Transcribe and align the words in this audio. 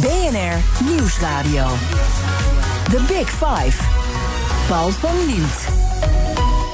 BNR 0.00 0.60
Nieuwsradio. 0.84 1.66
The 2.90 3.00
Big 3.08 3.28
Five. 3.28 3.76
Paul 4.68 4.90
van 4.90 5.26
Liemt. 5.26 5.75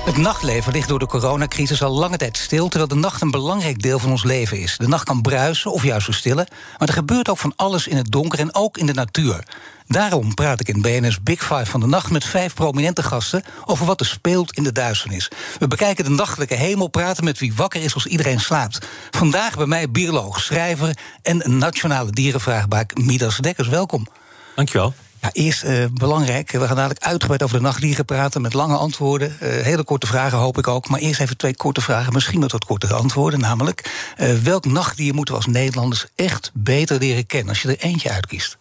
Het 0.05 0.17
nachtleven 0.17 0.73
ligt 0.73 0.89
door 0.89 0.99
de 0.99 1.07
coronacrisis 1.07 1.83
al 1.83 1.99
lange 1.99 2.17
tijd 2.17 2.37
stil, 2.37 2.69
terwijl 2.69 2.89
de 2.89 2.95
nacht 2.95 3.21
een 3.21 3.31
belangrijk 3.31 3.83
deel 3.83 3.99
van 3.99 4.11
ons 4.11 4.25
leven 4.25 4.61
is. 4.61 4.77
De 4.77 4.89
nacht 4.89 5.05
kan 5.05 5.23
bruisen 5.23 5.73
of 5.73 5.83
juist 5.83 6.05
verstillen, 6.05 6.47
maar 6.79 6.89
er 6.89 6.95
gebeurt 6.95 7.29
ook 7.29 7.39
van 7.39 7.53
alles 7.57 7.87
in 7.87 7.97
het 7.97 8.11
donker 8.11 8.39
en 8.39 8.55
ook 8.55 8.79
in 8.79 8.87
de 8.87 8.93
natuur. 8.93 9.45
Daarom 9.87 10.35
praat 10.35 10.61
ik 10.61 10.69
in 10.69 10.83
BNS 10.83 11.23
Big 11.23 11.41
Five 11.41 11.67
van 11.67 11.81
de 11.81 11.87
nacht 11.87 12.11
met 12.11 12.25
vijf 12.25 12.55
prominente 12.55 13.03
gasten 13.03 13.45
over 13.65 13.87
wat 13.87 14.01
er 14.01 14.07
speelt 14.07 14.57
in 14.57 14.63
de 14.63 14.73
duisternis. 14.73 15.31
We 15.59 15.69
bekijken 15.69 16.05
de 16.05 16.11
nachtelijke 16.11 16.55
hemel, 16.55 16.89
praten 16.89 17.25
met 17.25 17.39
wie 17.39 17.55
wakker 17.55 17.83
is 17.83 17.95
als 17.95 18.07
iedereen 18.07 18.41
slaapt. 18.41 18.87
Vandaag 19.11 19.57
bij 19.57 19.67
mij 19.67 19.91
bioloog, 19.91 20.41
schrijver 20.41 20.97
en 21.23 21.59
nationale 21.59 22.11
dierenvraagbaak 22.11 22.99
Midas 22.99 23.37
Dekkers. 23.37 23.69
Welkom. 23.69 24.07
Dankjewel. 24.55 24.95
Ja, 25.23 25.31
eerst 25.33 25.65
uh, 25.65 25.85
belangrijk, 25.93 26.51
we 26.51 26.67
gaan 26.67 26.77
dadelijk 26.77 27.05
uitgebreid 27.05 27.43
over 27.43 27.57
de 27.57 27.63
nachtdieren 27.63 28.05
praten... 28.05 28.41
met 28.41 28.53
lange 28.53 28.77
antwoorden, 28.77 29.37
uh, 29.43 29.49
hele 29.49 29.85
korte 29.85 30.07
vragen 30.07 30.39
hoop 30.39 30.59
ik 30.59 30.69
ook. 30.69 30.89
Maar 30.89 31.01
eerst 31.01 31.21
even 31.21 31.37
twee 31.37 31.57
korte 31.57 31.81
vragen, 31.81 32.13
misschien 32.13 32.41
met 32.41 32.53
wat 32.53 32.65
kortere 32.65 32.95
antwoorden. 32.95 33.41
Namelijk, 33.41 34.11
uh, 34.19 34.35
welk 34.35 34.65
nachtdier 34.65 35.15
moeten 35.15 35.35
we 35.35 35.41
als 35.41 35.51
Nederlanders 35.51 36.07
echt 36.15 36.51
beter 36.55 36.99
leren 36.99 37.27
kennen... 37.27 37.49
als 37.49 37.63
je 37.63 37.69
er 37.69 37.79
eentje 37.79 38.11
uitkiest? 38.11 38.59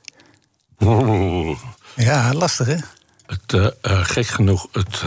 Oeh. 0.79 1.59
Ja, 1.95 2.33
lastig 2.33 2.67
hè? 2.67 2.77
Het, 3.25 3.73
gek 4.07 4.27
genoeg, 4.27 4.67
het, 4.71 5.01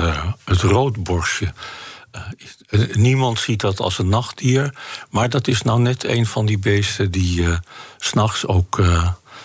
het 0.45 0.61
roodborstje... 0.61 1.53
niemand 2.93 3.39
ziet 3.39 3.61
dat 3.61 3.81
als 3.81 3.99
een 3.99 4.09
nachtdier, 4.09 4.75
maar 5.11 5.29
dat 5.29 5.49
is 5.49 5.63
nou 5.63 5.81
net 5.81 6.05
een 6.05 6.27
van 6.27 6.47
die 6.47 6.59
beesten... 6.59 7.11
die 7.11 7.41
uh, 7.41 7.57
s'nachts 7.99 8.47
ook 8.47 8.83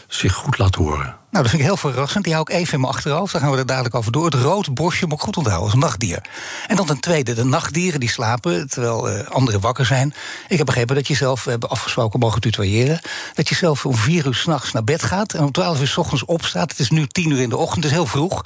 zich 0.08 0.34
goed 0.34 0.58
laat 0.58 0.76
horen. 0.76 1.19
Nou, 1.32 1.44
dat 1.44 1.50
vind 1.50 1.62
ik 1.62 1.68
heel 1.68 1.92
verrassend. 1.92 2.24
Die 2.24 2.34
hou 2.34 2.46
ik 2.50 2.56
even 2.56 2.74
in 2.74 2.80
mijn 2.80 2.94
achterhoofd. 2.94 3.32
Daar 3.32 3.42
gaan 3.42 3.52
we 3.52 3.58
er 3.58 3.66
dadelijk 3.66 3.96
over 3.96 4.12
door. 4.12 4.26
Het 4.26 4.34
rood 4.34 4.74
borstje 4.74 5.06
moet 5.06 5.18
ik 5.18 5.24
goed 5.24 5.38
onthouden 5.38 5.70
als 5.72 5.80
nachtdier. 5.80 6.22
En 6.68 6.76
dan 6.76 6.86
ten 6.86 7.00
tweede, 7.00 7.34
de 7.34 7.44
nachtdieren 7.44 8.00
die 8.00 8.10
slapen 8.10 8.70
terwijl 8.70 9.12
uh, 9.12 9.28
anderen 9.28 9.60
wakker 9.60 9.86
zijn. 9.86 10.14
Ik 10.48 10.58
heb 10.58 10.66
begrepen 10.66 10.96
dat 10.96 11.08
je 11.08 11.16
zelf, 11.16 11.44
we 11.44 11.50
hebben 11.50 11.70
afgesproken, 11.70 12.20
mogen 12.20 12.42
tutoyeren... 12.42 13.02
dat 13.34 13.50
je 13.50 13.56
zelf 13.56 13.86
om 13.86 13.96
vier 13.96 14.26
uur 14.26 14.36
s'nachts 14.36 14.72
naar 14.72 14.84
bed 14.84 15.04
gaat... 15.04 15.34
en 15.34 15.44
om 15.44 15.52
twaalf 15.52 15.80
uur 15.80 15.88
s 15.88 15.98
ochtends 15.98 16.26
opstaat. 16.26 16.70
Het 16.70 16.80
is 16.80 16.90
nu 16.90 17.08
tien 17.08 17.32
uur 17.32 17.42
in 17.42 17.50
de 17.50 17.58
ochtend, 17.58 17.84
het 17.84 17.94
is 17.94 17.98
heel 18.00 18.08
vroeg. 18.08 18.46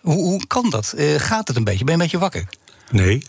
Hoe, 0.00 0.14
hoe 0.14 0.46
kan 0.46 0.70
dat? 0.70 0.92
Uh, 0.96 1.20
gaat 1.20 1.48
het 1.48 1.56
een 1.56 1.64
beetje? 1.64 1.84
Ben 1.84 1.94
je 1.94 2.00
een 2.00 2.06
beetje 2.06 2.18
wakker? 2.18 2.48
Nee. 2.90 3.22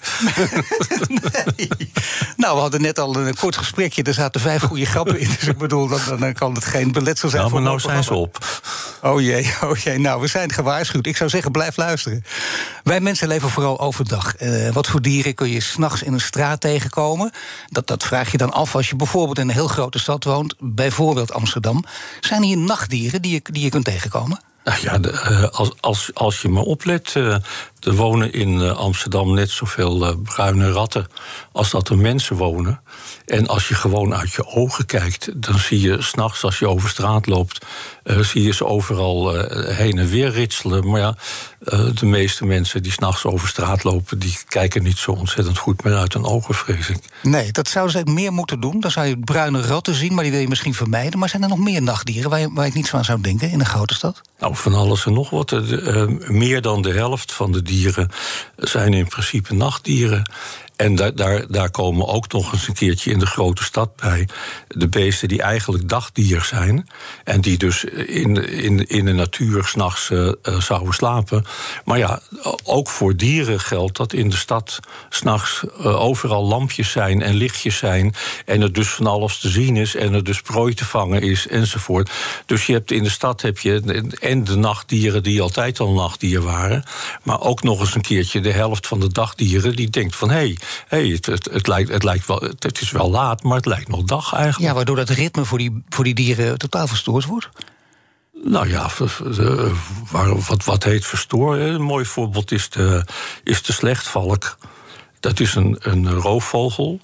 nee. 1.56 1.92
Nou, 2.38 2.56
we 2.56 2.62
hadden 2.62 2.82
net 2.82 3.00
al 3.00 3.16
een 3.16 3.36
kort 3.36 3.58
gesprekje. 3.58 4.04
Er 4.04 4.14
zaten 4.14 4.42
vijf 4.42 4.62
goede 4.62 4.86
grappen 4.86 5.20
in. 5.20 5.28
Dus 5.28 5.48
ik 5.48 5.58
bedoel, 5.58 5.88
dan, 5.88 6.00
dan 6.20 6.34
kan 6.34 6.54
het 6.54 6.66
geen 6.66 6.92
beletsel 6.92 7.30
zijn. 7.30 7.44
Ja, 7.44 7.48
maar 7.50 7.58
voor 7.58 7.68
nou 7.68 7.80
zijn 7.80 8.04
ze 8.04 8.14
op. 8.14 8.62
Oh 9.02 9.22
jee, 9.22 9.54
oh 9.64 9.78
jee. 9.78 10.00
Nou, 10.00 10.22
we 10.22 10.28
zijn 10.28 10.52
gewaarschuwd. 10.52 11.06
Ik 11.06 11.18
zou 11.18 11.30
zeggen, 11.30 11.52
blijf 11.52 11.78
luisteren. 11.78 12.24
Wij 12.84 13.00
mensen 13.00 13.28
leven 13.28 13.50
vooral 13.50 13.80
overdag. 13.80 14.42
Uh, 14.42 14.70
wat 14.70 14.88
voor 14.88 15.02
dieren 15.02 15.34
kun 15.34 15.50
je 15.50 15.60
s'nachts 15.60 16.04
in 16.04 16.14
een 16.14 16.22
straat 16.22 16.62
tegenkomen? 16.62 17.32
Dat, 17.68 17.88
dat 17.88 18.04
vraag 18.04 18.32
je 18.32 18.38
dan 18.38 18.52
af 18.52 18.76
als 18.76 18.90
je 18.90 18.96
bijvoorbeeld 18.96 19.40
in 19.40 19.48
een 19.48 19.54
heel 19.54 19.68
grote 19.68 20.00
stad 20.00 20.24
woont. 20.24 20.56
Bijvoorbeeld 20.60 21.34
Amsterdam. 21.34 21.84
Zijn 22.20 22.44
hier 22.44 22.58
nachtdieren 22.58 23.22
die 23.22 23.32
je, 23.32 23.42
die 23.44 23.64
je 23.64 23.70
kunt 23.70 23.86
tegenkomen? 23.86 24.40
Nou 24.64 24.82
ja, 24.82 24.98
de, 24.98 25.12
uh, 25.30 25.44
als, 25.44 25.72
als, 25.80 26.12
als 26.14 26.42
je 26.42 26.50
maar 26.50 26.64
oplet, 26.64 27.14
uh, 27.18 27.34
er 27.80 27.96
wonen 27.96 28.34
in 28.34 28.50
uh, 28.50 28.78
Amsterdam 28.78 29.34
net 29.34 29.50
zoveel 29.50 30.16
bruine 30.16 30.72
ratten 30.72 31.08
als 31.52 31.70
dat 31.70 31.90
er 31.90 31.98
mensen 31.98 32.36
wonen. 32.36 32.82
En 33.26 33.48
als 33.48 33.68
je 33.68 33.76
gewoon 33.76 34.16
uit 34.16 34.32
je 34.32 34.46
ogen 34.46 34.86
kijkt, 34.86 35.42
dan 35.42 35.60
zie 35.60 35.82
je 35.82 36.02
s'nachts 36.02 36.44
als 36.44 36.60
je 36.60 36.68
over 36.68 36.90
straat 36.90 37.28
loopt, 37.28 37.66
zie 38.04 38.44
je 38.44 38.54
ze 38.54 38.66
overal 38.66 39.34
heen 39.54 39.98
en 39.98 40.10
weer 40.10 40.32
ritselen. 40.32 40.90
Maar 40.90 41.00
ja, 41.00 41.16
de 41.94 42.06
meeste 42.06 42.46
mensen 42.46 42.84
die 42.84 42.92
s'nachts 42.92 43.26
over 43.26 43.48
straat 43.48 43.84
lopen, 43.84 44.20
die 44.20 44.38
kijken 44.48 44.84
niet 44.84 44.98
zo 44.98 45.12
ontzettend 45.12 45.58
goed 45.58 45.84
meer 45.84 45.96
uit 45.96 46.14
hun 46.14 46.26
ogen, 46.26 46.56
vrees 46.56 46.90
ik. 46.90 47.00
Nee, 47.24 47.52
dat 47.52 47.68
zouden 47.68 48.00
ze 48.00 48.12
meer 48.12 48.34
moeten 48.34 48.60
doen. 48.60 48.80
Dan 48.80 48.92
zou 48.92 49.08
je 49.08 49.20
bruine 49.20 49.62
ratten 49.62 49.96
zien, 49.96 50.14
maar 50.14 50.24
die 50.24 50.32
wil 50.32 50.42
je 50.42 50.48
misschien 50.48 50.74
vermijden. 50.74 51.20
Maar 51.20 51.30
zijn 51.30 51.44
er 51.44 51.50
nog 51.50 51.60
meer 51.60 51.82
nachtdieren 51.82 52.30
waar 52.30 52.54
waar 52.54 52.66
je 52.66 52.72
niet 52.74 52.88
zo 52.88 52.98
aan 52.98 53.06
zou 53.06 53.22
denken 53.22 53.52
in 53.52 53.60
een 53.60 53.66
grote 53.66 53.94
stad? 53.94 54.22
Van 54.56 54.74
alles 54.74 55.06
en 55.06 55.14
nog 55.14 55.30
wat. 55.30 55.52
Uh, 55.52 56.04
meer 56.28 56.62
dan 56.62 56.82
de 56.82 56.92
helft 56.94 57.34
van 57.34 57.52
de 57.52 57.62
dieren 57.62 58.10
zijn 58.56 58.94
in 58.94 59.08
principe 59.08 59.54
nachtdieren. 59.54 60.32
En 60.80 60.96
daar, 60.96 61.16
daar, 61.16 61.46
daar 61.48 61.72
komen 61.72 62.08
ook 62.08 62.32
nog 62.32 62.54
eens 62.54 62.68
een 62.68 62.74
keertje 62.74 63.12
in 63.12 63.20
de 63.20 63.26
grote 63.26 63.64
stad 63.64 63.96
bij. 63.96 64.28
De 64.68 64.88
beesten 64.88 65.28
die 65.28 65.42
eigenlijk 65.42 65.90
dagdier 65.90 66.42
zijn. 66.42 66.90
En 67.24 67.42
die 67.42 67.58
dus 67.58 67.84
in, 67.84 68.50
in, 68.50 68.88
in 68.88 69.06
de 69.06 69.14
natuur 69.14 69.64
s'nachts 69.64 70.10
uh, 70.10 70.32
zouden 70.60 70.94
slapen. 70.94 71.46
Maar 71.86 71.98
ja, 71.98 72.22
ook 72.64 72.90
voor 72.90 73.16
dieren 73.16 73.60
geldt 73.60 73.98
dat 73.98 74.14
in 74.14 74.30
de 74.30 74.36
stad 74.36 74.80
s'nachts 75.10 75.64
uh, 75.80 76.02
overal 76.02 76.46
lampjes 76.46 76.92
zijn 76.92 77.22
en 77.22 77.36
lichtjes 77.36 77.78
zijn. 77.78 78.14
En 78.46 78.62
er 78.62 78.74
dus 78.74 78.90
van 78.90 79.08
alles 79.08 79.40
te 79.40 79.50
zien 79.50 79.76
is. 79.76 79.96
En 79.96 80.14
er 80.14 80.24
dus 80.24 80.42
prooi 80.42 80.74
te 80.74 80.86
vangen 80.86 81.22
is 81.22 81.48
enzovoort. 81.48 82.12
Dus 82.46 82.66
je 82.66 82.74
hebt 82.74 82.92
in 82.92 83.04
de 83.04 83.10
stad 83.10 83.42
heb 83.42 83.60
je 83.60 83.82
en 84.20 84.44
de 84.44 84.56
nachtdieren 84.56 85.24
die 85.24 85.42
altijd 85.42 85.80
al 85.80 85.94
nachtdier 85.94 86.42
waren. 86.42 86.84
Maar 87.24 87.42
ook 87.42 87.64
nog 87.64 87.80
eens 87.80 87.96
een 87.96 88.02
keertje 88.02 88.42
de 88.42 88.52
helft 88.52 88.88
van 88.88 89.00
de 89.00 89.10
dagdieren 89.10 89.76
die 89.76 89.90
denkt 89.90 90.16
van 90.16 90.30
hé. 90.30 90.36
Hey, 90.36 90.58
hey, 90.88 91.08
het, 91.08 91.26
het, 91.26 91.50
het, 91.52 91.68
lijkt, 91.68 91.90
het, 91.90 92.04
lijkt 92.04 92.28
wel, 92.28 92.44
het 92.60 92.82
is 92.82 92.92
wel 92.92 93.10
laat, 93.10 93.44
maar 93.44 93.56
het 93.56 93.66
lijkt 93.66 93.88
nog 93.88 94.04
dag 94.04 94.34
eigenlijk. 94.34 94.70
Ja, 94.70 94.74
waardoor 94.74 94.96
dat 94.96 95.10
ritme 95.10 95.46
voor 95.46 95.58
die, 95.58 95.84
voor 95.90 96.04
die 96.04 96.14
dieren 96.14 96.58
totaal 96.58 96.88
verstoord 96.88 97.26
wordt? 97.26 97.50
Nou 98.44 98.70
ja, 98.70 98.90
wat, 100.48 100.64
wat 100.64 100.84
heet 100.84 101.06
verstoren? 101.06 101.74
Een 101.74 101.82
mooi 101.82 102.06
voorbeeld 102.06 102.52
is 102.52 102.70
de, 102.70 103.06
is 103.44 103.64
de 103.64 103.74
slechtvalk. 103.74 104.58
Dat 105.20 105.40
is 105.40 105.56
een, 105.56 105.78
een 105.80 106.12
roofvogel. 106.14 107.00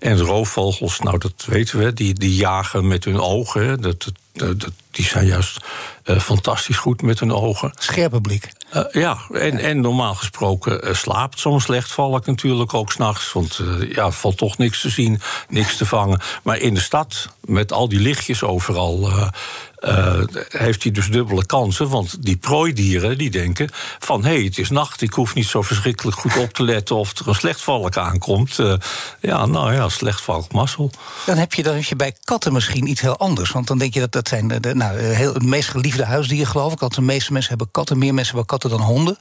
En 0.00 0.18
roofvogels, 0.18 0.98
nou 0.98 1.18
dat 1.18 1.44
weten 1.46 1.78
we, 1.78 1.92
die, 1.92 2.14
die 2.14 2.34
jagen 2.34 2.88
met 2.88 3.04
hun 3.04 3.20
ogen. 3.20 3.80
Dat, 3.80 4.12
dat, 4.32 4.60
dat, 4.60 4.72
die 4.90 5.04
zijn 5.04 5.26
juist 5.26 5.64
uh, 6.04 6.18
fantastisch 6.18 6.76
goed 6.76 7.02
met 7.02 7.20
hun 7.20 7.32
ogen. 7.32 7.72
Scherpe 7.78 8.20
blik. 8.20 8.52
Uh, 8.74 8.82
ja, 8.90 9.18
en, 9.32 9.58
en 9.58 9.80
normaal 9.80 10.14
gesproken 10.14 10.88
uh, 10.88 10.94
slaapt 10.94 11.40
zo'n 11.40 11.60
slechtvalk 11.60 12.26
natuurlijk 12.26 12.74
ook 12.74 12.92
s'nachts. 12.92 13.32
Want 13.32 13.60
ja, 13.92 14.10
valt 14.10 14.36
toch 14.36 14.58
niks 14.58 14.80
te 14.80 14.90
zien, 14.90 15.20
niks 15.48 15.76
te 15.76 15.86
vangen. 15.86 16.20
Maar 16.42 16.58
in 16.58 16.74
de 16.74 16.80
stad, 16.80 17.28
met 17.40 17.72
al 17.72 17.88
die 17.88 18.00
lichtjes 18.00 18.42
overal... 18.42 19.10
Uh, 19.80 20.20
heeft 20.48 20.82
hij 20.82 20.92
dus 20.92 21.10
dubbele 21.10 21.46
kansen. 21.46 21.88
Want 21.88 22.22
die 22.24 22.36
prooidieren 22.36 23.18
die 23.18 23.30
denken 23.30 23.68
van... 23.98 24.24
hé, 24.24 24.34
hey, 24.34 24.42
het 24.42 24.58
is 24.58 24.70
nacht, 24.70 25.02
ik 25.02 25.12
hoef 25.12 25.34
niet 25.34 25.46
zo 25.46 25.62
verschrikkelijk 25.62 26.16
goed 26.16 26.36
op 26.36 26.52
te 26.52 26.62
letten... 26.62 26.96
of 26.96 27.18
er 27.18 27.28
een 27.28 27.34
slechtvalk 27.34 27.96
aankomt. 27.96 28.58
Uh, 28.58 28.74
ja, 29.20 29.46
nou 29.46 29.72
ja, 29.72 29.88
slechtvalk, 29.88 30.52
mazzel. 30.52 30.90
Dan 31.26 31.36
heb, 31.36 31.54
je, 31.54 31.62
dan 31.62 31.74
heb 31.74 31.84
je 31.84 31.96
bij 31.96 32.14
katten 32.24 32.52
misschien 32.52 32.86
iets 32.86 33.00
heel 33.00 33.16
anders. 33.18 33.50
Want 33.50 33.66
dan 33.66 33.78
denk 33.78 33.94
je 33.94 34.00
dat 34.00 34.12
dat 34.12 34.28
zijn 34.28 34.48
de, 34.48 34.74
nou, 34.74 34.98
heel, 34.98 35.34
het 35.34 35.42
meest 35.42 35.68
geliefde 35.68 36.04
huisdieren, 36.04 36.46
geloof 36.46 36.72
ik. 36.72 36.78
Want 36.78 36.94
de 36.94 37.00
meeste 37.00 37.32
mensen 37.32 37.50
hebben 37.50 37.70
katten, 37.70 37.98
meer 37.98 38.14
mensen 38.14 38.34
hebben 38.34 38.58
katten 38.58 38.70
dan 38.70 38.86
honden. 38.86 39.16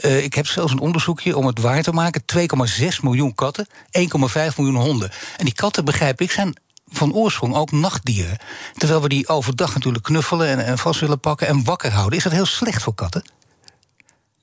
Ik 0.00 0.34
heb 0.34 0.46
zelfs 0.46 0.72
een 0.72 0.80
onderzoekje 0.80 1.36
om 1.36 1.46
het 1.46 1.60
waar 1.60 1.82
te 1.82 1.92
maken. 1.92 2.22
2,6 2.36 2.86
miljoen 3.02 3.34
katten, 3.34 3.66
1,5 3.98 4.56
miljoen 4.56 4.76
honden. 4.76 5.10
En 5.36 5.44
die 5.44 5.54
katten, 5.54 5.84
begrijp 5.84 6.20
ik, 6.20 6.30
zijn 6.30 6.54
van 6.90 7.14
oorsprong 7.14 7.54
ook 7.54 7.70
nachtdieren. 7.70 8.38
Terwijl 8.76 9.02
we 9.02 9.08
die 9.08 9.28
overdag 9.28 9.74
natuurlijk 9.74 10.04
knuffelen 10.04 10.48
en, 10.48 10.64
en 10.64 10.78
vast 10.78 11.00
willen 11.00 11.20
pakken 11.20 11.46
en 11.46 11.64
wakker 11.64 11.90
houden. 11.90 12.18
Is 12.18 12.24
dat 12.24 12.32
heel 12.32 12.46
slecht 12.46 12.82
voor 12.82 12.94
katten? 12.94 13.22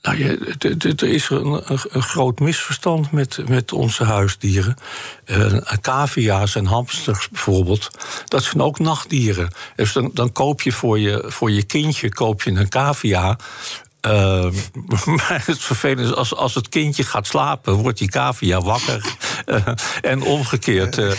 Nou 0.06 0.40
er 0.78 1.04
is 1.04 1.30
een, 1.30 1.72
een, 1.72 1.80
een, 1.90 2.04
groot 2.04 2.40
misverstand 2.40 3.12
met, 3.12 3.48
met 3.48 3.74
onze 3.74 4.04
huisdieren. 4.04 4.76
Uh, 5.26 5.60
cavia's 5.82 6.56
en 6.56 6.66
hamsters 6.66 7.30
bijvoorbeeld, 7.30 7.90
dat 8.26 8.44
zijn 8.44 8.62
ook 8.62 8.80
nachtdieren. 8.80 9.50
Dus 9.76 9.94
dan, 9.94 10.12
dan 10.14 10.32
koop 10.32 10.62
je 10.62 10.72
voor, 10.72 11.00
je 11.00 11.24
voor 11.28 11.52
je 11.52 11.64
kindje 11.64 12.14
koop 12.14 12.44
je 12.44 12.52
een 12.52 12.70
cavia. 12.70 13.38
Uh, 14.06 14.46
maar 15.16 15.44
het 15.46 15.60
vervelende 15.60 16.04
is, 16.04 16.16
als, 16.16 16.36
als 16.36 16.56
het 16.56 16.70
kindje 16.70 17.04
gaat 17.04 17.28
slapen, 17.28 17.74
wordt 17.74 17.98
die 17.98 18.10
cavia 18.10 18.62
wakker. 18.62 19.16
Uh, 19.46 19.68
en 20.02 20.22
omgekeerd, 20.22 20.98
uh, 20.98 21.12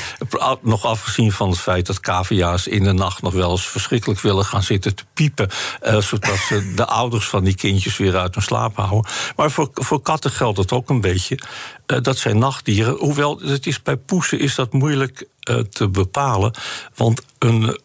nog 0.60 0.84
afgezien 0.84 1.32
van 1.32 1.50
het 1.50 1.58
feit 1.58 1.86
dat 1.86 2.00
cavia's 2.00 2.66
in 2.66 2.82
de 2.82 2.92
nacht 2.92 3.22
nog 3.22 3.32
wel 3.32 3.50
eens 3.50 3.66
verschrikkelijk 3.66 4.20
willen 4.20 4.44
gaan 4.44 4.62
zitten 4.62 4.94
te 4.94 5.04
piepen. 5.14 5.48
Uh, 5.82 6.00
zodat 6.00 6.36
ze 6.36 6.72
de 6.76 6.86
ouders 6.86 7.28
van 7.28 7.44
die 7.44 7.54
kindjes 7.54 7.96
weer 7.96 8.16
uit 8.16 8.34
hun 8.34 8.44
slaap 8.44 8.76
houden. 8.76 9.12
Maar 9.36 9.50
voor, 9.50 9.68
voor 9.72 10.02
katten 10.02 10.30
geldt 10.30 10.58
het 10.58 10.72
ook 10.72 10.90
een 10.90 11.00
beetje. 11.00 11.38
dat 11.86 12.18
zijn 12.18 12.38
nachtdieren. 12.38 12.96
Hoewel, 12.96 13.40
het 13.40 13.66
is, 13.66 13.82
bij 13.82 13.96
poesen 13.96 14.38
is 14.38 14.54
dat 14.54 14.72
moeilijk 14.72 15.26
te 15.70 15.88
bepalen. 15.88 16.54
Want 16.94 17.22
een 17.38 17.78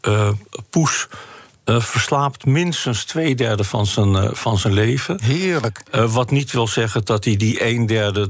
poes 0.70 1.08
verslaapt 1.80 2.46
minstens 2.46 3.04
twee 3.04 3.36
derde 3.36 3.64
van 3.64 3.86
zijn, 3.86 4.36
van 4.36 4.58
zijn 4.58 4.74
leven. 4.74 5.24
Heerlijk. 5.24 5.84
wat 5.92 6.32
niet 6.32 6.52
wil 6.52 6.68
zeggen 6.68 7.06
dat 7.06 7.26
hij 7.26 7.36
die 7.36 7.66
een 7.66 7.86
derde 7.86 8.30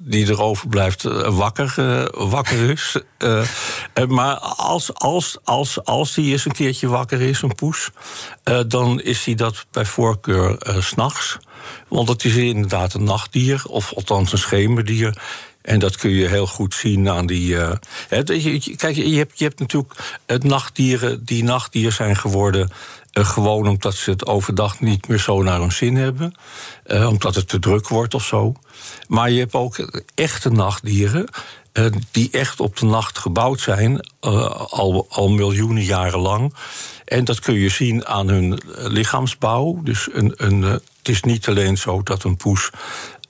die 0.00 0.28
erover 0.28 0.68
blijft 0.68 1.02
wakker, 1.28 1.74
wakker 2.28 2.70
is. 2.70 2.96
maar 4.08 4.36
als, 4.56 4.94
als, 4.94 5.38
als, 5.44 5.84
als 5.84 6.14
hij 6.14 6.24
eens 6.24 6.44
een 6.44 6.52
keertje 6.52 6.88
wakker 6.88 7.20
is, 7.20 7.42
een 7.42 7.54
poes, 7.54 7.90
dan 8.66 9.00
is 9.00 9.24
hij 9.24 9.34
dat 9.34 9.66
bij 9.70 9.84
voorkeur 9.84 10.56
s 10.78 10.86
s'nachts. 10.86 11.36
Want 11.88 12.08
het 12.08 12.24
is 12.24 12.36
inderdaad 12.36 12.94
een 12.94 13.04
nachtdier, 13.04 13.62
of 13.68 13.92
althans 13.94 14.32
een 14.32 14.38
schemerdier. 14.38 15.22
En 15.66 15.78
dat 15.78 15.96
kun 15.96 16.10
je 16.10 16.26
heel 16.26 16.46
goed 16.46 16.74
zien 16.74 17.08
aan 17.08 17.26
die. 17.26 17.54
Uh, 17.54 17.70
kijk, 18.76 18.96
je 18.96 19.16
hebt, 19.16 19.38
je 19.38 19.44
hebt 19.44 19.58
natuurlijk 19.58 20.18
het 20.26 20.44
nachtdieren 20.44 21.24
die 21.24 21.44
nachtdier 21.44 21.92
zijn 21.92 22.16
geworden. 22.16 22.70
Uh, 23.12 23.26
gewoon 23.26 23.68
omdat 23.68 23.94
ze 23.94 24.10
het 24.10 24.26
overdag 24.26 24.80
niet 24.80 25.08
meer 25.08 25.18
zo 25.18 25.42
naar 25.42 25.60
hun 25.60 25.72
zin 25.72 25.96
hebben. 25.96 26.34
Uh, 26.86 27.08
omdat 27.08 27.34
het 27.34 27.48
te 27.48 27.58
druk 27.58 27.88
wordt 27.88 28.14
of 28.14 28.24
zo. 28.24 28.54
Maar 29.08 29.30
je 29.30 29.38
hebt 29.38 29.54
ook 29.54 30.04
echte 30.14 30.50
nachtdieren. 30.50 31.28
die 32.10 32.28
echt 32.30 32.60
op 32.60 32.76
de 32.76 32.86
nacht 32.86 33.18
gebouwd 33.18 33.60
zijn, 33.60 34.00
al, 34.20 35.06
al 35.10 35.28
miljoenen 35.28 35.84
jaren 35.84 36.20
lang. 36.20 36.54
En 37.04 37.24
dat 37.24 37.40
kun 37.40 37.54
je 37.54 37.68
zien 37.68 38.06
aan 38.06 38.28
hun 38.28 38.60
lichaamsbouw. 38.74 39.80
Dus 39.82 40.08
een, 40.12 40.32
een, 40.36 40.80
het 41.06 41.14
is 41.14 41.22
niet 41.22 41.48
alleen 41.48 41.76
zo 41.78 42.02
dat 42.02 42.24
een 42.24 42.36
poes 42.36 42.70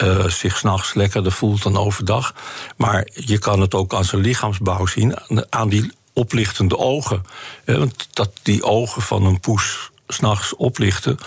uh, 0.03 0.27
zich 0.27 0.57
s'nachts 0.57 0.95
lekkerder 0.95 1.33
voelt 1.33 1.63
dan 1.63 1.77
overdag. 1.77 2.35
Maar 2.77 3.09
je 3.13 3.39
kan 3.39 3.61
het 3.61 3.75
ook 3.75 3.95
aan 3.95 4.05
zijn 4.05 4.23
lichaamsbouw 4.23 4.87
zien, 4.87 5.17
aan 5.51 5.69
die 5.69 5.93
oplichtende 6.13 6.79
ogen. 6.79 7.23
Want 7.65 8.09
dat 8.13 8.31
die 8.43 8.63
ogen 8.63 9.03
van 9.03 9.25
een 9.25 9.41
poes 9.41 9.91
s'nachts 10.09 10.57
oplichten. 10.57 11.19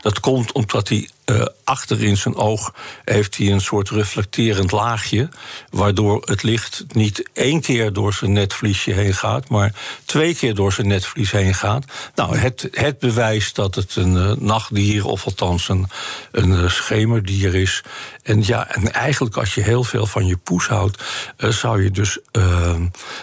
Dat 0.00 0.20
komt 0.20 0.52
omdat 0.52 0.88
hij 0.88 1.08
uh, 1.30 1.46
achter 1.64 2.02
in 2.02 2.16
zijn 2.16 2.36
oog 2.36 2.74
heeft 3.04 3.36
hij 3.36 3.52
een 3.52 3.60
soort 3.60 3.90
reflecterend 3.90 4.72
laagje. 4.72 5.28
Waardoor 5.70 6.22
het 6.24 6.42
licht 6.42 6.84
niet 6.92 7.28
één 7.32 7.60
keer 7.60 7.92
door 7.92 8.14
zijn 8.14 8.32
netvliesje 8.32 8.92
heen 8.92 9.14
gaat, 9.14 9.48
maar 9.48 9.74
twee 10.04 10.34
keer 10.34 10.54
door 10.54 10.72
zijn 10.72 10.86
netvlies 10.86 11.30
heen 11.30 11.54
gaat. 11.54 11.84
Nou, 12.14 12.36
het, 12.36 12.68
het 12.70 12.98
bewijst 12.98 13.54
dat 13.54 13.74
het 13.74 13.96
een 13.96 14.14
uh, 14.14 14.32
nachtdier, 14.32 15.06
of 15.06 15.24
althans 15.24 15.68
een, 15.68 15.88
een 16.32 16.50
uh, 16.50 16.70
schemerdier 16.70 17.54
is. 17.54 17.82
En 18.22 18.42
ja, 18.46 18.68
en 18.70 18.92
eigenlijk 18.92 19.36
als 19.36 19.54
je 19.54 19.60
heel 19.60 19.84
veel 19.84 20.06
van 20.06 20.26
je 20.26 20.36
poes 20.36 20.66
houdt, 20.66 21.02
zou 21.38 21.82
je 21.82 21.90
dus 21.90 22.18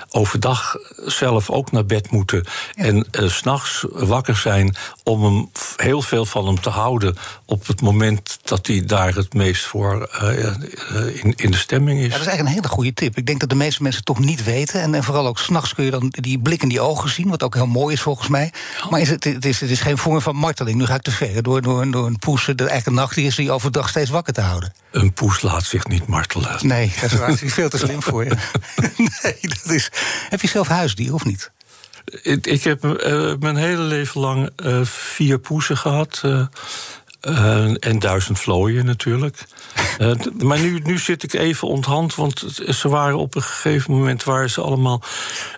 overdag 0.09 0.75
zelf 1.05 1.49
ook 1.49 1.71
naar 1.71 1.85
bed 1.85 2.11
moeten. 2.11 2.43
Ja. 2.73 2.83
En 2.83 3.07
s 3.11 3.35
s'nachts 3.35 3.85
wakker 3.89 4.35
zijn 4.35 4.75
om 5.03 5.23
hem, 5.23 5.49
heel 5.75 6.01
veel 6.01 6.25
van 6.25 6.45
hem 6.45 6.61
te 6.61 6.69
houden 6.69 7.15
op 7.45 7.67
het 7.67 7.81
moment 7.81 7.94
dat 8.43 8.67
hij 8.67 8.85
daar 8.85 9.15
het 9.15 9.33
meest 9.33 9.65
voor 9.65 10.09
uh, 10.21 11.23
in, 11.23 11.33
in 11.35 11.51
de 11.51 11.57
stemming 11.57 11.99
is. 11.99 12.05
Ja, 12.05 12.11
dat 12.11 12.21
is 12.21 12.27
eigenlijk 12.27 12.47
een 12.49 12.61
hele 12.61 12.75
goede 12.75 12.93
tip. 12.93 13.17
Ik 13.17 13.25
denk 13.25 13.39
dat 13.39 13.49
de 13.49 13.55
meeste 13.55 13.83
mensen 13.83 14.03
het 14.05 14.15
toch 14.15 14.25
niet 14.25 14.43
weten. 14.43 14.81
En, 14.81 14.95
en 14.95 15.03
vooral 15.03 15.27
ook 15.27 15.39
s'nachts 15.39 15.73
kun 15.73 15.85
je 15.85 15.91
dan 15.91 16.07
die 16.09 16.39
blik 16.39 16.61
in 16.61 16.69
die 16.69 16.81
ogen 16.81 17.09
zien, 17.09 17.29
wat 17.29 17.43
ook 17.43 17.53
heel 17.53 17.67
mooi 17.67 17.93
is 17.93 18.01
volgens 18.01 18.27
mij. 18.27 18.51
Ja. 18.81 18.89
Maar 18.89 18.99
is 18.99 19.09
het, 19.09 19.23
het, 19.23 19.45
is, 19.45 19.59
het 19.59 19.69
is 19.69 19.81
geen 19.81 19.97
vorm 19.97 20.21
van 20.21 20.35
marteling. 20.35 20.77
Nu 20.77 20.85
ga 20.85 20.95
ik 20.95 21.01
te 21.01 21.11
ver. 21.11 21.43
Door, 21.43 21.61
door, 21.61 21.91
door 21.91 22.05
een 22.05 22.19
poes, 22.19 22.45
de 22.45 22.53
eigenlijk 22.55 22.85
een 22.85 22.93
nacht 22.93 23.17
is 23.17 23.35
die 23.35 23.51
overdag 23.51 23.89
steeds 23.89 24.09
wakker 24.09 24.33
te 24.33 24.41
houden. 24.41 24.73
Een 24.91 25.13
poes 25.13 25.41
laat 25.41 25.63
zich 25.63 25.87
niet 25.87 26.07
martelen. 26.07 26.57
Nee, 26.61 26.93
dat 27.01 27.11
is, 27.11 27.17
waar, 27.17 27.43
is 27.43 27.53
veel 27.53 27.69
te 27.69 27.77
slim 27.77 28.01
voor 28.01 28.23
je. 28.23 28.37
nee, 29.23 29.37
dat 29.41 29.69
is. 29.69 29.89
Heb 30.29 30.41
je 30.41 30.47
zelf 30.47 30.67
huisdier 30.67 31.13
of 31.13 31.25
niet? 31.25 31.51
Ik, 32.05 32.47
ik 32.47 32.63
heb 32.63 32.85
uh, 32.85 33.33
mijn 33.39 33.55
hele 33.55 33.81
leven 33.81 34.21
lang 34.21 34.49
uh, 34.63 34.85
vier 34.85 35.39
poezen 35.39 35.77
gehad. 35.77 36.21
Uh, 36.25 36.45
uh, 37.25 37.75
en 37.79 37.99
duizend 37.99 38.39
vlooien 38.39 38.85
natuurlijk. 38.85 39.45
Uh, 39.99 40.11
maar 40.43 40.59
nu, 40.59 40.79
nu 40.83 40.97
zit 40.97 41.23
ik 41.23 41.33
even 41.33 41.67
onthand, 41.67 42.15
want 42.15 42.45
ze 42.67 42.89
waren 42.89 43.17
op 43.17 43.35
een 43.35 43.41
gegeven 43.41 43.91
moment 43.91 44.23
waren 44.23 44.49
ze 44.49 44.61
allemaal 44.61 45.01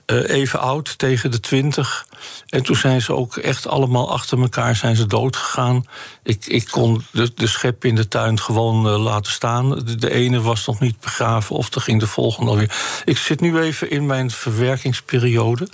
uh, 0.05 0.29
even 0.29 0.59
oud, 0.59 0.97
tegen 0.97 1.31
de 1.31 1.39
twintig. 1.39 2.07
En 2.49 2.63
toen 2.63 2.75
zijn 2.75 3.01
ze 3.01 3.13
ook 3.13 3.37
echt 3.37 3.67
allemaal 3.67 4.11
achter 4.11 4.41
elkaar 4.41 4.75
zijn 4.75 4.95
ze 4.95 5.05
dood 5.05 5.35
gegaan. 5.35 5.85
Ik, 6.23 6.45
ik 6.45 6.67
kon 6.71 7.05
de, 7.11 7.31
de 7.35 7.47
schep 7.47 7.85
in 7.85 7.95
de 7.95 8.07
tuin 8.07 8.39
gewoon 8.39 8.87
laten 8.87 9.31
staan. 9.31 9.69
De, 9.69 9.95
de, 9.95 10.11
ene 10.11 10.41
was 10.41 10.65
nog 10.65 10.79
niet 10.79 10.99
begraven, 10.99 11.55
of 11.55 11.73
er 11.73 11.81
ging 11.81 11.99
de 11.99 12.07
volgende 12.07 12.49
alweer. 12.51 13.01
Ik 13.05 13.17
zit 13.17 13.41
nu 13.41 13.59
even 13.59 13.89
in 13.89 14.05
mijn 14.05 14.31
verwerkingsperiode. 14.31 15.67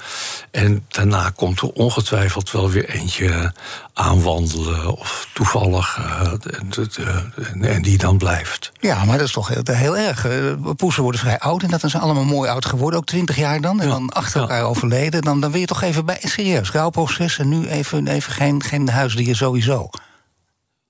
En 0.51 0.85
daarna 0.87 1.29
komt 1.29 1.61
er 1.61 1.71
ongetwijfeld 1.71 2.51
wel 2.51 2.69
weer 2.69 2.89
eentje 2.89 3.53
aanwandelen 3.93 4.97
of 4.97 5.27
toevallig 5.33 5.97
uh, 5.97 7.73
en 7.75 7.81
die 7.81 7.97
dan 7.97 8.17
blijft. 8.17 8.71
Ja, 8.79 9.05
maar 9.05 9.17
dat 9.17 9.27
is 9.27 9.33
toch 9.33 9.47
heel, 9.47 9.63
heel 9.65 9.97
erg. 9.97 10.27
Poesen 10.75 11.03
worden 11.03 11.21
vrij 11.21 11.39
oud 11.39 11.63
en 11.63 11.69
dat 11.69 11.81
zijn 11.85 12.03
allemaal 12.03 12.23
mooi 12.23 12.49
oud 12.49 12.65
geworden, 12.65 12.99
ook 12.99 13.05
twintig 13.05 13.35
jaar 13.35 13.61
dan, 13.61 13.81
en 13.81 13.87
ja. 13.87 13.93
dan 13.93 14.09
achter 14.09 14.41
elkaar 14.41 14.57
ja. 14.57 14.63
overleden. 14.63 15.21
Dan, 15.21 15.39
dan 15.39 15.51
wil 15.51 15.59
je 15.59 15.65
toch 15.65 15.81
even 15.81 16.05
bij, 16.05 16.19
serieus, 16.21 16.71
rouwproces 16.71 17.37
en 17.37 17.49
nu 17.49 17.67
even, 17.67 18.07
even 18.07 18.33
geen, 18.33 18.63
geen 18.63 18.89
huisdier 18.89 19.35
sowieso. 19.35 19.89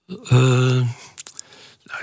Uh, 0.08 0.82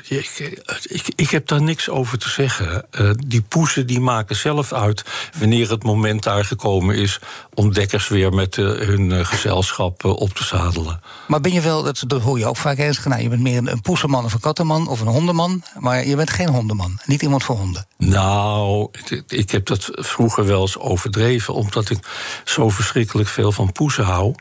ik, 0.08 0.62
ik, 0.82 1.12
ik, 1.16 1.30
heb 1.30 1.46
daar 1.46 1.62
niks 1.62 1.88
over 1.88 2.18
te 2.18 2.28
zeggen. 2.28 2.86
Uh, 3.00 3.10
die 3.26 3.42
poezen 3.42 3.86
die 3.86 4.00
maken 4.00 4.36
zelf 4.36 4.72
uit 4.72 5.04
wanneer 5.38 5.70
het 5.70 5.82
moment 5.82 6.22
daar 6.22 6.44
gekomen 6.44 6.96
is 6.96 7.18
om 7.54 7.72
dekkers 7.72 8.08
weer 8.08 8.32
met 8.32 8.56
uh, 8.56 8.78
hun 8.78 9.10
uh, 9.10 9.24
gezelschap 9.24 10.04
op 10.04 10.34
te 10.34 10.44
zadelen. 10.44 11.00
Maar 11.28 11.40
ben 11.40 11.52
je 11.52 11.60
wel, 11.60 11.82
dat, 11.82 12.04
dat 12.06 12.22
hoor 12.22 12.38
je 12.38 12.46
ook 12.46 12.56
vaak 12.56 12.78
eens, 12.78 13.04
nou, 13.04 13.22
je 13.22 13.28
bent 13.28 13.42
meer 13.42 13.56
een, 13.56 13.70
een 13.72 13.80
poesenman 13.80 14.24
of 14.24 14.32
een 14.32 14.40
kattenman 14.40 14.88
of 14.88 15.00
een 15.00 15.06
hondenman, 15.06 15.62
maar 15.78 16.06
je 16.06 16.16
bent 16.16 16.30
geen 16.30 16.48
hondenman. 16.48 16.98
Niet 17.06 17.22
iemand 17.22 17.44
voor 17.44 17.56
honden. 17.56 17.86
Nou, 17.98 18.88
ik, 19.08 19.22
ik 19.28 19.50
heb 19.50 19.66
dat 19.66 19.88
vroeger 19.92 20.46
wel 20.46 20.60
eens 20.60 20.78
overdreven, 20.78 21.54
omdat 21.54 21.90
ik 21.90 21.98
zo 22.44 22.68
verschrikkelijk 22.68 23.28
veel 23.28 23.52
van 23.52 23.72
poezen 23.72 24.04
hou. 24.04 24.34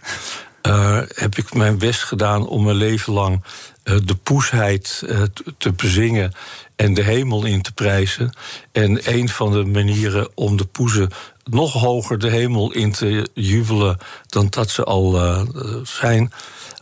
Uh, 0.62 1.02
heb 1.08 1.38
ik 1.38 1.54
mijn 1.54 1.78
best 1.78 2.04
gedaan 2.04 2.48
om 2.48 2.64
mijn 2.64 2.76
leven 2.76 3.14
lang 3.14 3.44
de 3.97 4.15
poesheid 4.24 5.03
uh, 5.06 5.21
te 5.57 5.71
bezingen 5.71 6.33
en 6.75 6.94
de 6.94 7.03
hemel 7.03 7.45
in 7.45 7.62
te 7.62 7.71
prijzen. 7.71 8.33
En 8.71 9.13
een 9.15 9.30
van 9.30 9.51
de 9.51 9.65
manieren 9.65 10.30
om 10.36 10.57
de 10.57 10.65
poezen 10.65 11.09
nog 11.44 11.74
hoger 11.74 12.19
de 12.19 12.30
hemel 12.30 12.71
in 12.71 12.91
te 12.91 13.27
jubelen 13.33 13.97
dan 14.27 14.47
dat 14.50 14.69
ze 14.69 14.83
al 14.83 15.19
zijn, 15.83 16.31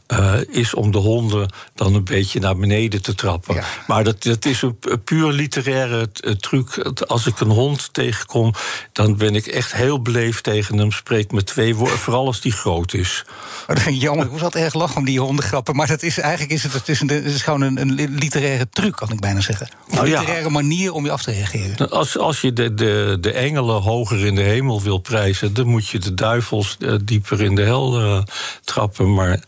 uh, 0.08 0.34
is 0.50 0.74
om 0.74 0.92
de 0.92 0.98
honden 0.98 1.50
dan 1.76 1.96
een 1.96 2.04
beetje 2.04 2.40
naar 2.40 2.58
beneden 2.58 3.02
te 3.02 3.16
trappen. 3.16 3.56
Ja. 3.56 3.64
Maar 3.88 4.04
dat, 4.04 4.24
dat 4.24 4.46
is 4.46 4.62
een 4.62 4.78
puur 5.04 5.32
literaire 5.32 6.10
truc. 6.40 6.78
Als 7.08 7.26
ik 7.26 7.40
een 7.40 7.50
hond 7.50 7.94
tegenkom, 7.94 8.54
dan 8.92 9.18
ben 9.18 9.36
ik 9.36 9.46
echt 9.46 9.74
heel 9.74 10.02
beleefd 10.02 10.44
tegen 10.44 10.78
hem. 10.78 10.92
Spreek 10.92 11.32
met 11.32 11.46
twee 11.46 11.76
woorden, 11.76 11.98
vooral 11.98 12.26
als 12.26 12.42
die 12.42 12.52
groot 12.52 12.94
is. 12.94 13.26
Oh, 13.68 13.76
ik 13.76 13.90
jammer. 13.90 14.26
Ik 14.26 14.32
moest 14.32 14.44
altijd 14.44 14.64
erg 14.64 14.74
lachen 14.74 14.98
om 14.98 15.06
die 15.06 15.20
hondengrappen. 15.20 15.76
Maar 15.76 15.88
dat 15.88 16.04
is, 16.04 16.18
eigenlijk 16.20 16.52
is 16.52 16.64
het, 16.64 16.74
het, 16.74 16.90
is, 16.90 17.02
een, 17.02 17.10
het 17.10 17.26
is 17.26 17.42
gewoon 17.42 17.62
een, 17.62 17.82
een 17.82 17.94
literaire 17.94 18.70
truc, 18.70 18.96
kan 18.96 19.12
ik 19.12 19.20
bijna 19.20 19.40
zeggen. 19.40 19.68
Een 19.88 19.96
nou, 19.96 20.08
literaire 20.08 20.44
ja. 20.44 20.50
manier 20.50 20.94
om 20.94 21.06
je 21.06 21.12
af 21.12 21.24
te 21.24 21.32
reageren. 21.32 21.90
Als, 21.90 22.18
als 22.18 22.42
je 22.42 22.54
de, 22.54 22.74
de, 22.74 23.18
de 23.22 23.32
engelen 23.32 23.82
hoger 23.82 24.26
in 24.26 24.36
de 24.36 24.42
hemel 24.42 24.82
wil 24.82 24.98
prijzen... 24.98 25.54
dan 25.54 25.68
moet 25.68 25.88
je 25.88 26.00
de 26.00 26.14
duivels 26.14 26.76
uh, 26.80 26.96
dieper 27.04 27.42
in 27.42 27.56
de 27.56 27.62
hel 27.62 28.02
uh, 28.02 28.22
trappen. 28.64 29.14
Maar 29.14 29.40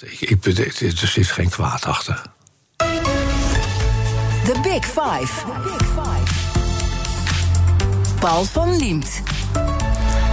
ik, 0.00 0.20
ik, 0.20 0.44
er 0.80 1.08
zit 1.08 1.26
geen 1.26 1.48
kwaad 1.48 1.84
achter. 1.84 2.22
The 4.44 4.60
Big 4.62 4.84
Five. 4.84 5.44
The 5.44 5.60
Big 5.62 5.88
Five. 5.88 6.34
Paul 8.20 8.44
van 8.44 8.76
Liemt. 8.76 9.22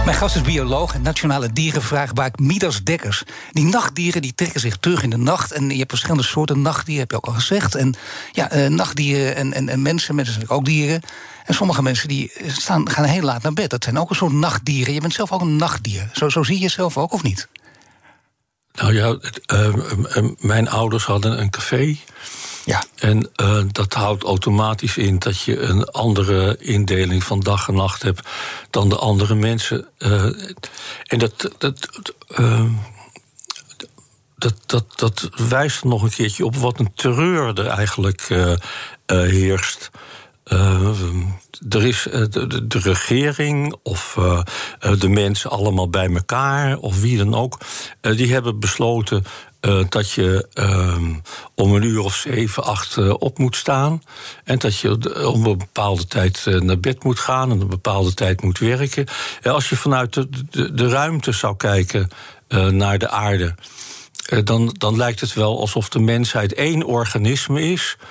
Mijn 0.04 0.18
gast 0.18 0.36
is 0.36 0.42
bioloog 0.42 0.94
en 0.94 1.02
nationale 1.02 1.52
dierenvraagbaak 1.52 2.38
Midas 2.38 2.82
Dekkers. 2.82 3.22
Die 3.50 3.64
nachtdieren 3.64 4.22
die 4.22 4.34
trekken 4.34 4.60
zich 4.60 4.76
terug 4.76 5.02
in 5.02 5.10
de 5.10 5.16
nacht. 5.16 5.52
En 5.52 5.70
je 5.70 5.76
hebt 5.76 5.90
verschillende 5.90 6.22
soorten 6.22 6.62
nachtdieren, 6.62 7.02
heb 7.02 7.10
je 7.10 7.16
ook 7.16 7.26
al 7.26 7.32
gezegd. 7.32 7.74
En 7.74 7.94
ja, 8.32 8.56
uh, 8.56 8.66
nachtdieren 8.66 9.36
en, 9.36 9.52
en, 9.52 9.68
en 9.68 9.82
mensen, 9.82 10.14
mensen 10.14 10.34
zijn 10.34 10.48
ook 10.48 10.64
dieren. 10.64 11.02
En 11.44 11.54
sommige 11.54 11.82
mensen 11.82 12.08
die 12.08 12.32
staan, 12.46 12.90
gaan 12.90 13.04
heel 13.04 13.22
laat 13.22 13.42
naar 13.42 13.52
bed. 13.52 13.70
Dat 13.70 13.84
zijn 13.84 13.98
ook 13.98 14.10
een 14.10 14.16
soort 14.16 14.32
nachtdieren. 14.32 14.94
Je 14.94 15.00
bent 15.00 15.14
zelf 15.14 15.32
ook 15.32 15.40
een 15.40 15.56
nachtdier. 15.56 16.10
Zo, 16.12 16.28
zo 16.28 16.42
zie 16.42 16.54
je 16.54 16.62
jezelf 16.62 16.96
ook, 16.98 17.12
of 17.12 17.22
niet? 17.22 17.48
Nou 18.76 18.94
ja, 18.94 19.16
uh, 19.52 19.74
mijn 20.38 20.68
ouders 20.68 21.04
hadden 21.04 21.40
een 21.40 21.50
café. 21.50 21.96
Ja. 22.64 22.84
En 22.94 23.30
uh, 23.36 23.62
dat 23.72 23.94
houdt 23.94 24.22
automatisch 24.22 24.96
in 24.96 25.18
dat 25.18 25.40
je 25.40 25.60
een 25.60 25.84
andere 25.84 26.56
indeling 26.58 27.24
van 27.24 27.40
dag 27.40 27.68
en 27.68 27.74
nacht 27.74 28.02
hebt 28.02 28.28
dan 28.70 28.88
de 28.88 28.96
andere 28.96 29.34
mensen. 29.34 29.88
Uh, 29.98 30.24
en 31.02 31.18
dat. 31.18 31.50
dat 31.58 31.88
uh, 32.38 32.64
dat, 34.38 34.54
dat, 34.66 34.98
dat 34.98 35.30
wijst 35.48 35.84
nog 35.84 36.02
een 36.02 36.10
keertje 36.10 36.44
op 36.44 36.56
wat 36.56 36.78
een 36.78 36.92
terreur 36.94 37.58
er 37.58 37.66
eigenlijk 37.66 38.28
heerst. 39.06 39.90
Uh, 41.60 41.80
er 41.80 41.86
is 41.86 42.06
uh, 42.06 42.24
de, 42.62 42.78
regering 42.78 43.76
of 43.82 44.16
uh, 44.18 44.42
de 44.98 45.08
mensen 45.08 45.50
allemaal 45.50 45.90
bij 45.90 46.14
elkaar, 46.14 46.78
of 46.78 47.00
wie 47.00 47.18
dan 47.18 47.34
ook, 47.34 47.58
die 48.00 48.32
hebben 48.32 48.60
besloten 48.60 49.24
dat 49.88 50.10
je 50.10 50.48
om 51.54 51.74
een 51.74 51.82
uur 51.82 52.00
of 52.00 52.14
zeven, 52.14 52.64
acht 52.64 52.98
op 53.18 53.38
moet 53.38 53.56
staan. 53.56 54.02
En 54.44 54.58
dat 54.58 54.78
je 54.78 54.90
om 55.32 55.46
een 55.46 55.58
bepaalde 55.58 56.06
tijd 56.06 56.46
naar 56.46 56.80
bed 56.80 57.04
moet 57.04 57.18
gaan 57.18 57.50
en 57.50 57.60
een 57.60 57.68
bepaalde 57.68 58.14
tijd 58.14 58.42
moet 58.42 58.58
werken. 58.58 59.06
En 59.42 59.52
als 59.52 59.68
je 59.68 59.76
vanuit 59.76 60.12
de, 60.14 60.72
de, 60.72 60.88
ruimte 60.88 61.32
zou 61.32 61.56
kijken 61.56 62.08
naar 62.70 62.98
de 62.98 63.08
aarde. 63.08 63.54
dan, 64.44 64.74
dan 64.78 64.96
lijkt 64.96 65.20
het 65.20 65.32
wel 65.34 65.60
alsof 65.60 65.88
de 65.88 66.00
mensheid 66.00 66.54
één 66.54 66.84
organisme 66.84 67.62
is 67.62 67.96
uh, 68.00 68.04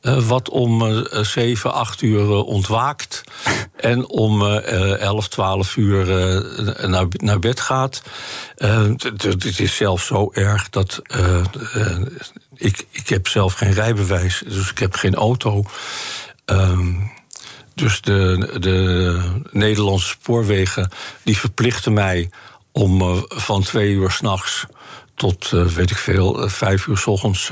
wat 0.00 0.48
om 0.48 0.82
uh, 0.82 1.22
7, 1.22 1.72
8 1.72 2.02
uur 2.02 2.20
uh, 2.20 2.46
ontwaakt. 2.46 3.22
en 3.76 4.08
om 4.08 4.42
11, 4.42 5.28
12 5.28 5.76
uur 5.76 6.06
naar, 6.88 7.06
naar 7.10 7.38
bed 7.38 7.60
gaat. 7.60 8.02
Het 8.56 9.58
is 9.58 9.76
zelfs 9.76 10.06
zo 10.06 10.30
erg 10.32 10.68
dat. 10.68 11.02
ik, 12.54 12.86
ik 12.90 13.08
heb 13.08 13.28
zelf 13.28 13.52
geen 13.52 13.72
rijbewijs, 13.72 14.42
dus 14.46 14.70
ik 14.70 14.78
heb 14.78 14.94
geen 14.94 15.14
auto. 15.14 15.64
Ehm, 16.44 16.92
dus 17.74 18.00
de, 18.00 18.56
de 18.60 19.20
Nederlandse 19.50 20.08
spoorwegen 20.08 20.90
die 21.22 21.38
verplichten 21.38 21.92
mij 21.92 22.30
om 22.72 23.24
van 23.28 23.62
twee 23.62 23.90
uur 23.90 24.10
s'nachts 24.10 24.66
tot, 25.14 25.50
weet 25.50 25.90
ik 25.90 25.96
veel, 25.96 26.48
vijf 26.48 26.86
uur 26.86 26.98
s 26.98 27.06
ochtends 27.06 27.50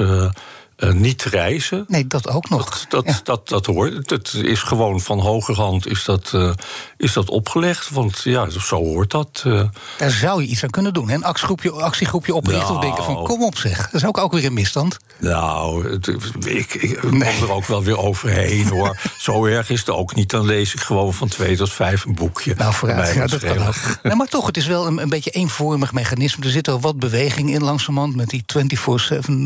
uh, 0.78 0.92
niet 0.92 1.22
reizen. 1.22 1.84
Nee, 1.88 2.06
dat 2.06 2.28
ook 2.28 2.48
nog. 2.48 2.86
Dat, 2.88 3.04
dat, 3.04 3.20
dat, 3.24 3.48
dat, 3.48 3.66
hoort. 3.66 4.10
Het 4.10 4.34
is 4.34 4.62
gewoon 4.62 5.00
van 5.00 5.18
hogerhand 5.20 5.86
is 5.86 6.04
dat, 6.04 6.32
uh, 6.34 6.52
is 6.96 7.12
dat 7.12 7.28
opgelegd. 7.30 7.90
Want 7.90 8.20
ja, 8.22 8.50
zo 8.50 8.76
hoort 8.76 9.10
dat. 9.10 9.42
Uh. 9.46 9.62
Daar 9.98 10.10
zou 10.10 10.42
je 10.42 10.48
iets 10.48 10.62
aan 10.62 10.70
kunnen 10.70 10.94
doen. 10.94 11.10
Een 11.10 11.24
actiegroepje, 11.24 11.72
actiegroepje 11.72 12.34
oprichten 12.34 12.64
nou, 12.64 12.76
of 12.76 12.82
denken 12.82 13.04
van 13.04 13.24
kom 13.24 13.42
op 13.42 13.56
zeg. 13.56 13.76
Dat 13.90 14.00
is 14.00 14.06
ook, 14.06 14.18
ook 14.18 14.32
weer 14.32 14.44
een 14.44 14.52
misstand. 14.52 14.96
Nou, 15.18 15.90
het, 15.90 16.06
ik, 16.46 16.74
ik 16.74 16.98
kom 16.98 17.22
er 17.22 17.52
ook 17.52 17.66
wel 17.66 17.82
weer 17.82 17.98
overheen 17.98 18.68
hoor. 18.68 19.00
zo 19.18 19.44
erg 19.44 19.70
is 19.70 19.80
het 19.80 19.90
ook 19.90 20.14
niet. 20.14 20.30
Dan 20.30 20.46
lees 20.46 20.74
ik 20.74 20.80
gewoon 20.80 21.14
van 21.14 21.28
twee 21.28 21.56
tot 21.56 21.72
vijf 21.72 22.04
een 22.04 22.14
boekje. 22.14 22.54
Nou, 22.56 22.74
vooruit. 22.74 23.14
Ja, 23.14 23.26
dat 23.26 23.44
kan 24.02 24.16
maar 24.16 24.26
toch, 24.26 24.46
het 24.46 24.56
is 24.56 24.66
wel 24.66 24.86
een, 24.86 24.98
een 24.98 25.08
beetje 25.08 25.30
eenvormig 25.30 25.92
mechanisme. 25.92 26.44
Er 26.44 26.50
zit 26.50 26.66
er 26.66 26.78
wat 26.78 26.98
beweging 26.98 27.50
in 27.50 27.62
langzamerhand 27.62 28.16
met 28.16 28.28
die 28.28 28.44
24-7 28.46 29.42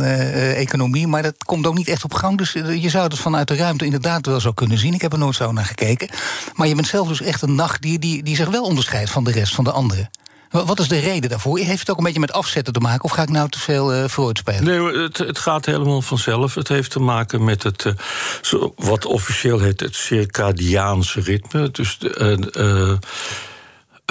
economie. 0.54 1.06
Maar 1.06 1.21
dat 1.22 1.44
komt 1.44 1.66
ook 1.66 1.74
niet 1.74 1.88
echt 1.88 2.04
op 2.04 2.14
gang. 2.14 2.38
Dus 2.38 2.54
eh, 2.54 2.82
je 2.82 2.88
zou 2.88 3.04
het 3.04 3.18
vanuit 3.18 3.48
de 3.48 3.56
ruimte 3.56 3.84
inderdaad 3.84 4.26
wel 4.26 4.40
zo 4.40 4.52
kunnen 4.52 4.78
zien. 4.78 4.94
Ik 4.94 5.02
heb 5.02 5.12
er 5.12 5.18
nooit 5.18 5.34
zo 5.34 5.52
naar 5.52 5.64
gekeken. 5.64 6.08
Maar 6.54 6.68
je 6.68 6.74
bent 6.74 6.86
zelf 6.86 7.08
dus 7.08 7.20
echt 7.20 7.42
een 7.42 7.54
nachtdier 7.54 8.00
die, 8.00 8.22
die 8.22 8.36
zich 8.36 8.48
wel 8.48 8.64
onderscheidt 8.64 9.10
van 9.10 9.24
de 9.24 9.30
rest 9.30 9.54
van 9.54 9.64
de 9.64 9.72
anderen. 9.72 10.10
Wat 10.52 10.80
is 10.80 10.88
de 10.88 10.98
reden 10.98 11.30
daarvoor? 11.30 11.58
Heeft 11.58 11.80
het 11.80 11.90
ook 11.90 11.98
een 11.98 12.04
beetje 12.04 12.20
met 12.20 12.32
afzetten 12.32 12.72
te 12.72 12.80
maken? 12.80 13.04
Of 13.04 13.10
ga 13.10 13.22
ik 13.22 13.28
nou 13.28 13.48
te 13.48 13.58
veel 13.58 13.94
uh, 13.94 14.04
spelen? 14.32 14.64
Nee, 14.64 15.02
het, 15.02 15.18
het, 15.18 15.38
gaat 15.38 15.66
helemaal 15.66 16.02
vanzelf. 16.02 16.54
Het 16.54 16.68
heeft 16.68 16.90
te 16.90 17.00
maken 17.00 17.44
met 17.44 17.62
het, 17.62 17.84
uh, 17.84 18.64
wat 18.76 19.06
officieel 19.06 19.58
heet 19.58 19.80
het 19.80 19.96
circadiaanse 19.96 21.20
ritme. 21.20 21.70
Dus 21.70 21.98
uh, 22.00 22.92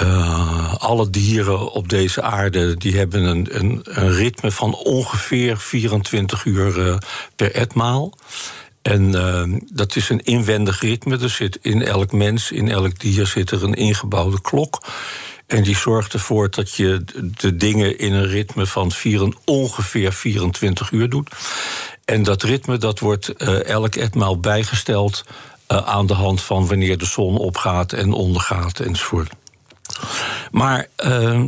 uh, 0.02 0.74
alle 0.74 1.10
dieren 1.10 1.72
op 1.72 1.88
deze 1.88 2.22
aarde 2.22 2.76
die 2.76 2.96
hebben 2.96 3.22
een, 3.24 3.48
een, 3.50 3.80
een 3.82 4.12
ritme 4.12 4.50
van 4.50 4.74
ongeveer 4.74 5.58
24 5.58 6.44
uur 6.44 6.78
uh, 6.78 6.96
per 7.36 7.54
etmaal. 7.54 8.12
En 8.82 9.02
uh, 9.02 9.60
dat 9.72 9.96
is 9.96 10.08
een 10.08 10.20
inwendig 10.20 10.80
ritme. 10.80 11.18
Er 11.18 11.30
zit 11.30 11.58
in 11.62 11.82
elk 11.82 12.12
mens, 12.12 12.50
in 12.50 12.70
elk 12.70 12.98
dier 12.98 13.26
zit 13.26 13.50
er 13.50 13.64
een 13.64 13.74
ingebouwde 13.74 14.40
klok. 14.40 14.82
En 15.46 15.62
die 15.62 15.76
zorgt 15.76 16.12
ervoor 16.12 16.50
dat 16.50 16.74
je 16.74 17.04
de 17.36 17.56
dingen 17.56 17.98
in 17.98 18.12
een 18.12 18.28
ritme 18.28 18.66
van 18.66 18.92
ongeveer 19.44 20.12
24 20.12 20.90
uur 20.90 21.08
doet. 21.08 21.30
En 22.04 22.22
dat 22.22 22.42
ritme 22.42 22.78
dat 22.78 22.98
wordt 22.98 23.28
elk 23.62 23.94
etmaal 23.94 24.40
bijgesteld 24.40 25.24
aan 25.66 26.06
de 26.06 26.14
hand 26.14 26.42
van 26.42 26.66
wanneer 26.66 26.98
de 26.98 27.06
zon 27.06 27.36
opgaat 27.36 27.92
en 27.92 28.12
ondergaat 28.12 28.80
enzovoort. 28.80 29.30
Maar 30.50 30.86
uh, 31.04 31.42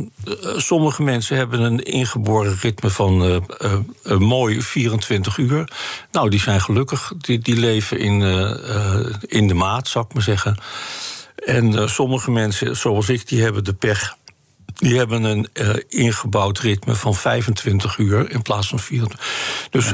sommige 0.55 1.03
mensen 1.03 1.37
hebben 1.37 1.61
een 1.61 1.83
ingeboren 1.83 2.57
ritme 2.61 2.89
van 2.89 3.25
uh, 3.25 3.35
uh, 3.61 3.73
een 4.03 4.23
mooi 4.23 4.61
24 4.61 5.37
uur. 5.37 5.71
Nou, 6.11 6.29
die 6.29 6.39
zijn 6.39 6.61
gelukkig. 6.61 7.11
Die, 7.17 7.39
die 7.39 7.55
leven 7.55 7.99
in, 7.99 8.21
in 9.27 9.47
de 9.47 9.53
maat, 9.53 9.87
zou 9.87 10.05
ik 10.05 10.13
maar 10.13 10.23
zeggen. 10.23 10.57
En 11.45 11.89
sommige 11.89 12.31
mensen, 12.31 12.75
zoals 12.75 13.09
ik, 13.09 13.27
die 13.27 13.41
hebben 13.41 13.63
de 13.63 13.73
pech. 13.73 14.15
Die 14.73 14.97
hebben 14.97 15.23
een 15.23 15.49
ingebouwd 15.87 16.59
ritme 16.59 16.95
van 16.95 17.15
25 17.15 17.97
uur 17.97 18.31
in 18.31 18.41
plaats 18.41 18.67
van 18.67 18.79
24. 18.79 19.67
Dus 19.69 19.93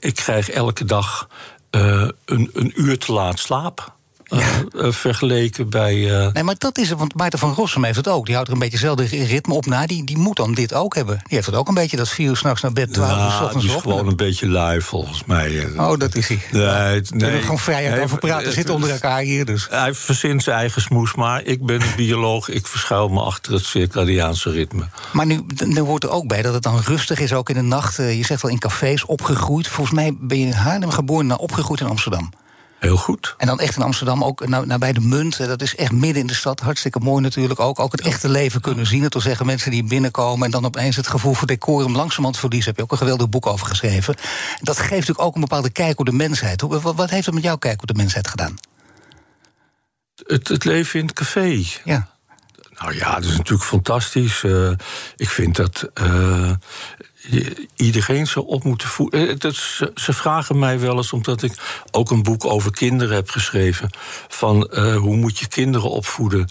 ik 0.00 0.14
krijg 0.14 0.50
elke 0.50 0.84
dag 0.84 1.28
een, 1.70 2.50
een 2.52 2.72
uur 2.74 2.98
te 2.98 3.12
laat 3.12 3.38
slaap. 3.38 3.98
Ja. 4.30 4.46
Uh, 4.72 4.92
vergeleken 4.92 5.68
bij. 5.68 5.94
Uh... 5.94 6.32
Nee, 6.32 6.42
maar 6.42 6.54
dat 6.58 6.78
is 6.78 6.88
het, 6.88 6.98
want 6.98 7.14
Maarten 7.14 7.38
van 7.38 7.52
Rossum 7.52 7.84
heeft 7.84 7.96
het 7.96 8.08
ook. 8.08 8.26
Die 8.26 8.34
houdt 8.34 8.48
er 8.48 8.54
een 8.54 8.60
beetje 8.60 8.88
hetzelfde 8.88 9.24
ritme 9.24 9.54
op 9.54 9.66
na. 9.66 9.86
Die, 9.86 10.04
die 10.04 10.18
moet 10.18 10.36
dan 10.36 10.54
dit 10.54 10.74
ook 10.74 10.94
hebben. 10.94 11.14
Die 11.16 11.34
heeft 11.34 11.46
het 11.46 11.54
ook 11.54 11.68
een 11.68 11.74
beetje, 11.74 11.96
dat 11.96 12.08
vier 12.08 12.28
uur 12.28 12.36
s'nachts 12.36 12.62
naar 12.62 12.72
bed, 12.72 12.92
twaalf 12.92 13.24
uur 13.24 13.30
s 13.30 13.40
ochtends 13.40 13.66
Die 13.66 13.74
is 13.74 13.82
gewoon 13.82 14.06
een 14.06 14.16
beetje 14.16 14.48
lui, 14.48 14.80
volgens 14.80 15.24
mij. 15.24 15.68
Oh, 15.76 15.98
dat 15.98 16.14
is 16.14 16.28
hij. 16.28 16.38
Nee, 16.50 16.62
nee. 16.62 17.02
We 17.10 17.22
hebben 17.22 17.40
gewoon 17.40 17.58
vrijheid 17.58 18.02
over 18.02 18.18
praten. 18.18 18.52
Zitten 18.52 18.74
onder 18.74 18.90
elkaar 18.90 19.20
hier, 19.20 19.44
dus. 19.44 19.66
Hij 19.70 19.94
verzint 19.94 20.42
zijn 20.42 20.56
eigen 20.56 20.82
smoes, 20.82 21.14
maar 21.14 21.44
ik 21.44 21.66
ben 21.66 21.80
een 21.80 21.96
bioloog. 21.96 22.48
Ik 22.48 22.66
verschuil 22.66 23.08
me 23.08 23.20
achter 23.20 23.52
het 23.52 23.64
circadiaanse 23.64 24.50
ritme. 24.50 24.88
Maar 25.12 25.26
nu, 25.26 25.40
nu 25.64 25.80
hoort 25.80 26.02
er 26.02 26.10
ook 26.10 26.26
bij 26.26 26.42
dat 26.42 26.54
het 26.54 26.62
dan 26.62 26.80
rustig 26.84 27.18
is, 27.18 27.32
ook 27.32 27.48
in 27.48 27.54
de 27.54 27.62
nacht. 27.62 27.96
Je 27.96 28.24
zegt 28.24 28.42
wel 28.42 28.50
in 28.50 28.58
cafés, 28.58 29.04
opgegroeid. 29.04 29.68
Volgens 29.68 29.96
mij 29.96 30.16
ben 30.20 30.38
je 30.38 30.46
in 30.46 30.52
Haarlem 30.52 30.90
geboren, 30.90 31.26
maar 31.26 31.36
opgegroeid 31.36 31.80
in 31.80 31.86
Amsterdam. 31.86 32.30
Heel 32.80 32.96
goed. 32.96 33.34
En 33.38 33.46
dan 33.46 33.60
echt 33.60 33.76
in 33.76 33.82
Amsterdam 33.82 34.24
ook 34.24 34.48
nabij 34.48 34.92
de 34.92 35.00
munt. 35.00 35.36
Dat 35.36 35.62
is 35.62 35.76
echt 35.76 35.92
midden 35.92 36.20
in 36.20 36.26
de 36.26 36.34
stad. 36.34 36.60
Hartstikke 36.60 36.98
mooi 36.98 37.22
natuurlijk 37.22 37.60
ook. 37.60 37.78
Ook 37.78 37.92
het 37.92 38.00
echte 38.00 38.28
leven 38.28 38.60
kunnen 38.60 38.86
zien. 38.86 39.02
Het 39.02 39.12
wil 39.12 39.22
zeggen 39.22 39.46
mensen 39.46 39.70
die 39.70 39.84
binnenkomen... 39.84 40.44
en 40.44 40.50
dan 40.50 40.64
opeens 40.64 40.96
het 40.96 41.06
gevoel 41.06 41.34
voor 41.34 41.46
decorum 41.46 41.96
langzamerhand 41.96 42.38
verliezen. 42.38 42.68
Heb 42.68 42.76
je 42.76 42.82
ook 42.82 42.92
een 42.92 42.98
geweldig 42.98 43.28
boek 43.28 43.46
over 43.46 43.66
geschreven. 43.66 44.14
Dat 44.60 44.76
geeft 44.76 44.90
natuurlijk 44.90 45.20
ook 45.20 45.34
een 45.34 45.40
bepaalde 45.40 45.70
kijk 45.70 45.98
op 45.98 46.06
de 46.06 46.12
mensheid. 46.12 46.60
Wat 46.60 47.10
heeft 47.10 47.26
het 47.26 47.34
met 47.34 47.44
jouw 47.44 47.56
kijk 47.56 47.80
op 47.80 47.86
de 47.86 47.94
mensheid 47.94 48.28
gedaan? 48.28 48.58
Het, 50.26 50.48
het 50.48 50.64
leven 50.64 51.00
in 51.00 51.06
het 51.06 51.14
café. 51.14 51.64
Ja. 51.84 52.08
Nou 52.78 52.94
ja, 52.94 53.14
dat 53.14 53.24
is 53.24 53.36
natuurlijk 53.36 53.68
fantastisch. 53.68 54.42
Uh, 54.42 54.70
ik 55.16 55.28
vind 55.28 55.56
dat 55.56 55.90
uh, 56.02 56.50
iedereen 57.76 58.26
zou 58.26 58.46
op 58.46 58.64
moeten 58.64 58.88
voeden. 58.88 59.40
Eh, 59.40 59.50
ze 59.94 60.12
vragen 60.12 60.58
mij 60.58 60.80
wel 60.80 60.96
eens, 60.96 61.12
omdat 61.12 61.42
ik 61.42 61.82
ook 61.90 62.10
een 62.10 62.22
boek 62.22 62.44
over 62.44 62.70
kinderen 62.72 63.14
heb 63.14 63.30
geschreven. 63.30 63.90
Van 64.28 64.70
uh, 64.72 64.96
hoe 64.96 65.16
moet 65.16 65.38
je 65.38 65.48
kinderen 65.48 65.90
opvoeden? 65.90 66.48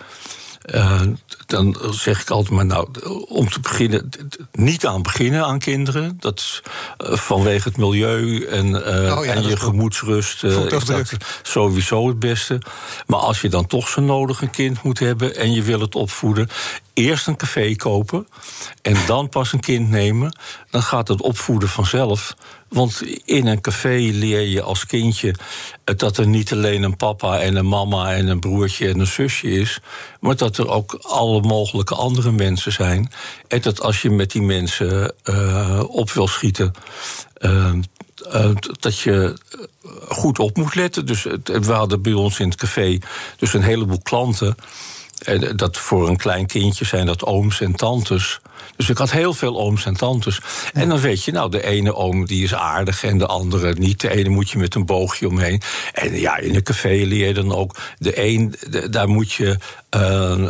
Uh, 0.74 1.02
dan 1.46 1.78
zeg 1.92 2.22
ik 2.22 2.30
altijd 2.30 2.56
maar, 2.56 2.66
nou, 2.66 2.88
om 3.28 3.50
te 3.50 3.60
beginnen, 3.60 4.10
niet 4.52 4.86
aan 4.86 5.02
beginnen 5.02 5.46
aan 5.46 5.60
kinderen. 5.60 6.18
Dat 6.20 6.40
is 6.40 6.62
uh, 7.06 7.18
vanwege 7.18 7.68
het 7.68 7.78
milieu 7.78 8.46
en, 8.46 8.68
uh, 8.68 9.18
oh 9.18 9.26
ja, 9.26 9.34
en 9.34 9.44
je 9.44 9.58
gemoedsrust 9.58 10.44
is 10.44 10.86
dat 10.86 11.18
sowieso 11.42 12.08
het 12.08 12.20
beste. 12.20 12.62
Maar 13.06 13.20
als 13.20 13.42
je 13.42 13.50
dan 13.50 13.68
toch 13.68 13.88
zo 13.88 14.02
nodig 14.02 14.42
een 14.42 14.50
kind 14.50 14.84
moet 14.84 15.00
hebben 15.00 15.36
en 15.36 15.54
je 15.54 15.62
wil 15.62 15.80
het 15.80 15.96
opvoeden, 15.96 16.50
eerst 16.94 17.28
een 17.28 17.36
café 17.36 17.76
kopen 17.76 18.28
en 18.82 18.96
dan 19.06 19.30
pas 19.30 19.54
een 19.54 19.60
kind 19.60 19.90
nemen, 19.90 20.38
dan 20.70 20.84
gaat 20.84 21.08
het 21.08 21.22
opvoeden 21.22 21.70
vanzelf. 21.70 22.36
Want 22.70 23.02
in 23.26 23.48
een 23.48 23.62
café 23.62 24.10
leer 24.14 24.42
je 24.42 24.62
als 24.62 24.86
kindje 24.86 25.36
dat 25.84 26.18
er 26.18 26.28
niet 26.28 26.52
alleen 26.52 26.84
een 26.84 26.96
papa 26.96 27.40
en 27.40 27.56
een 27.56 27.68
mama 27.68 28.14
en 28.14 28.28
een 28.28 28.40
broertje 28.40 28.88
en 28.88 29.00
een 29.00 29.08
zusje 29.08 29.50
is, 29.50 29.80
maar 30.20 30.36
dat 30.36 30.58
er 30.58 30.70
ook 30.70 31.00
alle 31.02 31.42
mogelijke 31.42 31.96
andere 31.96 32.32
mensen 32.32 32.72
zijn. 32.72 33.12
En 33.48 33.62
dat 33.62 33.82
als 33.82 34.02
je 34.02 34.10
met 34.10 34.32
die 34.32 34.42
mensen 34.42 35.14
uh, 35.24 35.84
op 35.88 36.12
wil 36.12 36.28
schieten, 36.28 36.74
uh, 37.40 37.74
uh, 38.34 38.52
dat 38.80 39.00
je 39.00 39.38
goed 40.08 40.40
op 40.40 40.58
moet 40.58 40.76
letten. 40.76 41.06
Dus 41.06 41.24
we 41.44 41.72
hadden 41.72 42.02
bij 42.02 42.14
ons 42.14 42.40
in 42.40 42.50
het 42.50 42.58
café 42.58 43.00
dus 43.38 43.54
een 43.54 43.64
heleboel 43.64 44.02
klanten. 44.02 44.56
En 45.20 45.58
dat 45.58 45.78
voor 45.78 46.08
een 46.08 46.18
klein 46.18 46.46
kindje 46.46 46.86
zijn 46.86 47.06
dat 47.06 47.26
ooms 47.26 47.62
en 47.62 47.76
tantes. 47.76 48.40
Dus 48.76 48.90
ik 48.90 48.98
had 48.98 49.12
heel 49.12 49.34
veel 49.34 49.60
ooms 49.60 49.86
en 49.86 49.94
tantes. 49.94 50.40
En 50.74 50.90
dan 50.90 51.00
weet 51.00 51.24
je, 51.24 51.32
nou, 51.32 51.52
de 51.52 51.64
ene 51.64 51.96
oom 51.96 52.26
die 52.26 52.44
is 52.44 52.54
aardig 52.54 53.04
en 53.04 53.18
de 53.18 53.26
andere 53.26 53.74
niet. 53.74 54.02
De 54.02 54.10
ene 54.10 54.30
moet 54.30 54.50
je 54.50 54.58
met 54.58 54.76
een 54.76 54.86
boogje 54.86 55.28
omheen. 55.28 55.62
En 55.94 56.20
ja, 56.20 56.38
in 56.38 56.56
een 56.56 56.64
café 56.64 57.04
leer 57.06 57.28
je 57.28 57.34
dan 57.34 57.56
ook. 57.56 57.76
De 57.98 58.26
een, 58.26 58.56
daar 58.90 59.10
moet 59.10 59.32
je 59.32 59.58
Uh, 59.96 60.48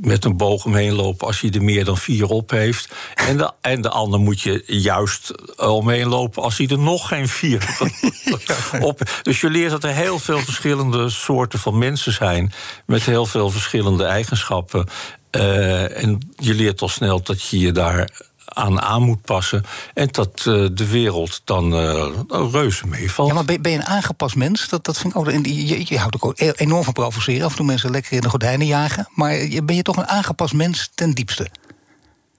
met 0.00 0.24
een 0.24 0.36
boog 0.36 0.64
omheen 0.64 0.92
lopen 0.92 1.26
als 1.26 1.40
hij 1.40 1.50
er 1.50 1.62
meer 1.62 1.84
dan 1.84 1.96
vier 1.96 2.26
op 2.26 2.50
heeft. 2.50 2.88
En 3.14 3.36
de, 3.36 3.52
en 3.60 3.80
de 3.80 3.90
ander 3.90 4.20
moet 4.20 4.40
je 4.40 4.62
juist 4.66 5.32
omheen 5.60 6.08
lopen 6.08 6.42
als 6.42 6.58
hij 6.58 6.66
er 6.66 6.78
nog 6.78 7.08
geen 7.08 7.28
vier 7.28 7.78
op. 8.80 9.00
Dus 9.22 9.40
je 9.40 9.50
leert 9.50 9.70
dat 9.70 9.84
er 9.84 9.94
heel 9.94 10.18
veel 10.18 10.38
verschillende 10.38 11.10
soorten 11.10 11.58
van 11.58 11.78
mensen 11.78 12.12
zijn. 12.12 12.52
Met 12.86 13.02
heel 13.02 13.26
veel 13.26 13.50
verschillende 13.50 14.04
eigenschappen. 14.04 14.88
Uh, 15.30 16.02
en 16.02 16.32
je 16.36 16.54
leert 16.54 16.82
al 16.82 16.88
snel 16.88 17.22
dat 17.22 17.42
je 17.48 17.58
je 17.58 17.72
daar 17.72 18.10
aan 18.46 18.80
aan 18.80 19.02
moet 19.02 19.22
passen. 19.22 19.64
En 19.94 20.08
dat 20.10 20.44
uh, 20.48 20.68
de 20.72 20.88
wereld 20.88 21.40
dan 21.44 21.72
uh, 21.72 22.08
reuze 22.28 22.86
meevalt. 22.86 23.28
Ja, 23.28 23.34
maar 23.34 23.44
ben, 23.44 23.62
ben, 23.62 23.72
je 23.72 23.78
een 23.78 23.84
aangepast 23.84 24.36
mens? 24.36 24.68
Dat, 24.68 24.84
dat 24.84 24.98
vind 24.98 25.14
ik 25.14 25.18
ook. 25.18 25.30
Je, 25.30 25.84
je 25.84 25.98
houdt 25.98 26.22
ook 26.22 26.32
enorm 26.36 26.84
van 26.84 26.92
provoceren. 26.92 27.44
Af 27.44 27.50
en 27.50 27.56
toe 27.56 27.66
mensen 27.66 27.90
lekker 27.90 28.12
in 28.12 28.20
de 28.20 28.28
gordijnen 28.28 28.66
jagen. 28.66 29.08
Maar 29.14 29.38
ben 29.64 29.76
je 29.76 29.82
toch 29.82 29.96
een 29.96 30.08
aangepast 30.08 30.54
mens 30.54 30.90
ten 30.94 31.12
diepste? 31.12 31.50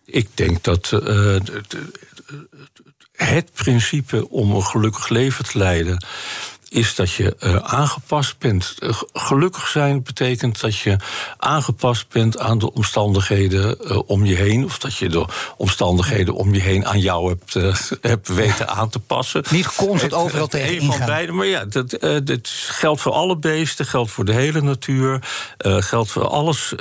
Ik 0.06 0.28
denk 0.34 0.64
dat 0.64 0.92
uh, 0.94 1.40
het 3.12 3.54
principe 3.54 4.30
om 4.30 4.52
een 4.52 4.64
gelukkig 4.64 5.10
leven 5.10 5.46
te 5.46 5.58
leiden 5.58 6.06
is 6.70 6.96
dat 6.96 7.12
je 7.12 7.36
uh, 7.40 7.56
aangepast 7.56 8.38
bent. 8.38 8.76
Uh, 8.80 8.90
gelukkig 9.14 9.68
zijn 9.68 10.04
betekent 10.04 10.62
dat 10.62 10.78
je 10.78 10.98
aangepast 11.38 12.10
bent 12.10 12.40
aan 12.40 12.58
de 12.58 12.74
omstandigheden 12.74 13.78
uh, 13.82 14.00
om 14.06 14.26
je 14.26 14.36
heen. 14.36 14.66
Of 14.66 14.80
dat 14.80 14.96
je 14.96 15.10
de 15.10 15.26
omstandigheden 15.58 16.34
om 16.34 16.54
je 16.54 16.60
heen 16.60 16.86
aan 16.88 17.00
jou 17.00 17.30
hebt, 17.30 17.54
hebt 18.12 18.28
weten 18.28 18.70
aan 18.70 18.90
te 18.90 19.00
passen. 19.00 19.44
Niet 19.50 19.76
constant 19.76 20.14
overal 20.14 20.48
tegen 20.48 20.76
Een 20.76 20.92
van 20.92 21.06
beide, 21.06 21.32
maar 21.32 21.46
ja, 21.46 21.66
dat, 21.66 21.90
dat 22.24 22.50
geldt 22.68 23.02
voor 23.02 23.12
alle 23.12 23.38
beesten, 23.38 23.86
geldt 23.86 24.12
voor 24.12 24.26
de 24.26 24.34
hele 24.34 24.62
natuur, 24.62 25.24
geldt 25.80 26.12
voor 26.12 26.28
alles 26.28 26.74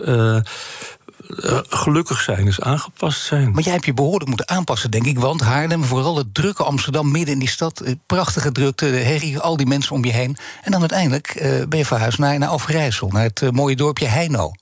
uh, 1.29 1.59
gelukkig 1.69 2.21
zijn 2.21 2.47
is 2.47 2.61
aangepast 2.61 3.23
zijn. 3.23 3.51
Maar 3.51 3.63
jij 3.63 3.73
hebt 3.73 3.85
je 3.85 3.95
behoorlijk 3.95 4.27
moeten 4.27 4.49
aanpassen, 4.49 4.91
denk 4.91 5.07
ik. 5.07 5.19
Want 5.19 5.41
Haarlem, 5.41 5.85
vooral 5.85 6.17
het 6.17 6.35
drukke 6.35 6.63
Amsterdam, 6.63 7.11
midden 7.11 7.35
in 7.35 7.39
die 7.39 7.49
stad... 7.49 7.81
Eh, 7.81 7.93
prachtige 8.07 8.53
drukte, 8.53 8.91
de 8.91 8.97
herrie, 8.97 9.39
al 9.39 9.57
die 9.57 9.67
mensen 9.67 9.95
om 9.95 10.05
je 10.05 10.13
heen. 10.13 10.37
En 10.63 10.71
dan 10.71 10.81
uiteindelijk 10.81 11.35
uh, 11.35 11.67
ben 11.69 11.79
je 11.79 11.85
verhuisd 11.85 12.19
naar, 12.19 12.39
naar 12.39 12.53
Overijssel... 12.53 13.09
naar 13.09 13.23
het 13.23 13.41
uh, 13.41 13.51
mooie 13.51 13.77
dorpje 13.77 14.07
Heino. 14.07 14.53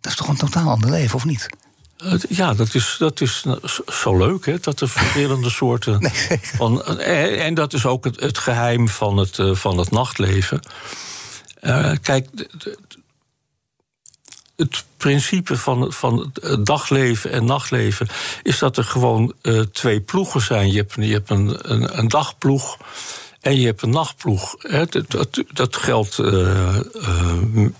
Dat 0.00 0.12
is 0.12 0.18
toch 0.18 0.28
een 0.28 0.36
totaal 0.36 0.70
ander 0.70 0.90
leven, 0.90 1.14
of 1.14 1.24
niet? 1.24 1.48
Ja, 2.28 2.54
dat 2.54 2.74
is, 2.74 2.96
dat 2.98 3.20
is 3.20 3.44
zo 3.86 4.16
leuk, 4.16 4.46
hè? 4.46 4.58
Dat 4.58 4.80
er 4.80 4.88
verschillende 4.88 5.50
soorten. 5.60 6.00
Nee, 6.00 6.40
van, 6.40 6.84
en 6.98 7.54
dat 7.54 7.72
is 7.72 7.86
ook 7.86 8.04
het, 8.04 8.20
het 8.20 8.38
geheim 8.38 8.88
van 8.88 9.16
het, 9.16 9.38
van 9.52 9.78
het 9.78 9.90
nachtleven. 9.90 10.60
Uh, 11.62 11.92
kijk, 12.02 12.28
het 14.58 14.84
principe 14.96 15.56
van, 15.56 15.92
van 15.92 16.32
het 16.40 16.66
dagleven 16.66 17.30
en 17.30 17.44
nachtleven 17.44 18.08
is 18.42 18.58
dat 18.58 18.76
er 18.76 18.84
gewoon 18.84 19.34
uh, 19.42 19.60
twee 19.60 20.00
ploegen 20.00 20.40
zijn. 20.40 20.72
Je 20.72 20.76
hebt, 20.76 20.94
je 20.94 21.12
hebt 21.12 21.30
een, 21.30 21.98
een, 21.98 22.08
dagploeg. 22.08 22.76
En 23.40 23.60
je 23.60 23.66
hebt 23.66 23.82
een 23.82 23.90
nachtploeg. 23.90 24.56
Dat, 24.56 25.04
dat, 25.08 25.44
dat 25.52 25.76
geldt 25.76 26.18
uh, 26.18 26.76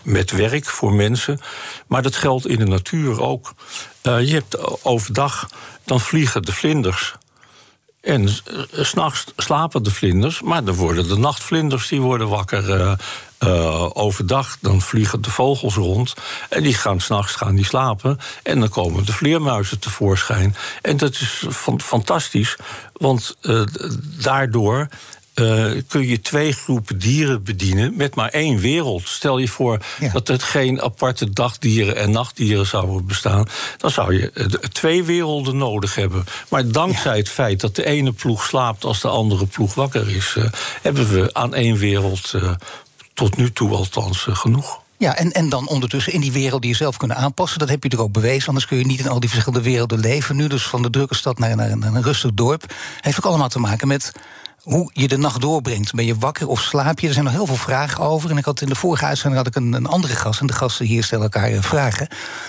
met 0.03 0.31
werk 0.31 0.65
voor 0.65 0.93
mensen, 0.93 1.41
maar 1.87 2.03
dat 2.03 2.17
geldt 2.17 2.47
in 2.47 2.59
de 2.59 2.67
natuur 2.67 3.21
ook. 3.21 3.55
Je 4.03 4.33
hebt 4.33 4.85
overdag, 4.85 5.49
dan 5.85 6.01
vliegen 6.01 6.43
de 6.43 6.53
vlinders. 6.53 7.15
En 8.09 8.29
s'nachts 8.73 9.25
slapen 9.37 9.83
de 9.83 9.91
vlinders, 9.91 10.43
maar 10.43 10.65
dan 10.65 10.75
worden 10.75 11.09
de 11.09 11.19
nachtvlinders 11.19 11.89
die 11.89 12.01
worden 12.01 12.29
wakker. 12.29 12.99
Uh, 13.45 13.91
overdag 13.93 14.57
dan 14.61 14.81
vliegen 14.81 15.23
de 15.23 15.31
vogels 15.31 15.75
rond. 15.75 16.15
En 16.49 16.63
die 16.63 16.75
gaan 16.75 17.01
s'nachts 17.01 17.35
gaan 17.35 17.55
die 17.55 17.65
slapen. 17.65 18.19
En 18.43 18.61
dan 18.61 18.69
komen 18.69 19.05
de 19.05 19.13
vleermuizen 19.13 19.79
tevoorschijn. 19.79 20.57
En 20.83 20.97
dat 20.97 21.13
is 21.13 21.45
fantastisch. 21.79 22.57
Want 22.93 23.37
daardoor 24.23 24.89
uh, 25.39 25.83
kun 25.87 26.07
je 26.07 26.21
twee 26.21 26.53
groepen 26.53 26.99
dieren 26.99 27.43
bedienen 27.43 27.97
met 27.97 28.15
maar 28.15 28.29
één 28.29 28.59
wereld. 28.59 29.09
Stel 29.09 29.39
je 29.39 29.49
voor 29.49 29.79
ja. 30.01 30.13
dat 30.13 30.29
er 30.29 30.41
geen 30.41 30.83
aparte 30.83 31.31
dagdieren 31.31 31.97
en 31.97 32.11
nachtdieren 32.11 32.67
zouden 32.67 33.07
bestaan. 33.07 33.47
Dan 33.77 33.91
zou 33.91 34.15
je 34.15 34.59
twee 34.73 35.05
werelden 35.05 35.57
nodig 35.57 35.95
hebben. 35.95 36.25
Maar 36.49 36.69
dankzij 36.69 37.13
ja. 37.13 37.19
het 37.19 37.29
feit 37.29 37.61
dat 37.61 37.77
de 37.77 37.87
ene 37.87 38.13
ploeg 38.13 38.45
slaapt 38.45 38.85
als 38.85 39.01
de 39.01 39.09
andere 39.09 39.47
ploeg 39.47 39.75
wakker 39.75 40.17
is, 40.17 40.35
uh, 40.39 40.45
hebben 40.83 41.09
we 41.09 41.31
aan 41.33 41.55
één 41.55 41.77
wereld 41.77 42.33
uh, 42.35 42.51
tot 43.15 43.37
nu 43.37 43.53
toe 43.53 43.71
althans 43.75 44.27
genoeg. 44.31 44.81
Ja, 44.99 45.17
en, 45.17 45.33
en 45.33 45.49
dan 45.49 45.69
ondertussen 45.69 46.13
in 46.13 46.21
die 46.21 46.33
wereld 46.33 46.63
die 46.63 46.71
je 46.71 46.77
zelf 46.77 46.97
kunnen 46.97 47.17
aanpassen. 47.17 47.59
Dat 47.59 47.69
heb 47.69 47.83
je 47.83 47.89
er 47.89 48.01
ook 48.01 48.13
bewezen, 48.13 48.49
anders 48.49 48.67
kun 48.67 48.79
je 48.79 48.87
niet 48.87 49.01
in 49.01 49.09
al 49.09 49.21
die 49.21 49.31
verschillende 49.31 49.69
werelden 49.69 49.99
leven. 49.99 50.37
Nu 50.37 50.47
dus 50.47 50.67
van 50.67 50.83
de 50.83 50.91
drukke 50.91 51.15
stad 51.15 51.39
naar, 51.39 51.57
naar, 51.57 51.71
een 51.71 52.03
rustig 52.03 52.31
dorp. 52.35 52.75
Heeft 53.01 53.17
ook 53.17 53.25
allemaal 53.25 53.49
te 53.49 53.59
maken 53.59 53.89
met 53.89 54.13
hoe 54.63 54.91
je 54.93 55.09
de 55.09 55.17
nacht 55.17 55.41
doorbrengt. 55.41 55.93
Ben 55.93 56.07
je 56.07 56.19
wakker 56.19 56.49
of 56.49 56.61
slaap 56.61 57.01
je? 57.01 57.07
Er 57.07 57.13
zijn 57.13 57.25
nog 57.25 57.35
heel 57.35 57.47
veel 57.47 57.57
vragen 57.57 58.05
over. 58.05 58.31
En 58.31 58.37
ik 58.37 58.45
had 58.45 58.61
in 58.61 58.69
de 58.69 58.75
vorige 58.75 59.05
uitzending 59.05 59.37
had 59.37 59.47
ik 59.47 59.63
een, 59.63 59.73
een 59.73 59.87
andere 59.87 60.15
gast. 60.15 60.41
En 60.41 60.47
de 60.47 60.53
gasten 60.53 60.87
hier 60.87 61.05
stellen 61.05 61.25
elkaar 61.25 61.53
uh, 61.53 61.63
vragen. 61.63 62.09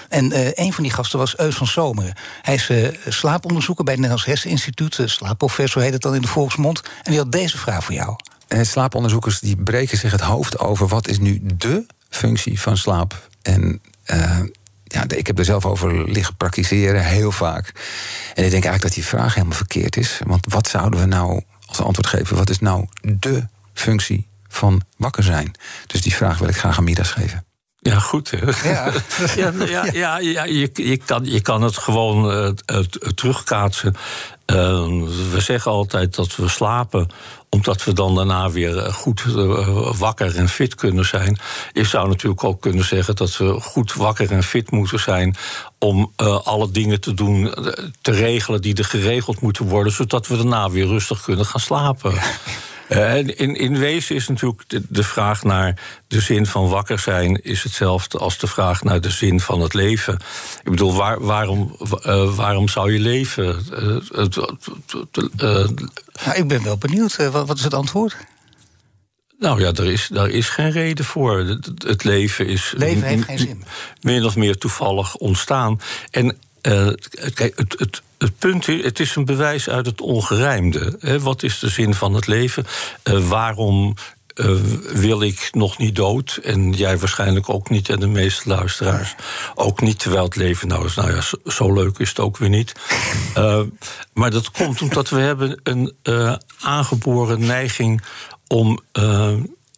En 0.09 0.31
uh, 0.31 0.47
een 0.53 0.73
van 0.73 0.83
die 0.83 0.93
gasten 0.93 1.19
was 1.19 1.37
Eus 1.37 1.55
van 1.55 1.67
Zomeren. 1.67 2.13
Hij 2.41 2.53
is 2.53 2.69
uh, 2.69 2.87
slaaponderzoeker 3.07 3.83
bij 3.83 3.93
het 3.93 4.01
Nederlands 4.01 4.31
Herseninstituut. 4.31 4.99
slaapprofessor 5.05 5.81
heet 5.81 5.93
het 5.93 6.01
dan 6.01 6.15
in 6.15 6.21
de 6.21 6.27
volksmond. 6.27 6.81
En 7.03 7.11
die 7.11 7.19
had 7.19 7.31
deze 7.31 7.57
vraag 7.57 7.83
voor 7.83 7.95
jou. 7.95 8.15
slaaponderzoekers 8.61 9.39
die 9.39 9.55
breken 9.63 9.97
zich 9.97 10.11
het 10.11 10.21
hoofd 10.21 10.59
over... 10.59 10.87
wat 10.87 11.07
is 11.07 11.19
nu 11.19 11.39
de 11.43 11.85
functie 12.09 12.61
van 12.61 12.77
slaap? 12.77 13.29
En 13.41 13.81
ja, 14.83 15.03
ik 15.07 15.27
heb 15.27 15.39
er 15.39 15.45
zelf 15.45 15.65
over 15.65 16.09
liggen 16.09 16.35
praktiseren, 16.35 17.03
heel 17.03 17.31
vaak. 17.31 17.71
En 18.33 18.43
ik 18.43 18.51
denk 18.51 18.63
eigenlijk 18.63 18.81
dat 18.81 18.93
die 18.93 19.05
vraag 19.05 19.33
helemaal 19.33 19.57
verkeerd 19.57 19.97
is. 19.97 20.19
Want 20.25 20.45
wat 20.49 20.67
zouden 20.67 20.99
we 20.99 21.05
nou 21.05 21.41
als 21.65 21.81
antwoord 21.81 22.07
geven: 22.07 22.35
wat 22.35 22.49
is 22.49 22.59
nou 22.59 22.85
de 23.01 23.47
functie 23.73 24.27
van 24.47 24.81
wakker 24.97 25.23
zijn? 25.23 25.51
Dus 25.87 26.01
die 26.01 26.15
vraag 26.15 26.37
wil 26.37 26.47
ik 26.47 26.57
graag 26.57 26.77
aan 26.77 26.83
Midas 26.83 27.11
geven. 27.11 27.43
Ja, 27.79 27.99
goed. 27.99 28.29
Ja. 28.63 28.91
ja, 29.35 29.53
ja, 29.65 29.85
ja, 29.91 30.17
ja 30.19 30.43
je, 30.43 30.69
je, 30.73 30.97
kan, 30.97 31.25
je 31.25 31.41
kan 31.41 31.61
het 31.61 31.77
gewoon 31.77 32.31
uh, 32.31 32.79
terugkaatsen. 33.15 33.95
Uh, 34.45 34.55
we 35.31 35.37
zeggen 35.37 35.71
altijd 35.71 36.15
dat 36.15 36.35
we 36.35 36.47
slapen 36.47 37.09
omdat 37.49 37.83
we 37.83 37.93
dan 37.93 38.15
daarna 38.15 38.51
weer 38.51 38.93
goed 38.93 39.23
uh, 39.27 39.91
wakker 39.97 40.35
en 40.35 40.49
fit 40.49 40.75
kunnen 40.75 41.05
zijn. 41.05 41.39
Je 41.73 41.85
zou 41.85 42.07
natuurlijk 42.07 42.43
ook 42.43 42.61
kunnen 42.61 42.85
zeggen 42.85 43.15
dat 43.15 43.37
we 43.37 43.59
goed 43.59 43.93
wakker 43.93 44.31
en 44.31 44.43
fit 44.43 44.71
moeten 44.71 44.99
zijn 44.99 45.35
om 45.79 46.11
uh, 46.17 46.39
alle 46.45 46.71
dingen 46.71 47.01
te 47.01 47.13
doen, 47.13 47.53
te 48.01 48.11
regelen 48.11 48.61
die 48.61 48.75
er 48.75 48.85
geregeld 48.85 49.41
moeten 49.41 49.67
worden, 49.67 49.93
zodat 49.93 50.27
we 50.27 50.35
daarna 50.35 50.69
weer 50.69 50.87
rustig 50.87 51.21
kunnen 51.21 51.45
gaan 51.45 51.61
slapen. 51.61 52.13
Uh, 52.89 53.17
in, 53.17 53.55
in 53.55 53.77
wezen 53.77 54.15
is 54.15 54.27
natuurlijk 54.27 54.63
de, 54.67 54.81
de, 54.89 55.03
vraag 55.03 55.43
naar 55.43 55.81
de 56.07 56.21
zin 56.21 56.45
van 56.45 56.67
wakker 56.67 56.99
zijn... 56.99 57.43
is 57.43 57.63
hetzelfde 57.63 58.17
als 58.17 58.37
de 58.37 58.47
vraag 58.47 58.83
naar 58.83 59.01
de 59.01 59.09
zin 59.09 59.39
van 59.39 59.61
het 59.61 59.73
leven. 59.73 60.13
Ik 60.63 60.69
bedoel, 60.69 60.95
waar, 60.95 61.21
waarom, 61.21 61.75
uh, 62.05 62.35
waarom 62.35 62.67
zou 62.67 62.93
je 62.93 62.99
leven? 62.99 63.65
Uh, 63.71 64.25
nou, 66.25 66.37
ik 66.37 66.47
ben 66.47 66.63
wel 66.63 66.77
benieuwd. 66.77 67.15
Wat, 67.15 67.47
wat 67.47 67.57
is 67.57 67.63
het 67.63 67.73
antwoord? 67.73 68.15
Nou 69.39 69.61
ja, 69.61 69.71
er 69.71 69.91
is, 69.91 70.07
daar 70.11 70.29
is 70.29 70.49
geen 70.49 70.71
reden 70.71 71.05
voor. 71.05 71.37
Het, 71.85 72.03
leven 72.03 72.47
is. 72.47 72.73
Leven 72.77 73.03
heeft 73.03 73.23
geen 73.23 73.39
zin. 73.39 73.63
Min 74.01 74.25
of 74.25 74.35
meer 74.35 74.57
toevallig 74.57 75.15
ontstaan. 75.15 75.79
En 76.11 76.37
uh, 76.61 76.89
kijk, 77.33 77.57
het, 77.57 77.75
het, 77.77 78.01
het 78.19 78.37
punt 78.39 78.67
is, 78.67 78.83
het 78.83 78.99
is 78.99 79.15
een 79.15 79.25
bewijs 79.25 79.69
uit 79.69 79.85
het 79.85 80.01
ongerijmde. 80.01 80.97
Wat 81.21 81.43
is 81.43 81.59
de 81.59 81.69
zin 81.69 81.93
van 81.93 82.13
het 82.13 82.27
leven? 82.27 82.65
Uh, 83.03 83.27
waarom 83.27 83.95
uh, 84.35 84.51
wil 84.93 85.21
ik 85.21 85.49
nog 85.51 85.77
niet 85.77 85.95
dood? 85.95 86.39
En 86.43 86.71
jij 86.71 86.97
waarschijnlijk 86.97 87.49
ook 87.49 87.69
niet, 87.69 87.89
en 87.89 87.99
de 87.99 88.07
meeste 88.07 88.49
luisteraars 88.49 89.15
ook 89.55 89.81
niet. 89.81 89.99
Terwijl 89.99 90.23
het 90.23 90.35
leven 90.35 90.67
nou 90.67 90.85
is, 90.85 90.95
nou 90.95 91.11
ja, 91.11 91.21
zo, 91.51 91.73
leuk 91.73 91.97
is 91.97 92.09
het 92.09 92.19
ook 92.19 92.37
weer 92.37 92.49
niet. 92.49 92.73
Uh, 93.37 93.61
maar 94.13 94.31
dat 94.31 94.51
komt 94.51 94.81
omdat 94.81 95.09
we 95.09 95.19
hebben 95.19 95.59
een 95.63 95.95
aangeboren 96.61 97.45
neiging 97.45 98.01
om 98.47 98.79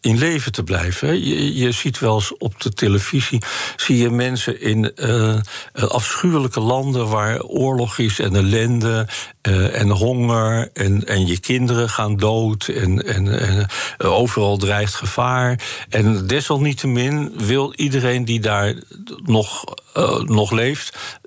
in 0.02 0.18
leven 0.18 0.52
te 0.52 0.64
blijven. 0.64 1.26
Je, 1.28 1.56
je, 1.56 1.72
ziet 1.72 2.00
wel 2.00 2.16
eens 2.16 2.38
op 2.38 2.62
de 2.62 2.74
televisie 2.74 3.42
zie 3.76 3.98
je 3.98 4.10
mensen 4.10 4.62
in 4.62 4.92
uh, 4.96 5.36
afschuwelijke 5.74 6.60
landen 6.60 7.08
waar 7.08 7.42
oorlog 7.42 7.98
is 7.98 8.20
en 8.20 8.36
ellende 8.36 9.08
uh, 9.48 9.80
en 9.80 9.90
honger 9.90 10.70
en, 10.74 11.08
en 11.08 11.28
je 11.28 11.40
kinderen 11.40 11.90
gaan 11.90 12.18
dood 12.18 12.68
en, 12.68 13.06
en, 13.08 13.40
en 13.40 13.68
overal 13.98 14.58
dreigt 14.58 14.94
gevaar. 14.94 15.60
En 15.90 16.28
desalniettemin 16.28 17.34
wil 17.38 17.74
iedereen 17.76 18.26
die 18.26 18.40
daar 18.40 18.74
nog, 19.24 19.64
nog 20.26 20.52
leeft 20.52 21.20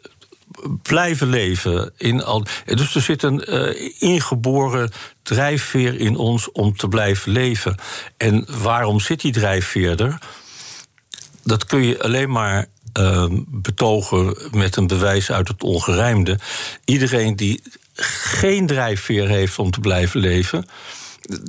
blijven 0.82 1.28
leven. 1.28 1.92
In 1.96 2.22
al, 2.22 2.44
dus 2.64 2.94
er 2.94 3.00
zit 3.00 3.22
een 3.22 3.44
uh, 3.48 3.92
ingeboren 3.98 4.90
drijfveer 5.22 6.00
in 6.00 6.16
ons 6.16 6.52
om 6.52 6.76
te 6.76 6.88
blijven 6.88 7.32
leven. 7.32 7.76
En 8.16 8.46
waarom 8.62 9.00
zit 9.00 9.20
die 9.20 9.32
drijfveer 9.32 10.00
er? 10.00 10.18
Dat 11.42 11.66
kun 11.66 11.82
je 11.82 12.02
alleen 12.02 12.30
maar 12.30 12.66
ehm, 12.92 13.40
betogen 13.46 14.36
met 14.50 14.76
een 14.76 14.86
bewijs 14.86 15.30
uit 15.30 15.48
het 15.48 15.62
ongerijmde. 15.62 16.38
Iedereen 16.84 17.36
die 17.36 17.62
geen 17.96 18.66
drijfveer 18.66 19.28
heeft 19.28 19.58
om 19.58 19.70
te 19.70 19.80
blijven 19.80 20.20
leven. 20.20 20.66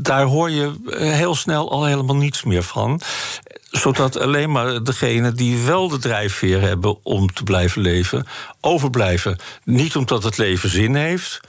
Daar 0.01 0.25
hoor 0.25 0.49
je 0.49 0.73
heel 0.97 1.35
snel 1.35 1.71
al 1.71 1.85
helemaal 1.85 2.15
niets 2.15 2.43
meer 2.43 2.63
van 2.63 3.01
zodat 3.77 4.19
alleen 4.19 4.51
maar 4.51 4.83
degenen 4.83 5.35
die 5.35 5.57
wel 5.57 5.87
de 5.87 5.97
drijfveer 5.97 6.61
hebben 6.61 7.03
om 7.03 7.33
te 7.33 7.43
blijven 7.43 7.81
leven, 7.81 8.27
overblijven. 8.61 9.37
Niet 9.63 9.95
omdat 9.95 10.23
het 10.23 10.37
leven 10.37 10.69
zin 10.69 10.95
heeft. 10.95 11.39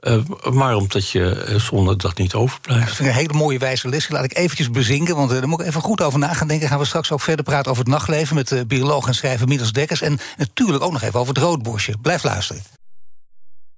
Uh, 0.00 0.16
maar 0.50 0.76
omdat 0.76 1.10
je 1.10 1.46
uh, 1.48 1.60
zonder 1.60 1.98
dat 1.98 2.18
niet 2.18 2.34
overblijft. 2.34 2.98
Een 2.98 3.06
hele 3.06 3.32
mooie 3.32 3.58
wijze 3.58 3.88
les. 3.88 4.08
Laat 4.08 4.24
ik 4.24 4.36
eventjes 4.36 4.70
bezinken, 4.70 5.16
want 5.16 5.32
uh, 5.32 5.38
daar 5.38 5.48
moet 5.48 5.60
ik 5.60 5.66
even 5.66 5.80
goed 5.80 6.02
over 6.02 6.18
na 6.18 6.34
gaan 6.34 6.48
denken. 6.48 6.68
Gaan 6.68 6.78
we 6.78 6.84
straks 6.84 7.12
ook 7.12 7.20
verder 7.20 7.44
praten 7.44 7.70
over 7.70 7.82
het 7.82 7.92
nachtleven 7.92 8.34
met 8.34 8.64
bioloog 8.66 9.06
en 9.06 9.14
schrijver 9.14 9.48
Midas 9.48 9.72
Dekkers. 9.72 10.00
En 10.00 10.18
natuurlijk 10.36 10.82
ook 10.82 10.92
nog 10.92 11.02
even 11.02 11.20
over 11.20 11.34
het 11.34 11.42
roodbosje. 11.42 11.94
Blijf 12.02 12.22
luisteren. 12.22 12.62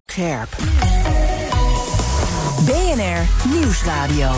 Scherp. 0.06 0.56
BNR 2.66 3.26
Nieuwsradio. 3.48 4.32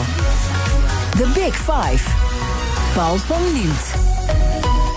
The 1.16 1.26
Big 1.34 1.54
Five. 1.54 2.02
Paul 2.94 3.18
van 3.18 3.52
Liemt. 3.52 4.11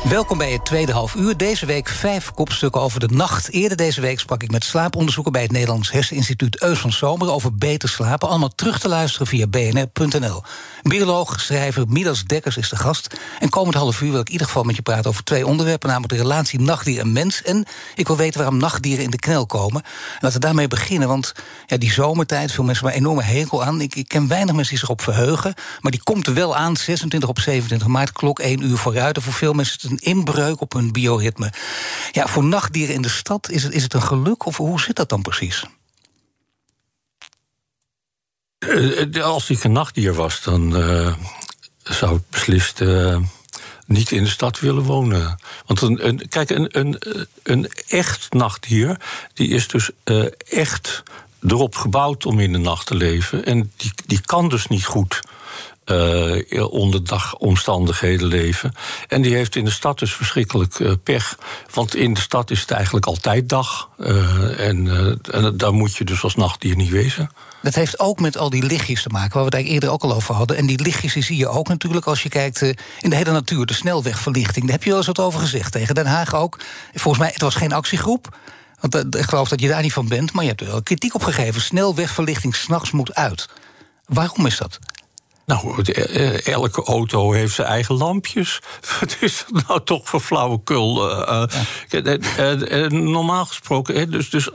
Welkom 0.09 0.37
bij 0.37 0.51
het 0.51 0.65
tweede 0.65 0.91
half 0.91 1.15
uur. 1.15 1.37
Deze 1.37 1.65
week 1.65 1.87
vijf 1.87 2.31
kopstukken 2.31 2.81
over 2.81 2.99
de 2.99 3.07
nacht. 3.07 3.49
Eerder 3.51 3.77
deze 3.77 4.01
week 4.01 4.19
sprak 4.19 4.43
ik 4.43 4.51
met 4.51 4.63
slaaponderzoeker 4.63 5.31
bij 5.31 5.41
het 5.41 5.51
Nederlands 5.51 5.91
Herseninstituut 5.91 6.61
Eus 6.61 6.79
van 6.79 6.91
Zomer 6.91 7.31
over 7.31 7.55
beter 7.55 7.89
slapen. 7.89 8.29
Allemaal 8.29 8.55
terug 8.55 8.79
te 8.79 8.87
luisteren 8.87 9.27
via 9.27 9.47
bnr.nl. 9.47 10.43
Bioloog, 10.81 11.39
schrijver 11.41 11.87
Midas 11.87 12.23
Dekkers 12.23 12.57
is 12.57 12.69
de 12.69 12.75
gast. 12.75 13.19
En 13.39 13.49
komend 13.49 13.75
half 13.75 14.01
uur 14.01 14.11
wil 14.11 14.19
ik 14.19 14.25
in 14.25 14.31
ieder 14.31 14.47
geval 14.47 14.63
met 14.63 14.75
je 14.75 14.81
praten 14.81 15.09
over 15.09 15.23
twee 15.23 15.47
onderwerpen, 15.47 15.89
namelijk 15.89 16.13
de 16.13 16.19
relatie 16.19 16.59
nachtdier 16.59 16.99
en 16.99 17.11
mens. 17.11 17.41
En 17.41 17.65
ik 17.95 18.07
wil 18.07 18.17
weten 18.17 18.39
waarom 18.39 18.59
nachtdieren 18.59 19.03
in 19.03 19.09
de 19.09 19.19
knel 19.19 19.45
komen. 19.45 19.83
laten 20.19 20.39
we 20.39 20.45
daarmee 20.45 20.67
beginnen, 20.67 21.07
want 21.07 21.33
ja, 21.65 21.77
die 21.77 21.91
zomertijd, 21.91 22.51
veel 22.51 22.63
mensen 22.63 22.87
een 22.87 22.93
enorme 22.93 23.23
hekel 23.23 23.63
aan. 23.63 23.81
Ik, 23.81 23.95
ik 23.95 24.07
ken 24.07 24.27
weinig 24.27 24.53
mensen 24.55 24.71
die 24.71 24.79
zich 24.79 24.89
op 24.89 25.01
verheugen, 25.01 25.53
maar 25.81 25.91
die 25.91 26.03
komt 26.03 26.27
er 26.27 26.33
wel 26.33 26.55
aan, 26.55 26.77
26 26.77 27.29
op 27.29 27.39
27 27.39 27.87
maart, 27.87 28.11
klok 28.11 28.39
1 28.39 28.63
uur 28.63 28.77
vooruit. 28.77 29.15
En 29.15 29.21
voor 29.21 29.33
veel 29.33 29.53
mensen 29.53 29.94
een 29.95 30.11
inbreuk 30.11 30.61
op 30.61 30.73
hun 30.73 30.91
bioritme. 30.91 31.53
Ja, 32.11 32.27
voor 32.27 32.43
nachtdieren 32.43 32.95
in 32.95 33.01
de 33.01 33.09
stad 33.09 33.49
is 33.49 33.63
het, 33.63 33.73
is 33.73 33.83
het 33.83 33.93
een 33.93 34.01
geluk, 34.01 34.45
of 34.45 34.57
hoe 34.57 34.79
zit 34.79 34.95
dat 34.95 35.09
dan 35.09 35.21
precies? 35.21 35.65
Uh, 38.59 39.23
als 39.23 39.49
ik 39.49 39.63
een 39.63 39.71
nachtdier 39.71 40.13
was, 40.13 40.41
dan 40.41 40.77
uh, 40.77 41.13
zou 41.83 42.15
ik 42.15 42.29
beslist 42.29 42.81
niet 43.85 44.11
in 44.11 44.23
de 44.23 44.29
stad 44.29 44.59
willen 44.59 44.83
wonen. 44.83 45.39
Want 45.65 45.81
een, 45.81 46.07
een, 46.07 46.27
kijk, 46.29 46.49
een, 46.49 46.79
een, 46.79 47.01
een 47.43 47.71
echt 47.87 48.33
nachtdier, 48.33 48.97
die 49.33 49.47
is 49.47 49.67
dus 49.67 49.89
echt 50.49 51.03
erop 51.41 51.75
gebouwd 51.75 52.25
om 52.25 52.39
in 52.39 52.51
de 52.51 52.57
nacht 52.57 52.85
te 52.85 52.95
leven. 52.95 53.45
En 53.45 53.71
die, 53.75 53.91
die 54.05 54.21
kan 54.21 54.49
dus 54.49 54.67
niet 54.67 54.85
goed 54.85 55.21
uh, 55.91 56.71
onder 56.71 57.03
dagomstandigheden 57.03 58.27
leven. 58.27 58.73
En 59.07 59.21
die 59.21 59.35
heeft 59.35 59.55
in 59.55 59.65
de 59.65 59.71
stad 59.71 59.99
dus 59.99 60.13
verschrikkelijk 60.13 60.79
uh, 60.79 60.91
pech. 61.03 61.37
Want 61.73 61.95
in 61.95 62.13
de 62.13 62.19
stad 62.19 62.51
is 62.51 62.61
het 62.61 62.71
eigenlijk 62.71 63.05
altijd 63.05 63.49
dag. 63.49 63.89
En, 64.57 64.87
en 65.31 65.57
daar 65.57 65.73
moet 65.73 65.95
je 65.95 66.03
dus 66.03 66.23
als 66.23 66.35
nachtdier 66.35 66.75
niet 66.75 66.89
wezen. 66.89 67.29
Dat 67.61 67.75
heeft 67.75 67.99
ook 67.99 68.19
met 68.19 68.37
al 68.37 68.49
die 68.49 68.63
lichtjes 68.63 69.01
te 69.01 69.09
maken, 69.09 69.33
waar 69.33 69.39
we 69.39 69.45
het 69.45 69.53
eigenlijk 69.53 69.83
eerder 69.83 69.97
ook 69.99 70.11
al 70.11 70.17
over 70.17 70.35
hadden. 70.35 70.57
En 70.57 70.65
die 70.65 70.81
lichtjes 70.81 71.13
die 71.13 71.23
zie 71.23 71.37
je 71.37 71.47
ook 71.47 71.67
natuurlijk 71.67 72.05
als 72.05 72.23
je 72.23 72.29
kijkt 72.29 72.61
in 72.61 73.09
de 73.09 73.15
hele 73.15 73.31
natuur, 73.31 73.65
de 73.65 73.73
snelwegverlichting. 73.73 74.65
Daar 74.65 74.75
heb 74.75 74.83
je 74.83 74.89
wel 74.89 74.97
eens 74.97 75.07
wat 75.07 75.19
over 75.19 75.39
gezegd 75.39 75.71
tegen 75.71 75.95
Den 75.95 76.05
Haag 76.05 76.35
ook. 76.35 76.59
Volgens 76.93 77.23
mij, 77.23 77.31
het 77.33 77.41
was 77.41 77.55
geen 77.55 77.73
actiegroep. 77.73 78.37
Want 78.79 79.15
ik 79.15 79.25
geloof 79.29 79.49
dat 79.49 79.61
je 79.61 79.67
daar 79.67 79.81
niet 79.81 79.93
van 79.93 80.07
bent, 80.07 80.33
maar 80.33 80.43
je 80.43 80.49
hebt 80.49 80.61
er 80.61 80.67
wel 80.67 80.83
kritiek 80.83 81.15
op 81.15 81.23
gegeven. 81.23 81.61
Snelwegverlichting 81.61 82.55
s'nachts 82.55 82.91
moet 82.91 83.15
uit. 83.15 83.49
Waarom 84.05 84.45
is 84.45 84.57
dat? 84.57 84.79
Nou, 85.45 85.83
eh, 85.83 86.47
elke 86.47 86.83
auto 86.83 87.31
heeft 87.31 87.53
zijn 87.53 87.67
eigen 87.67 87.95
lampjes. 87.95 88.59
Wat 88.99 89.17
is 89.19 89.45
dat 89.51 89.67
nou 89.67 89.83
toch 89.83 90.09
voor 90.09 90.19
flauwekul? 90.19 91.09
Uh, 91.09 91.43
normaal 92.89 93.45
gesproken, 93.45 94.11
dus, 94.11 94.29
dus 94.29 94.53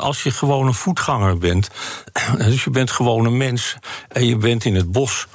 als 0.00 0.22
je 0.22 0.30
gewoon 0.30 0.66
een 0.66 0.74
voetganger 0.74 1.38
bent... 1.38 1.70
dus 2.38 2.64
je 2.64 2.70
bent 2.70 2.90
gewoon 2.90 3.24
een 3.24 3.36
mens 3.36 3.76
en 4.08 4.26
je 4.26 4.36
bent 4.36 4.64
in 4.64 4.74
het 4.74 4.92
bos... 4.92 5.26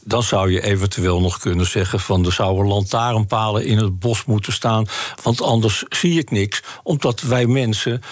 dan 0.00 0.22
zou 0.22 0.52
je 0.52 0.62
eventueel 0.62 1.20
nog 1.20 1.38
kunnen 1.38 1.66
zeggen... 1.66 2.00
van 2.00 2.26
er 2.26 2.32
zouden 2.32 2.66
lantaarnpalen 2.66 3.64
in 3.64 3.78
het 3.78 3.98
bos 3.98 4.24
moeten 4.24 4.52
staan... 4.52 4.86
want 5.22 5.42
anders 5.42 5.84
zie 5.88 6.18
ik 6.18 6.30
niks. 6.30 6.62
Omdat 6.82 7.20
wij 7.20 7.46
mensen 7.46 8.02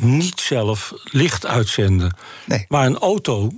niet 0.00 0.40
zelf 0.40 0.92
licht 1.04 1.46
uitzenden. 1.46 2.16
Nee. 2.44 2.64
Maar 2.68 2.86
een 2.86 2.98
auto 2.98 3.50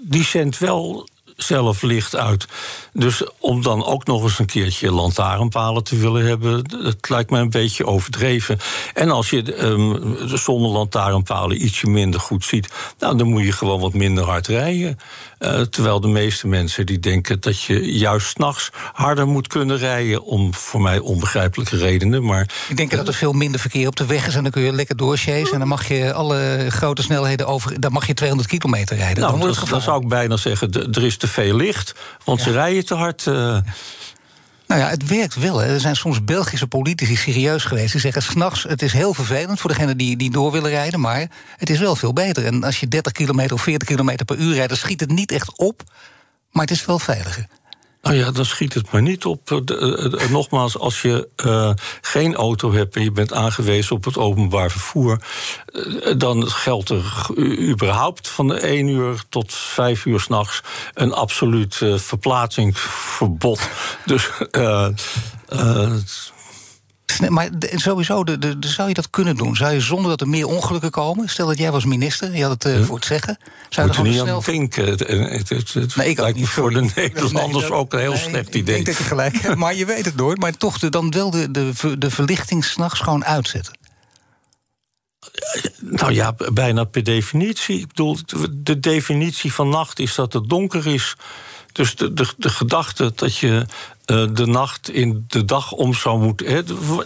die 0.00 0.24
zendt 0.24 0.58
wel 0.58 1.08
zelf 1.38 1.82
licht 1.82 2.16
uit. 2.16 2.46
Dus 2.92 3.22
om 3.38 3.62
dan 3.62 3.84
ook 3.84 4.06
nog 4.06 4.22
eens 4.22 4.38
een 4.38 4.46
keertje 4.46 4.92
lantaarnpalen 4.92 5.84
te 5.84 5.96
willen 5.96 6.26
hebben, 6.26 6.64
dat 6.64 7.08
lijkt 7.08 7.30
me 7.30 7.38
een 7.38 7.50
beetje 7.50 7.86
overdreven. 7.86 8.58
En 8.94 9.10
als 9.10 9.30
je 9.30 9.62
um, 9.62 10.16
zonder 10.38 10.70
lantaarnpalen 10.70 11.64
ietsje 11.64 11.86
minder 11.86 12.20
goed 12.20 12.44
ziet, 12.44 12.68
nou, 12.98 13.16
dan 13.16 13.28
moet 13.28 13.44
je 13.44 13.52
gewoon 13.52 13.80
wat 13.80 13.94
minder 13.94 14.24
hard 14.24 14.46
rijden. 14.46 14.98
Uh, 15.38 15.60
terwijl 15.60 16.00
de 16.00 16.08
meeste 16.08 16.46
mensen 16.46 16.86
die 16.86 16.98
denken 16.98 17.40
dat 17.40 17.62
je 17.62 17.92
juist 17.92 18.26
s'nachts 18.26 18.70
harder 18.92 19.26
moet 19.26 19.46
kunnen 19.46 19.78
rijden, 19.78 20.22
om 20.22 20.54
voor 20.54 20.80
mij 20.80 20.98
onbegrijpelijke 20.98 21.76
redenen. 21.76 22.24
Maar, 22.24 22.50
Ik 22.68 22.76
denk 22.76 22.90
dat 22.90 23.08
er 23.08 23.14
veel 23.14 23.32
minder 23.32 23.60
verkeer 23.60 23.86
op 23.86 23.96
de 23.96 24.06
weg 24.06 24.26
is 24.26 24.34
en 24.34 24.42
dan 24.42 24.52
kun 24.52 24.62
je 24.62 24.72
lekker 24.72 24.96
doorchasen. 24.96 25.52
En 25.52 25.58
dan 25.58 25.68
mag 25.68 25.88
je 25.88 26.12
alle 26.12 26.66
grote 26.68 27.02
snelheden 27.02 27.46
over, 27.46 27.80
dan 27.80 27.92
mag 27.92 28.06
je 28.06 28.14
200 28.14 28.48
kilometer 28.48 28.96
rijden. 28.96 29.22
Nou, 29.22 29.38
dan, 29.38 29.54
dan 29.70 29.80
zou 29.80 30.02
ik 30.02 30.08
bijna 30.08 30.36
zeggen, 30.36 30.72
er 30.72 31.04
is 31.04 31.16
te 31.16 31.27
veel 31.28 31.56
licht, 31.56 31.94
want 32.24 32.40
ze 32.40 32.50
rijden 32.50 32.86
te 32.86 32.94
hard. 32.94 33.26
Uh... 33.26 33.58
Nou 34.66 34.80
ja, 34.80 34.88
het 34.88 35.06
werkt 35.06 35.34
wel. 35.34 35.58
Hè. 35.58 35.72
Er 35.72 35.80
zijn 35.80 35.96
soms 35.96 36.24
Belgische 36.24 36.66
politici 36.66 37.16
serieus 37.16 37.64
geweest. 37.64 37.92
Die 37.92 38.00
zeggen 38.00 38.22
s'nachts, 38.22 38.62
het 38.62 38.82
is 38.82 38.92
heel 38.92 39.14
vervelend 39.14 39.60
voor 39.60 39.70
degenen 39.70 39.96
die, 39.96 40.16
die 40.16 40.30
door 40.30 40.52
willen 40.52 40.70
rijden... 40.70 41.00
maar 41.00 41.26
het 41.56 41.70
is 41.70 41.78
wel 41.78 41.96
veel 41.96 42.12
beter. 42.12 42.44
En 42.44 42.64
als 42.64 42.80
je 42.80 42.88
30 42.88 43.12
kilometer 43.12 43.54
of 43.54 43.62
40 43.62 43.88
kilometer 43.88 44.24
per 44.24 44.36
uur 44.36 44.54
rijdt... 44.54 44.68
dan 44.68 44.78
schiet 44.78 45.00
het 45.00 45.10
niet 45.10 45.32
echt 45.32 45.58
op, 45.58 45.82
maar 46.50 46.62
het 46.62 46.70
is 46.70 46.84
wel 46.84 46.98
veiliger. 46.98 47.46
Nou 48.02 48.16
ja, 48.16 48.30
dan 48.30 48.44
schiet 48.44 48.74
het 48.74 48.90
maar 48.90 49.02
niet 49.02 49.24
op. 49.24 49.50
Uh, 49.50 50.30
nogmaals, 50.30 50.78
als 50.78 51.02
je 51.02 51.28
uh, 51.46 51.70
geen 52.00 52.34
auto 52.34 52.72
hebt 52.72 52.96
en 52.96 53.02
je 53.02 53.12
bent 53.12 53.32
aangewezen 53.32 53.96
op 53.96 54.04
het 54.04 54.16
openbaar 54.18 54.70
vervoer, 54.70 55.22
dan 56.16 56.50
geldt 56.50 56.88
er 56.88 57.26
überhaupt 57.68 58.28
van 58.28 58.48
de 58.48 58.60
1 58.60 58.88
uur 58.88 59.24
tot 59.28 59.54
5 59.54 60.04
uur 60.04 60.20
s'nachts 60.20 60.60
een 60.94 61.12
absoluut 61.12 61.74
verplaatsingsverbod. 61.96 63.68
Dus 64.04 64.30
maar 67.28 67.48
sowieso, 67.60 68.24
de, 68.24 68.38
de, 68.38 68.56
zou 68.68 68.88
je 68.88 68.94
dat 68.94 69.10
kunnen 69.10 69.36
doen? 69.36 69.56
Zou 69.56 69.72
je 69.72 69.80
zonder 69.80 70.10
dat 70.10 70.20
er 70.20 70.28
meer 70.28 70.46
ongelukken 70.46 70.90
komen? 70.90 71.28
Stel 71.28 71.46
dat 71.46 71.58
jij 71.58 71.70
was 71.70 71.84
minister, 71.84 72.36
je 72.36 72.42
had 72.42 72.62
het 72.62 72.64
uh, 72.64 72.84
voor 72.84 72.96
het 72.96 73.04
zeggen. 73.04 73.38
Zou 73.68 73.90
je 73.90 73.96
er 73.96 74.02
niet 74.02 74.14
snel... 74.14 74.36
aan 74.36 74.42
denken. 74.44 74.86
Het, 74.86 75.48
het, 75.48 75.72
het, 75.72 75.96
nee, 75.96 76.08
ik 76.08 76.18
lijkt 76.18 76.38
me 76.38 76.46
voor 76.46 76.70
de 76.70 76.90
Nederlanders 76.94 77.68
nee, 77.68 77.72
ook 77.72 77.92
een 77.92 77.98
heel 77.98 78.16
slecht 78.16 78.54
idee. 78.54 78.60
Ik 78.60 78.66
denk 78.66 78.86
dat 78.86 78.96
je 78.96 79.04
gelijk 79.04 79.36
hebt, 79.36 79.56
maar 79.56 79.74
je 79.74 79.84
weet 79.84 80.04
het 80.04 80.16
nooit. 80.16 80.38
Maar 80.38 80.56
toch 80.56 80.78
dan 80.78 81.10
wel 81.10 81.30
de, 81.30 81.50
de, 81.50 81.98
de 81.98 82.10
verlichting 82.10 82.64
s'nachts 82.64 83.00
gewoon 83.00 83.24
uitzetten. 83.24 83.76
Nou 85.80 86.12
ja, 86.12 86.34
bijna 86.52 86.84
per 86.84 87.02
definitie. 87.02 87.78
Ik 87.78 87.86
bedoel, 87.86 88.16
de 88.50 88.80
definitie 88.80 89.52
van 89.52 89.68
nacht 89.68 89.98
is 89.98 90.14
dat 90.14 90.32
het 90.32 90.48
donker 90.48 90.86
is. 90.86 91.16
Dus 91.72 91.96
de, 91.96 92.12
de, 92.36 92.48
gedachte 92.48 93.12
dat 93.14 93.36
je 93.36 93.66
uh, 94.06 94.26
de 94.32 94.46
nacht 94.46 94.90
in 94.90 95.24
de 95.28 95.44
dag 95.44 95.72
om 95.72 95.94
zou 95.94 96.20
moeten. 96.20 96.46
Hè, 96.46 96.62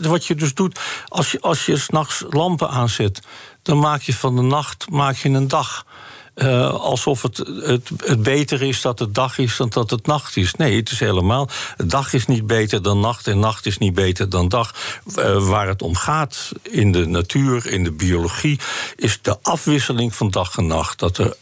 wat 0.09 0.27
je 0.27 0.35
dus 0.35 0.55
doet, 0.55 0.81
als 1.09 1.33
je, 1.33 1.40
als 1.40 1.66
je 1.66 1.77
s'nachts 1.77 2.25
lampen 2.31 2.68
aanzet, 2.68 3.22
dan 3.62 3.79
maak 3.79 4.03
je 4.03 4.14
van 4.14 4.37
de 4.37 4.42
nacht 4.42 4.90
maak 4.90 5.16
je 5.16 5.29
een 5.29 5.48
dag. 5.48 5.87
Uh, 6.35 6.71
alsof 6.71 7.23
het, 7.23 7.37
het, 7.62 8.23
beter 8.23 8.62
is 8.62 8.81
dat 8.81 8.99
het 8.99 9.14
dag 9.14 9.38
is 9.38 9.57
dan 9.57 9.68
dat 9.68 9.90
het 9.90 10.07
nacht 10.07 10.37
is. 10.37 10.55
Nee, 10.55 10.77
het 10.77 10.90
is 10.90 11.01
helemaal. 11.01 11.49
Dag 11.77 12.12
is 12.12 12.27
niet 12.27 12.47
beter 12.47 12.83
dan 12.83 13.01
nacht 13.01 13.27
en 13.27 13.38
nacht 13.38 13.66
is 13.66 13.79
niet 13.79 13.95
beter 13.95 14.29
dan 14.29 14.49
dag. 14.49 14.75
Uh, 15.16 15.49
waar 15.49 15.68
het 15.68 15.83
om 15.83 15.97
gaat 15.97 16.53
in 16.62 16.92
de 16.92 17.07
natuur, 17.07 17.66
in 17.66 17.85
de 17.85 17.92
biologie, 17.92 18.61
is 18.97 19.18
de 19.23 19.38
afwisseling 19.42 20.14
van 20.14 20.31
dag 20.31 20.57
en 20.57 20.66
nacht. 20.66 20.99
Dat 20.99 21.18
er 21.18 21.37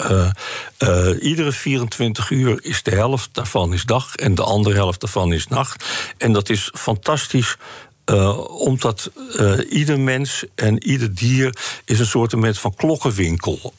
uh, 0.78 1.22
iedere 1.22 1.52
24 1.52 2.30
uur 2.30 2.58
is 2.62 2.82
de 2.82 2.94
helft 2.94 3.28
daarvan 3.32 3.72
is 3.72 3.84
dag 3.84 4.14
en 4.14 4.34
de 4.34 4.42
andere 4.42 4.74
helft 4.74 5.00
daarvan 5.00 5.32
is 5.32 5.46
nacht. 5.46 5.84
En 6.18 6.32
dat 6.32 6.48
is 6.48 6.70
fantastisch 6.74 7.56
uh, 8.10 8.60
omdat 8.60 9.10
uh, 9.36 9.58
ieder 9.70 10.00
mens 10.00 10.44
en 10.54 10.84
ieder 10.84 11.14
dier 11.14 11.56
is 11.84 11.98
een 11.98 12.06
soort 12.06 12.32
van 12.58 12.74
klokkenwinkel. 12.74 13.72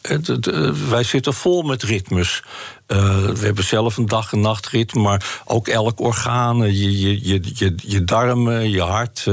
wij 0.89 1.03
zitten 1.03 1.33
vol 1.33 1.61
met 1.61 1.83
ritmes. 1.83 2.43
We 2.91 3.39
hebben 3.41 3.63
zelf 3.63 3.97
een 3.97 4.05
dag- 4.05 4.31
en 4.31 4.39
nachtritme, 4.39 5.01
maar 5.01 5.41
ook 5.45 5.67
elk 5.67 5.99
orgaan, 5.99 6.57
je, 6.57 6.99
je, 6.99 7.27
je, 7.27 7.41
je, 7.53 7.75
je 7.77 8.03
darmen, 8.03 8.69
je 8.69 8.81
hart, 8.81 9.27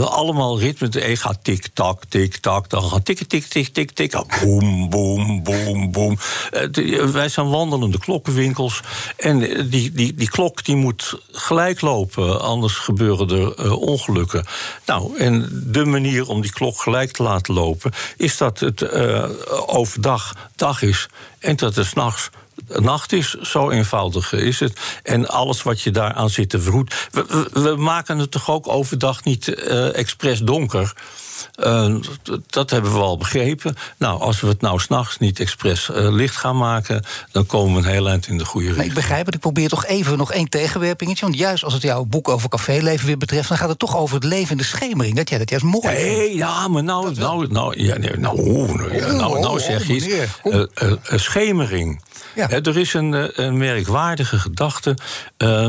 allemaal 0.00 0.58
ritme. 0.58 0.88
De 0.88 1.08
E 1.08 1.16
gaat 1.16 1.38
tik-tak, 1.42 2.02
tik-tak, 2.08 2.68
dan 2.68 2.82
gaat 2.82 3.04
tik 3.04 3.22
tik 3.28 3.44
tik 3.44 3.68
tik 3.68 3.90
tik 3.90 4.22
boem, 4.40 4.90
boem, 4.90 5.42
boem, 5.42 5.90
boem. 5.90 6.18
wij 7.12 7.28
zijn 7.28 7.48
wandelende 7.48 7.98
klokkenwinkels 7.98 8.80
en 9.16 9.38
die, 9.70 9.92
die, 9.92 10.14
die 10.14 10.30
klok 10.30 10.64
die 10.64 10.76
moet 10.76 11.20
gelijk 11.32 11.80
lopen, 11.80 12.40
anders 12.40 12.74
gebeuren 12.74 13.28
er 13.30 13.74
ongelukken. 13.76 14.44
Nou, 14.86 15.16
en 15.16 15.62
de 15.66 15.84
manier 15.84 16.28
om 16.28 16.40
die 16.40 16.52
klok 16.52 16.80
gelijk 16.80 17.12
te 17.12 17.22
laten 17.22 17.54
lopen 17.54 17.92
is 18.16 18.36
dat 18.36 18.60
het 18.60 18.92
overdag 19.66 20.34
dag 20.56 20.82
is 20.82 21.08
en 21.38 21.56
dat 21.56 21.74
het 21.74 21.86
s'nachts 21.86 22.30
nacht 22.66 23.12
is. 23.12 23.30
Zo 23.30 23.70
eenvoudig 23.70 24.32
is 24.32 24.60
het. 24.60 24.80
En 25.02 25.28
alles 25.28 25.62
wat 25.62 25.80
je 25.80 25.90
daaraan 25.90 26.30
zit 26.30 26.50
te 26.50 26.60
vroet. 26.60 27.08
We, 27.10 27.48
we, 27.52 27.74
maken 27.76 28.18
het 28.18 28.30
toch 28.30 28.50
ook 28.50 28.68
overdag 28.68 29.24
niet 29.24 29.48
uh, 29.48 29.96
expres 29.96 30.40
donker. 30.40 30.92
Uh, 31.56 31.94
dat 32.46 32.70
hebben 32.70 32.92
we 32.92 32.98
al 32.98 33.16
begrepen. 33.16 33.76
Nou, 33.98 34.20
als 34.20 34.40
we 34.40 34.46
het 34.46 34.60
nou 34.60 34.80
s'nachts 34.80 35.18
niet 35.18 35.40
expres 35.40 35.88
uh, 35.88 36.12
licht 36.12 36.36
gaan 36.36 36.56
maken, 36.56 37.04
dan 37.32 37.46
komen 37.46 37.72
we 37.72 37.88
een 37.88 37.94
heel 37.94 38.08
eind 38.08 38.26
in 38.26 38.38
de 38.38 38.44
goede 38.44 38.66
richting. 38.66 38.88
ik 38.88 38.94
begrijp 38.94 39.26
het. 39.26 39.34
Ik 39.34 39.40
probeer 39.40 39.68
toch 39.68 39.86
even 39.86 40.18
nog 40.18 40.32
één 40.32 40.48
tegenwerpingetje. 40.48 41.24
Want 41.24 41.38
juist 41.38 41.64
als 41.64 41.72
het 41.72 41.82
jouw 41.82 42.04
boek 42.04 42.28
over 42.28 42.48
caféleven 42.48 43.06
weer 43.06 43.18
betreft, 43.18 43.48
dan 43.48 43.58
gaat 43.58 43.68
het 43.68 43.78
toch 43.78 43.96
over 43.96 44.14
het 44.14 44.24
leven 44.24 44.50
in 44.50 44.56
de 44.56 44.64
schemering. 44.64 45.16
Dat 45.16 45.28
jij 45.28 45.38
dat 45.38 45.50
juist 45.50 45.64
mooi 45.64 45.86
Nee, 45.86 46.16
vindt. 46.16 46.34
ja, 46.34 46.68
maar 46.68 46.84
nou, 46.84 47.14
nou, 47.14 47.48
nou, 47.48 47.82
ja, 47.82 47.96
nee, 47.96 48.16
nou, 48.16 48.36
nou, 48.76 48.96
ja, 48.96 49.12
nou, 49.12 49.40
nou 49.40 49.60
zeg 49.60 49.86
je 49.86 49.94
iets. 49.94 50.06
Uh, 50.44 50.64
schemering. 51.04 52.02
Ja. 52.34 52.50
er 52.50 52.78
is 52.78 52.94
een, 52.94 53.42
een 53.42 53.56
merkwaardige 53.56 54.38
gedachte 54.38 54.96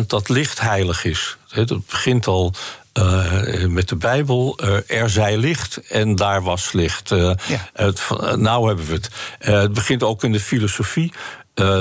dat 0.07 0.29
licht 0.29 0.61
heilig 0.61 1.03
is. 1.03 1.37
Het 1.49 1.85
begint 1.87 2.27
al 2.27 2.53
uh, 2.99 3.65
met 3.65 3.89
de 3.89 3.95
Bijbel. 3.95 4.59
Uh, 4.63 4.99
er 5.01 5.09
zij 5.09 5.37
licht 5.37 5.77
en 5.89 6.15
daar 6.15 6.41
was 6.41 6.71
licht. 6.71 7.11
Uh, 7.11 7.33
ja. 7.47 7.69
het, 7.73 8.01
nou 8.35 8.67
hebben 8.67 8.85
we 8.85 8.93
het. 8.93 9.09
het 9.39 9.73
begint 9.73 10.03
ook 10.03 10.23
in 10.23 10.31
de 10.31 10.39
filosofie. 10.39 11.13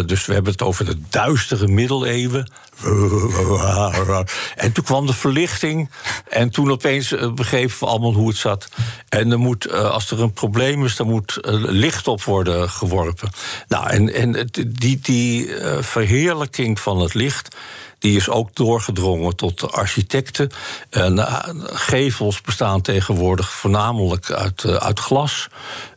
Dus 0.06 0.26
we 0.26 0.32
hebben 0.32 0.52
het 0.52 0.62
over 0.62 0.84
de 0.84 1.00
duistere 1.08 1.68
middeleeuwen. 1.68 2.50
En 4.56 4.72
toen 4.72 4.84
kwam 4.84 5.06
de 5.06 5.12
verlichting. 5.12 5.90
En 6.28 6.50
toen 6.50 6.70
opeens 6.70 7.14
begrepen 7.34 7.76
we 7.80 7.86
allemaal 7.86 8.14
hoe 8.14 8.28
het 8.28 8.36
zat. 8.36 8.68
En 9.08 9.30
er 9.32 9.38
moet, 9.38 9.72
als 9.72 10.10
er 10.10 10.20
een 10.20 10.32
probleem 10.32 10.84
is, 10.84 10.96
dan 10.96 11.06
moet 11.06 11.38
licht 11.60 12.08
op 12.08 12.22
worden 12.22 12.70
geworpen. 12.70 13.30
Nou, 13.68 13.88
en, 13.88 14.12
en 14.12 14.48
die, 14.68 14.98
die 15.02 15.50
verheerlijking 15.80 16.80
van 16.80 17.00
het 17.00 17.14
licht 17.14 17.56
die 18.00 18.16
is 18.16 18.28
ook 18.28 18.54
doorgedrongen 18.54 19.36
tot 19.36 19.60
de 19.60 19.66
architecten. 19.66 20.50
En, 20.90 21.18
gevels 21.62 22.40
bestaan 22.40 22.80
tegenwoordig 22.80 23.50
voornamelijk 23.50 24.30
uit, 24.30 24.64
uh, 24.64 24.74
uit 24.74 25.00
glas. 25.00 25.48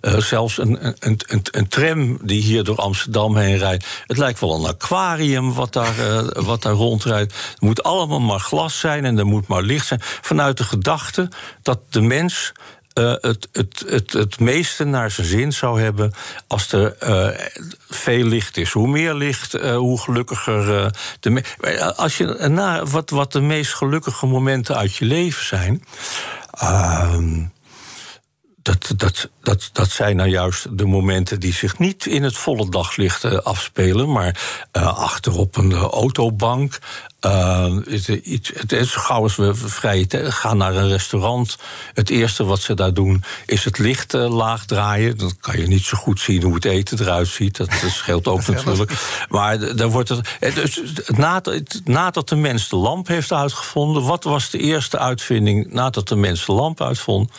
Uh, 0.02 0.18
zelfs 0.18 0.58
een, 0.58 0.86
een, 0.86 0.96
een, 1.28 1.42
een, 1.52 1.68
tram 1.68 2.18
die 2.22 2.42
hier 2.42 2.64
door 2.64 2.78
Amsterdam 2.78 3.38
heen 3.38 3.58
rijdt. 3.58 3.86
Het 4.08 4.18
lijkt 4.18 4.40
wel 4.40 4.56
een 4.56 4.70
aquarium 4.70 5.54
wat 5.54 5.74
daar, 5.74 5.96
wat 6.44 6.62
daar 6.62 6.74
rondrijdt. 6.74 7.34
Het 7.34 7.62
moet 7.62 7.84
allemaal 7.84 8.20
maar 8.20 8.40
glas 8.40 8.80
zijn 8.80 9.06
en 9.06 9.18
er 9.18 9.26
moet 9.26 9.48
maar 9.48 9.62
licht 9.62 9.88
zijn. 9.88 10.02
Vanuit 10.02 10.58
de 10.58 10.64
gedachte 10.64 11.30
dat 11.62 11.80
de 11.90 12.02
mens 12.02 12.54
uh, 12.94 13.14
het, 13.22 13.48
het, 13.52 13.84
het, 13.88 14.14
het 14.14 14.40
meeste 14.40 14.84
naar 14.84 15.12
zijn 15.12 15.28
zin 15.28 15.52
zou 15.52 15.82
hebben 15.82 16.14
als 16.48 16.72
er 16.72 16.96
uh, 17.04 17.28
veel 17.90 18.26
licht 18.26 18.58
is. 18.58 18.72
Hoe 18.72 18.88
meer 18.88 19.14
licht, 19.14 19.56
uh, 19.56 19.76
hoe 19.76 20.02
gelukkiger 20.02 20.92
de 21.20 21.44
Als 21.96 22.18
je 22.18 22.48
na 22.50 22.86
wat, 22.86 23.10
wat 23.10 23.32
de 23.32 23.42
meest 23.42 23.74
gelukkige 23.74 24.26
momenten 24.26 24.76
uit 24.76 24.96
je 24.96 25.06
leven 25.06 25.46
zijn. 25.46 25.84
Dat, 28.64 28.94
dat, 28.98 29.30
dat, 29.42 29.70
dat 29.72 29.90
zijn 29.90 30.16
nou 30.16 30.30
juist 30.30 30.78
de 30.78 30.86
momenten 30.86 31.40
die 31.40 31.54
zich 31.54 31.78
niet 31.78 32.06
in 32.06 32.24
het 32.24 32.38
volle 32.38 32.70
daglicht 32.70 33.44
afspelen, 33.44 34.12
maar 34.12 34.62
achter 34.72 35.38
op 35.38 35.58
een 35.58 35.74
autobank, 35.74 36.80
uh, 37.26 37.78
het, 37.86 38.08
het 38.54 38.72
is 38.72 38.96
gauw 38.96 39.22
als 39.22 39.36
we 39.36 39.56
vrij 39.56 40.06
gaan 40.10 40.58
naar 40.58 40.76
een 40.76 40.88
restaurant. 40.88 41.58
Het 41.94 42.10
eerste 42.10 42.44
wat 42.44 42.60
ze 42.60 42.74
daar 42.74 42.94
doen 42.94 43.24
is 43.46 43.64
het 43.64 43.78
licht 43.78 44.14
uh, 44.14 44.36
laag 44.36 44.66
draaien. 44.66 45.18
Dan 45.18 45.34
kan 45.40 45.60
je 45.60 45.68
niet 45.68 45.84
zo 45.84 45.98
goed 45.98 46.20
zien 46.20 46.44
hoe 46.44 46.54
het 46.54 46.66
eten 46.66 47.00
eruit 47.02 47.28
ziet. 47.28 47.58
Dat, 47.58 47.70
dat 47.82 47.92
scheelt 47.92 48.28
ook 48.28 48.48
natuurlijk. 48.48 49.26
Maar 49.30 49.76
dan 49.76 49.90
wordt 49.90 50.10
het. 50.10 50.28
Dus 50.40 50.82
nadat, 51.06 51.82
nadat 51.84 52.30
de 52.30 52.36
mens 52.36 52.70
de 52.70 52.76
lamp 52.76 53.08
heeft 53.08 53.32
uitgevonden, 53.32 54.04
wat 54.04 54.24
was 54.24 54.50
de 54.50 54.58
eerste 54.58 55.00
uitvinding 55.00 55.74
nadat 55.74 56.08
de 56.08 56.16
mens 56.16 56.46
de 56.46 56.54
lamp 56.54 56.82
uitvond? 56.82 57.32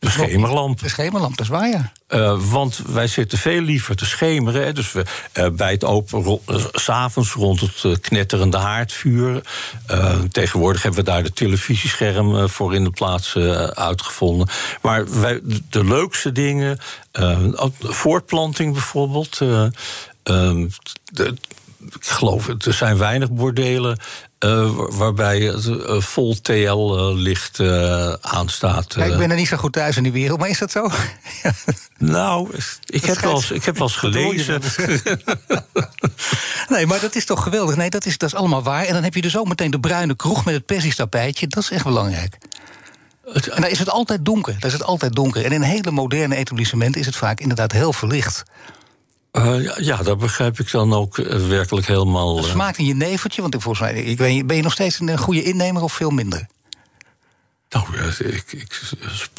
De 0.00 0.10
schemerlamp. 0.10 0.80
De 0.80 0.88
schemerlamp, 0.88 1.36
dat 1.36 1.46
is 1.46 1.52
waar, 1.52 1.68
ja. 1.68 1.92
Uh, 2.08 2.40
want 2.50 2.80
wij 2.86 3.06
zitten 3.06 3.38
veel 3.38 3.60
liever 3.60 3.96
te 3.96 4.04
schemeren. 4.06 4.64
Hè. 4.64 4.72
Dus 4.72 4.92
we 4.92 5.04
uh, 5.34 5.48
bij 5.48 5.72
het 5.72 5.84
open, 5.84 6.22
ro 6.22 6.42
uh, 6.48 6.64
s'avonds 6.72 7.32
rond 7.32 7.60
het 7.60 8.00
knetterende 8.00 8.56
haardvuur. 8.56 9.42
tegenwoordig 10.32 10.82
hebben 10.82 11.04
we 11.04 11.10
daar 11.10 11.22
de 11.22 11.32
televisiescherm 11.32 12.48
voor 12.48 12.74
in 12.74 12.84
de 12.84 12.90
plaats 12.90 13.36
uitgevonden. 13.74 14.48
Maar 14.82 15.20
wij, 15.20 15.40
de 15.70 15.84
leukste 15.84 16.32
dingen, 16.32 16.78
voortplanting 17.80 18.72
bijvoorbeeld. 18.72 19.38
De, 19.38 21.34
ik 21.80 22.04
geloof, 22.06 22.48
er 22.48 22.72
zijn 22.72 22.98
weinig 22.98 23.30
bordelen 23.30 23.98
uh, 24.44 24.70
waarbij 24.88 25.40
het 25.40 25.66
uh, 25.66 26.00
vol 26.00 26.40
TL-licht 26.40 27.58
uh, 27.58 28.12
aanstaat. 28.12 28.94
Ja, 28.94 29.04
ik 29.04 29.16
ben 29.16 29.30
er 29.30 29.36
niet 29.36 29.48
zo 29.48 29.56
goed 29.56 29.72
thuis 29.72 29.96
in 29.96 30.02
die 30.02 30.12
wereld, 30.12 30.38
maar 30.38 30.48
is 30.48 30.58
dat 30.58 30.70
zo? 30.70 30.90
nou, 31.98 32.50
ik 32.86 33.04
heb, 33.04 33.18
wel 33.18 33.34
eens, 33.34 33.50
ik 33.50 33.64
heb 33.64 33.78
wel 33.78 33.86
eens 33.86 33.96
gelezen. 33.96 34.60
nee, 36.68 36.86
maar 36.86 37.00
dat 37.00 37.14
is 37.14 37.24
toch 37.24 37.42
geweldig. 37.42 37.76
Nee, 37.76 37.90
dat 37.90 38.06
is, 38.06 38.18
dat 38.18 38.28
is 38.28 38.34
allemaal 38.34 38.62
waar. 38.62 38.84
En 38.84 38.94
dan 38.94 39.02
heb 39.02 39.14
je 39.14 39.22
dus 39.22 39.36
ook 39.36 39.48
meteen 39.48 39.70
de 39.70 39.80
bruine 39.80 40.16
kroeg 40.16 40.44
met 40.44 40.54
het 40.54 40.66
persisch 40.66 40.96
Dat 40.96 41.14
is 41.56 41.70
echt 41.70 41.84
belangrijk. 41.84 42.38
En 43.32 43.60
daar 43.60 43.70
is 43.70 43.78
het 43.78 43.90
altijd 43.90 44.24
donker. 44.24 44.52
Daar 44.52 44.70
is 44.70 44.78
het 44.78 44.84
altijd 44.84 45.14
donker. 45.14 45.44
En 45.44 45.52
in 45.52 45.62
hele 45.62 45.90
moderne 45.90 46.36
etablissementen 46.36 47.00
is 47.00 47.06
het 47.06 47.16
vaak 47.16 47.40
inderdaad 47.40 47.72
heel 47.72 47.92
verlicht. 47.92 48.42
Uh, 49.32 49.64
ja, 49.64 49.74
ja, 49.80 49.96
dat 49.96 50.18
begrijp 50.18 50.58
ik 50.58 50.70
dan 50.70 50.92
ook 50.92 51.18
uh, 51.18 51.48
werkelijk 51.48 51.86
helemaal. 51.86 52.36
Het 52.36 52.46
smaakt 52.46 52.78
in 52.78 52.84
je 52.84 52.94
neveltje, 52.94 53.42
want 53.42 53.54
ik, 53.54 53.60
volgens 53.60 53.90
mij, 53.90 54.02
ik 54.02 54.18
weet, 54.18 54.46
ben 54.46 54.56
je 54.56 54.62
nog 54.62 54.72
steeds 54.72 55.00
een 55.00 55.18
goede 55.18 55.42
innemer 55.42 55.82
of 55.82 55.92
veel 55.92 56.10
minder? 56.10 56.46
Nou, 57.70 57.84
ik, 58.18 58.52
ik 58.52 58.80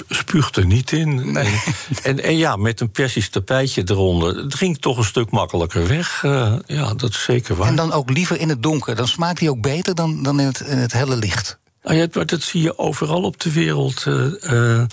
spuug 0.09 0.55
er 0.55 0.65
niet 0.65 0.91
in. 0.91 1.31
Nee. 1.31 1.61
En, 2.03 2.23
en 2.23 2.37
ja, 2.37 2.55
met 2.55 2.79
een 2.79 2.91
persisch 2.91 3.29
tapijtje 3.29 3.83
eronder. 3.85 4.35
Het 4.35 4.55
ging 4.55 4.77
toch 4.77 4.97
een 4.97 5.03
stuk 5.03 5.31
makkelijker 5.31 5.87
weg. 5.87 6.23
Uh, 6.23 6.55
ja, 6.65 6.93
dat 6.93 7.09
is 7.09 7.23
zeker 7.23 7.55
waar. 7.55 7.67
En 7.67 7.75
dan 7.75 7.91
ook 7.91 8.09
liever 8.09 8.39
in 8.39 8.49
het 8.49 8.63
donker. 8.63 8.95
Dan 8.95 9.07
smaakt 9.07 9.39
hij 9.39 9.49
ook 9.49 9.61
beter 9.61 9.95
dan, 9.95 10.23
dan 10.23 10.39
in, 10.39 10.45
het, 10.45 10.59
in 10.59 10.77
het 10.77 10.93
helle 10.93 11.15
licht. 11.15 11.59
Nou 11.83 11.97
ja, 11.97 12.07
dat 12.25 12.41
zie 12.41 12.61
je 12.61 12.77
overal 12.77 13.23
op 13.23 13.39
de 13.39 13.51
wereld. 13.51 14.05
Uh, 14.07 14.25
uh, 14.51 14.83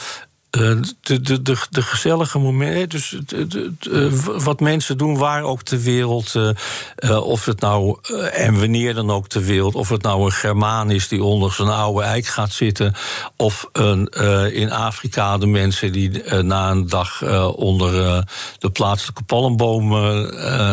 de, 0.50 0.80
de, 1.00 1.42
de, 1.42 1.56
de, 1.70 1.82
gezellige 1.82 2.38
momenten. 2.38 2.88
Dus 2.88 3.16
de, 3.26 4.32
wat 4.42 4.61
mensen 4.61 4.98
doen, 4.98 5.18
waar 5.18 5.42
ook 5.42 5.62
ter 5.62 5.80
wereld. 5.80 6.34
Of 7.22 7.44
het 7.44 7.61
nou, 7.61 7.98
en 8.32 8.61
wanneer 8.61 8.94
dan 8.94 9.11
ook 9.11 9.28
ter 9.28 9.42
wereld. 9.42 9.74
Of 9.74 9.88
het 9.88 10.02
nou 10.02 10.24
een 10.24 10.32
Germaan 10.32 10.90
is 10.90 11.08
die 11.08 11.22
onder 11.22 11.52
zijn 11.52 11.68
oude 11.68 12.02
eik 12.02 12.26
gaat 12.26 12.52
zitten. 12.52 12.94
Of 13.37 13.68
een, 13.72 14.06
in 14.52 14.72
Afrika 14.72 15.38
de 15.38 15.46
mensen 15.46 15.92
die 15.92 16.22
na 16.42 16.70
een 16.70 16.88
dag 16.88 17.22
onder 17.54 18.24
de 18.58 18.70
plaatselijke 18.70 19.22
palmboom 19.22 19.92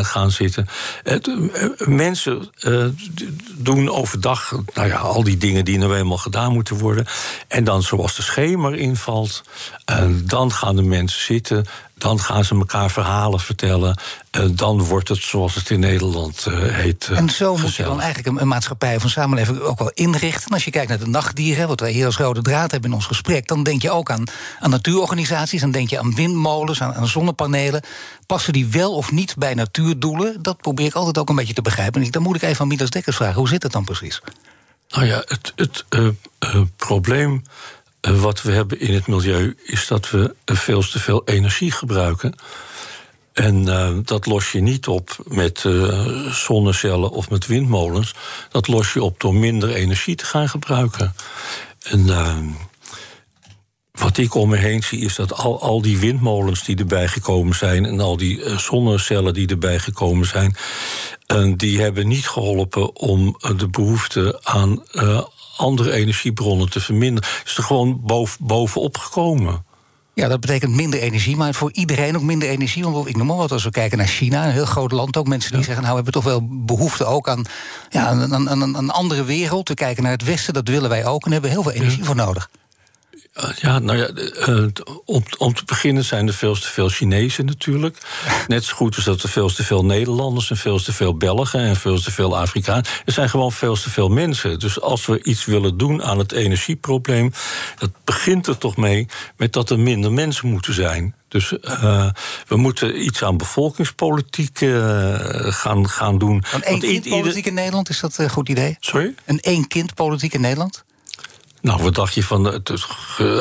gaan 0.04 0.32
zitten. 0.32 0.68
mensen 1.78 2.52
doen 3.58 3.90
overdag 3.90 4.60
nou 4.74 4.88
ja, 4.88 4.98
al 4.98 5.24
die 5.24 5.38
dingen 5.38 5.66
die 5.66 5.78
nou 5.78 5.96
eenmaal 5.96 6.18
gedaan 6.18 6.54
moeten 6.54 6.78
worden. 6.78 7.06
En 7.48 7.64
dan 7.64 7.84
zoals 7.84 8.16
de 8.16 8.22
schemer 8.22 8.76
invalt. 8.76 9.44
En 9.86 10.28
dan 10.28 10.52
gaan 10.52 10.76
de 10.76 10.82
mensen 10.82 11.22
zitten, 11.22 11.66
dan 11.98 12.20
gaan 12.20 12.46
ze 12.46 12.56
elkaar 12.56 12.92
verhalen 12.92 13.40
vertellen. 13.40 13.98
En 14.32 14.56
dan 14.56 14.84
wordt 14.84 15.08
het 15.08 15.22
zoals 15.22 15.56
het 15.56 15.70
in 15.70 15.80
Nederland 15.80 16.46
uh, 16.50 16.74
heet. 16.74 17.08
Uh, 17.12 17.18
en 17.18 17.30
zo 17.30 17.54
gezellig. 17.54 17.62
moet 17.62 17.76
je 17.76 17.84
dan 17.84 18.02
eigenlijk 18.02 18.40
een, 18.42 18.48
maatschappij 18.48 18.96
of 18.96 19.04
een 19.04 19.10
samenleving 19.10 19.60
ook 19.60 19.80
wel 19.80 19.92
inrichten. 19.94 20.52
Als 20.52 20.66
je 20.66 20.72
kijkt 20.72 20.90
naar 20.90 21.00
de 21.00 21.08
nachtdieren, 21.08 21.68
wat 21.68 21.80
wij 21.80 21.92
hier 21.92 22.06
als 22.06 22.18
rode 22.18 22.42
draad 22.42 22.72
hebben 22.72 22.90
in 22.90 22.96
ons 22.96 23.06
gesprek, 23.06 23.48
dan 23.48 23.64
denk 23.64 23.82
je 23.82 23.92
ook 23.92 24.12
aan, 24.12 24.24
aan 24.60 24.70
natuurorganisaties, 24.70 25.62
dan 25.62 25.72
denk 25.72 25.90
je 25.90 26.00
aan 26.00 26.16
windmolens, 26.16 26.82
aan, 26.82 26.94
aan, 26.94 27.08
zonnepanelen. 27.08 27.82
Passen 28.26 28.54
die 28.54 28.68
wel 28.68 28.96
of 28.96 29.12
niet 29.12 29.36
bij 29.38 29.54
natuurdoelen? 29.54 30.42
Dat 30.42 30.58
probeer 30.58 30.86
ik 30.86 30.94
altijd 30.94 31.18
ook 31.18 31.30
een 31.30 31.36
beetje 31.36 31.54
te 31.54 31.62
begrijpen. 31.62 32.02
En 32.02 32.12
dan 32.12 32.22
moet 32.22 32.36
ik 32.36 32.42
even 32.42 32.62
aan 32.62 32.68
Midas 32.68 32.90
Dekkers 32.90 33.16
vragen: 33.16 33.36
hoe 33.36 33.48
zit 33.48 33.64
het 33.64 33.72
dan 33.72 33.86
precies? 33.86 34.22
Nou 34.90 35.06
ja, 35.06 35.24
het, 35.26 35.54
het 35.56 35.86
uh, 35.90 36.62
probleem 36.76 37.44
wat 38.14 38.42
we 38.42 38.52
hebben 38.52 38.80
in 38.80 38.94
het 38.94 39.08
milieu 39.08 39.58
is 39.64 39.88
dat 39.88 40.10
we 40.10 40.36
veel 40.46 40.82
te 40.82 41.00
veel 41.00 41.22
energie 41.26 41.72
gebruiken. 41.72 42.36
En 43.34 43.68
uh, 43.68 43.90
dat 44.04 44.26
los 44.26 44.52
je 44.52 44.62
niet 44.62 44.88
op 44.88 45.18
met 45.28 45.64
uh, 45.64 46.32
zonnecellen 46.32 47.12
of 47.12 47.30
met 47.30 47.46
windmolens. 47.46 48.14
Dat 48.50 48.68
los 48.68 48.94
je 48.94 49.04
op 49.04 49.20
door 49.20 49.36
minder 49.36 49.74
energie 49.74 50.16
te 50.16 50.26
gaan 50.26 50.50
gebruiken. 50.50 51.16
En 51.82 52.00
uh, 52.00 52.38
wat 53.92 54.18
ik 54.18 54.34
om 54.34 54.50
me 54.50 54.58
heen 54.58 54.84
zie, 54.84 55.00
is 55.00 55.16
dat 55.16 55.34
al, 55.34 55.62
al 55.62 55.82
die 55.82 55.98
windmolens 55.98 56.64
die 56.64 56.78
erbij 56.78 57.08
gekomen 57.08 57.56
zijn 57.56 57.86
en 57.86 58.00
al 58.00 58.18
die 58.18 58.60
zonnecellen 58.60 59.34
die 59.34 59.48
erbij 59.48 59.80
gekomen 59.80 60.28
zijn, 60.28 60.56
die 61.58 61.82
hebben 61.82 62.08
niet 62.08 62.28
geholpen 62.28 62.96
om 62.96 63.38
de 63.58 63.68
behoefte 63.68 64.40
aan 64.44 64.84
andere 65.56 65.92
energiebronnen 65.92 66.70
te 66.70 66.80
verminderen. 66.80 67.30
Is 67.46 67.58
er 67.58 67.64
gewoon 67.64 68.02
boven, 68.04 68.46
bovenop 68.46 68.98
gekomen. 68.98 69.64
Ja, 70.16 70.28
dat 70.28 70.40
betekent 70.40 70.76
minder 70.76 71.00
energie, 71.00 71.36
maar 71.36 71.54
voor 71.54 71.72
iedereen 71.74 72.16
ook 72.16 72.22
minder 72.22 72.50
energie. 72.50 72.84
Want 72.84 73.08
ik 73.08 73.16
noem 73.16 73.28
maar 73.28 73.36
wat, 73.36 73.52
als 73.52 73.64
we 73.64 73.70
kijken 73.70 73.98
naar 73.98 74.08
China, 74.08 74.46
een 74.46 74.52
heel 74.52 74.66
groot 74.66 74.92
land 74.92 75.18
ook. 75.18 75.28
Mensen 75.28 75.52
die 75.52 75.64
zeggen, 75.64 75.84
nou, 75.84 75.90
we 75.90 76.04
hebben 76.04 76.22
toch 76.22 76.32
wel 76.32 76.48
behoefte 76.66 77.06
ook 77.06 77.30
aan 77.30 77.46
ja, 77.90 78.12
een, 78.12 78.90
andere 78.90 79.24
wereld. 79.24 79.66
Te 79.66 79.74
kijken 79.74 80.04
naar 80.04 80.12
het 80.12 80.24
Westen, 80.24 80.54
dat 80.54 80.68
willen 80.68 80.90
wij 80.90 81.06
ook. 81.06 81.26
En 81.26 81.32
hebben 81.32 81.50
heel 81.50 81.64
veel 81.64 81.72
energie 81.72 82.04
voor 82.04 82.16
nodig. 82.16 82.50
Ja, 83.56 83.80
nou 83.80 83.98
ja, 83.98 84.10
uh, 84.48 84.68
om, 85.06 85.24
om 85.38 85.54
te 85.54 85.66
beginnen 85.66 86.04
zijn 86.04 86.28
er 86.28 86.34
veel 86.34 86.56
te 86.56 86.68
veel 86.68 86.90
Chinezen 86.90 87.46
natuurlijk. 87.46 87.98
Net 88.48 88.64
zo 88.64 88.76
goed 88.76 88.96
als 88.96 89.06
dat 89.06 89.24
er 89.24 89.30
veel 89.30 89.50
te 89.50 89.64
veel 89.64 89.86
Nederlanders 89.86 90.50
en 90.50 90.58
veel 90.58 90.80
te 90.80 90.94
veel 90.94 91.18
Belgen 91.18 91.60
en 91.60 91.76
veel 91.76 92.02
te 92.02 92.12
veel 92.12 92.38
Afrikanen. 92.38 92.86
Er 93.06 93.14
zijn 93.14 93.30
gewoon 93.30 93.52
veel 93.52 93.76
te 93.76 93.90
veel 93.90 94.10
mensen. 94.10 94.60
Dus 94.60 94.82
als 94.82 95.06
we 95.06 95.24
iets 95.24 95.46
willen 95.46 95.78
doen 95.78 96.04
aan 96.04 96.18
het 96.18 96.32
energieprobleem, 96.32 97.32
dat 97.80 97.92
begint 98.04 98.48
er 98.48 98.58
toch 98.58 98.78
mee 98.78 99.08
met 99.38 99.54
dat 99.54 99.70
er 99.70 99.80
minder 99.80 100.12
mensen 100.12 100.50
moeten 100.50 100.74
zijn. 100.74 101.16
Dus 101.28 101.52
uh, 101.52 102.10
we 102.48 102.56
moeten 102.56 103.06
iets 103.06 103.24
aan 103.24 103.38
bevolkingspolitiek 103.38 104.62
uh, 104.62 105.16
gaan, 105.52 105.90
gaan 105.90 106.18
doen. 106.18 106.44
Een 106.54 106.64
één-kind-politiek 106.64 107.46
in 107.46 107.54
Nederland, 107.54 107.90
is 107.90 108.00
dat 108.00 108.18
een 108.18 108.30
goed 108.30 108.50
idee? 108.50 108.78
Sorry? 108.80 109.16
Een 109.26 109.40
één-kind-politiek 109.40 110.34
in 110.34 110.42
Nederland? 110.42 110.84
Nou, 111.66 111.84
wat 111.84 111.96
dacht 111.96 112.14
je 112.14 112.24
van. 112.24 112.64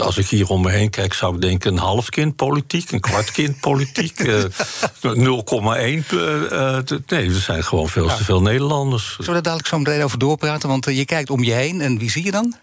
als 0.00 0.18
ik 0.18 0.26
hier 0.26 0.48
om 0.48 0.62
me 0.62 0.70
heen 0.70 0.90
kijk, 0.90 1.14
zou 1.14 1.34
ik 1.34 1.40
denken: 1.40 1.72
een 1.72 1.78
half 1.78 2.08
kind 2.08 2.36
politiek, 2.36 2.90
een 2.90 3.00
kwart 3.00 3.30
kind 3.30 3.60
politiek, 3.60 4.20
uh, 4.20 4.42
0,1. 5.02 6.12
Uh, 6.12 6.78
nee, 7.06 7.28
er 7.28 7.40
zijn 7.40 7.64
gewoon 7.64 7.88
veel 7.88 8.06
te 8.06 8.24
veel 8.24 8.42
Nederlanders. 8.42 9.04
Zullen 9.04 9.26
we 9.26 9.32
daar 9.32 9.42
dadelijk 9.42 9.68
zo 9.68 9.78
meteen 9.78 10.02
over 10.02 10.18
doorpraten? 10.18 10.68
Want 10.68 10.84
je 10.84 11.04
kijkt 11.04 11.30
om 11.30 11.44
je 11.44 11.52
heen 11.52 11.80
en 11.80 11.98
wie 11.98 12.10
zie 12.10 12.24
je 12.24 12.30
dan? 12.30 12.54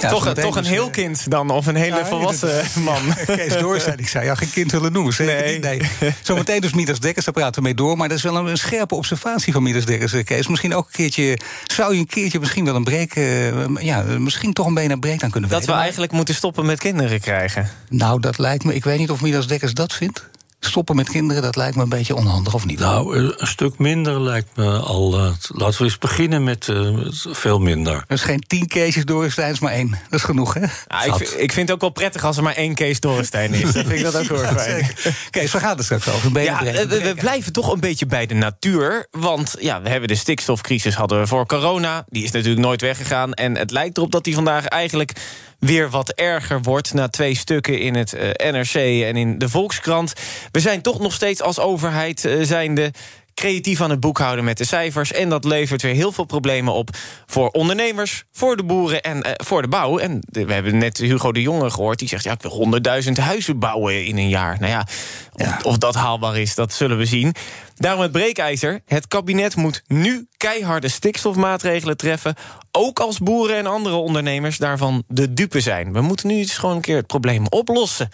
Ja, 0.00 0.08
toch 0.08 0.32
toch 0.32 0.56
een 0.56 0.64
heel 0.64 0.90
kind 0.90 1.30
dan, 1.30 1.50
of 1.50 1.66
een 1.66 1.74
hele 1.74 1.96
ja, 1.96 2.06
volwassen 2.06 2.64
man. 2.84 3.14
Kees 3.26 3.56
Doorstein, 3.56 3.98
ik 3.98 4.08
zou 4.08 4.24
jou 4.24 4.36
geen 4.36 4.50
kind 4.50 4.72
willen 4.72 4.92
noemen. 4.92 5.14
nee. 5.18 5.58
nee. 5.58 5.80
Zometeen 6.22 6.60
dus 6.60 6.72
Midas 6.72 7.00
Dekkers, 7.00 7.24
daar 7.24 7.34
praten 7.34 7.54
we 7.54 7.60
mee 7.62 7.74
door. 7.74 7.96
Maar 7.96 8.08
dat 8.08 8.16
is 8.16 8.22
wel 8.22 8.48
een, 8.48 8.56
scherpe 8.56 8.94
observatie 8.94 9.52
van 9.52 9.62
Midas 9.62 9.84
Dekkers, 9.84 10.12
eh, 10.12 10.24
Kees. 10.24 10.48
Misschien 10.48 10.74
ook 10.74 10.86
een 10.86 10.92
keertje, 10.92 11.38
zou 11.66 11.92
je 11.92 11.98
een 11.98 12.06
keertje 12.06 12.38
misschien 12.38 12.64
wel 12.64 12.74
een 12.74 12.84
break... 12.84 13.14
Uh, 13.14 13.76
ja, 13.80 14.02
misschien 14.02 14.52
toch 14.52 14.66
een 14.66 14.74
beetje 14.74 14.92
een 14.92 15.00
break 15.00 15.22
aan 15.22 15.30
kunnen 15.30 15.50
Dat 15.50 15.64
we 15.64 15.72
eigenlijk 15.72 16.12
moeten 16.12 16.34
stoppen 16.34 16.66
met 16.66 16.78
kinderen 16.78 17.20
krijgen. 17.20 17.70
Nou, 17.88 18.20
dat 18.20 18.38
lijkt 18.38 18.64
me... 18.64 18.74
Ik 18.74 18.84
weet 18.84 18.98
niet 18.98 19.10
of 19.10 19.22
Midas 19.22 19.46
Dekkers 19.46 19.74
dat 19.74 19.92
vindt 19.92 20.28
stoppen 20.60 20.96
met 20.96 21.08
kinderen, 21.08 21.42
dat 21.42 21.56
lijkt 21.56 21.76
me 21.76 21.82
een 21.82 21.88
beetje 21.88 22.14
onhandig, 22.14 22.54
of 22.54 22.66
niet? 22.66 22.78
Nou, 22.78 23.16
een 23.16 23.46
stuk 23.46 23.78
minder 23.78 24.20
lijkt 24.20 24.56
me 24.56 24.78
al. 24.78 25.18
Uh, 25.18 25.32
laten 25.48 25.78
we 25.78 25.84
eens 25.84 25.98
beginnen 25.98 26.44
met 26.44 26.66
uh, 26.66 27.06
veel 27.10 27.58
minder. 27.58 28.04
is 28.08 28.22
geen 28.22 28.40
tien 28.46 28.66
cases 28.66 29.04
Dorensteins, 29.04 29.58
maar 29.58 29.72
één. 29.72 29.90
Dat 29.90 30.18
is 30.18 30.22
genoeg, 30.22 30.54
hè? 30.54 30.60
Ja, 30.60 31.04
ik, 31.04 31.14
vind, 31.14 31.40
ik, 31.40 31.52
vind 31.52 31.68
het 31.68 31.70
ook 31.70 31.80
wel 31.80 31.90
prettig 31.90 32.24
als 32.24 32.36
er 32.36 32.42
maar 32.42 32.54
één 32.54 32.74
case 32.74 33.00
Dorenstein 33.00 33.52
is. 33.54 33.72
Dan 33.72 33.72
vind 33.72 33.90
ik 33.90 34.02
dat 34.02 34.16
ook 34.16 34.28
wel 34.28 34.38
fijn. 34.38 34.90
Kees, 35.30 35.52
waar 35.52 35.62
gaat 35.62 35.76
het 35.76 35.84
straks 35.84 36.08
over? 36.08 36.42
Ja, 36.42 36.62
we, 36.64 36.86
we 36.86 37.14
blijven 37.14 37.52
toch 37.52 37.72
een 37.72 37.80
beetje 37.80 38.06
bij 38.06 38.26
de 38.26 38.34
natuur. 38.34 39.06
Want 39.10 39.56
ja, 39.58 39.82
we 39.82 39.88
hebben 39.88 40.08
de 40.08 40.14
stikstofcrisis 40.14 40.94
hadden 40.94 41.20
we 41.20 41.26
voor 41.26 41.46
corona. 41.46 42.04
Die 42.08 42.24
is 42.24 42.30
natuurlijk 42.30 42.64
nooit 42.64 42.80
weggegaan. 42.80 43.32
En 43.32 43.56
het 43.56 43.70
lijkt 43.70 43.96
erop 43.96 44.12
dat 44.12 44.24
die 44.24 44.34
vandaag 44.34 44.66
eigenlijk 44.66 45.12
weer 45.58 45.90
wat 45.90 46.08
erger 46.08 46.62
wordt... 46.62 46.94
na 46.94 47.08
twee 47.08 47.36
stukken 47.36 47.78
in 47.78 47.94
het 47.94 48.14
uh, 48.14 48.52
NRC 48.52 48.74
en 49.04 49.16
in 49.16 49.38
de 49.38 49.48
Volkskrant. 49.48 50.12
We 50.50 50.60
zijn 50.60 50.80
toch 50.80 50.98
nog 50.98 51.12
steeds 51.12 51.42
als 51.42 51.58
overheid 51.58 52.24
uh, 52.24 52.44
zijnde 52.44 52.92
creatief 53.36 53.80
aan 53.80 53.90
het 53.90 54.00
boekhouden 54.00 54.44
met 54.44 54.58
de 54.58 54.64
cijfers. 54.64 55.12
En 55.12 55.28
dat 55.28 55.44
levert 55.44 55.82
weer 55.82 55.94
heel 55.94 56.12
veel 56.12 56.24
problemen 56.24 56.72
op 56.72 56.88
voor 57.26 57.48
ondernemers, 57.48 58.24
voor 58.32 58.56
de 58.56 58.64
boeren 58.64 59.02
en 59.02 59.16
uh, 59.16 59.32
voor 59.36 59.62
de 59.62 59.68
bouw. 59.68 59.98
En 59.98 60.20
we 60.30 60.52
hebben 60.52 60.78
net 60.78 60.98
Hugo 60.98 61.32
de 61.32 61.42
Jonge 61.42 61.70
gehoord, 61.70 61.98
die 61.98 62.08
zegt... 62.08 62.24
ja, 62.24 62.32
ik 62.32 62.42
wil 62.42 62.80
100.000 63.04 63.12
huizen 63.12 63.58
bouwen 63.58 64.04
in 64.04 64.18
een 64.18 64.28
jaar. 64.28 64.56
Nou 64.60 64.70
ja, 64.72 64.86
of, 65.32 65.64
of 65.64 65.78
dat 65.78 65.94
haalbaar 65.94 66.38
is, 66.38 66.54
dat 66.54 66.72
zullen 66.72 66.98
we 66.98 67.04
zien. 67.04 67.34
Daarom 67.74 68.02
het 68.02 68.12
breekijzer. 68.12 68.80
Het 68.84 69.08
kabinet 69.08 69.56
moet 69.56 69.82
nu 69.86 70.28
keiharde 70.36 70.88
stikstofmaatregelen 70.88 71.96
treffen... 71.96 72.34
ook 72.72 73.00
als 73.00 73.18
boeren 73.18 73.56
en 73.56 73.66
andere 73.66 73.96
ondernemers 73.96 74.58
daarvan 74.58 75.04
de 75.08 75.32
dupe 75.32 75.60
zijn. 75.60 75.92
We 75.92 76.00
moeten 76.00 76.28
nu 76.28 76.34
eens 76.34 76.58
gewoon 76.58 76.76
een 76.76 76.80
keer 76.80 76.96
het 76.96 77.06
probleem 77.06 77.46
oplossen 77.48 78.08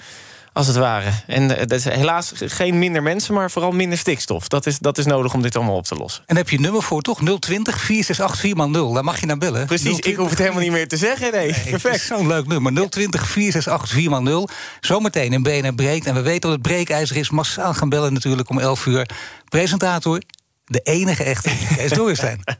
als 0.52 0.66
het 0.66 0.76
ware. 0.76 1.10
En 1.26 1.48
dat 1.48 1.72
is 1.72 1.84
helaas 1.84 2.32
geen 2.34 2.78
minder 2.78 3.02
mensen, 3.02 3.34
maar 3.34 3.50
vooral 3.50 3.70
minder 3.70 3.98
stikstof. 3.98 4.48
Dat 4.48 4.66
is, 4.66 4.78
dat 4.78 4.98
is 4.98 5.06
nodig 5.06 5.34
om 5.34 5.42
dit 5.42 5.56
allemaal 5.56 5.76
op 5.76 5.84
te 5.84 5.94
lossen. 5.94 6.22
En 6.26 6.36
heb 6.36 6.48
je 6.48 6.60
nummer 6.60 6.82
voor, 6.82 7.02
toch? 7.02 7.20
020 7.38 7.80
468 7.80 8.66
0 8.66 8.92
Daar 8.92 9.04
mag 9.04 9.20
je 9.20 9.26
naar 9.26 9.38
bellen. 9.38 9.66
Precies, 9.66 9.84
020... 9.84 10.10
ik 10.10 10.16
hoef 10.16 10.30
het 10.30 10.38
helemaal 10.38 10.60
niet 10.60 10.70
meer 10.70 10.88
te 10.88 10.96
zeggen. 10.96 11.32
Nee, 11.32 11.50
nee 11.50 11.70
perfect. 11.70 12.00
Zo'n 12.00 12.26
leuk 12.26 12.46
nummer. 12.46 12.72
020 12.90 13.26
468 13.28 14.20
0 14.20 14.48
Zometeen 14.80 15.32
in 15.32 15.42
BNN 15.42 15.74
Breekt. 15.74 16.06
En 16.06 16.14
we 16.14 16.20
weten 16.20 16.40
dat 16.40 16.50
het 16.50 16.62
breekijzer 16.62 17.16
is. 17.16 17.30
Massaal 17.30 17.74
gaan 17.74 17.88
bellen 17.88 18.12
natuurlijk 18.12 18.50
om 18.50 18.58
11 18.58 18.86
uur. 18.86 19.08
Presentator, 19.48 20.20
de 20.64 20.80
enige 20.80 21.24
echte, 21.24 21.50
Kees 21.76 21.90
Doorstein. 21.90 22.40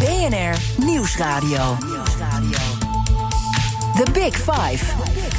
BNR 0.00 0.56
Nieuwsradio. 0.76 1.76
The 3.94 4.10
Big 4.12 4.36
Five. 4.36 5.33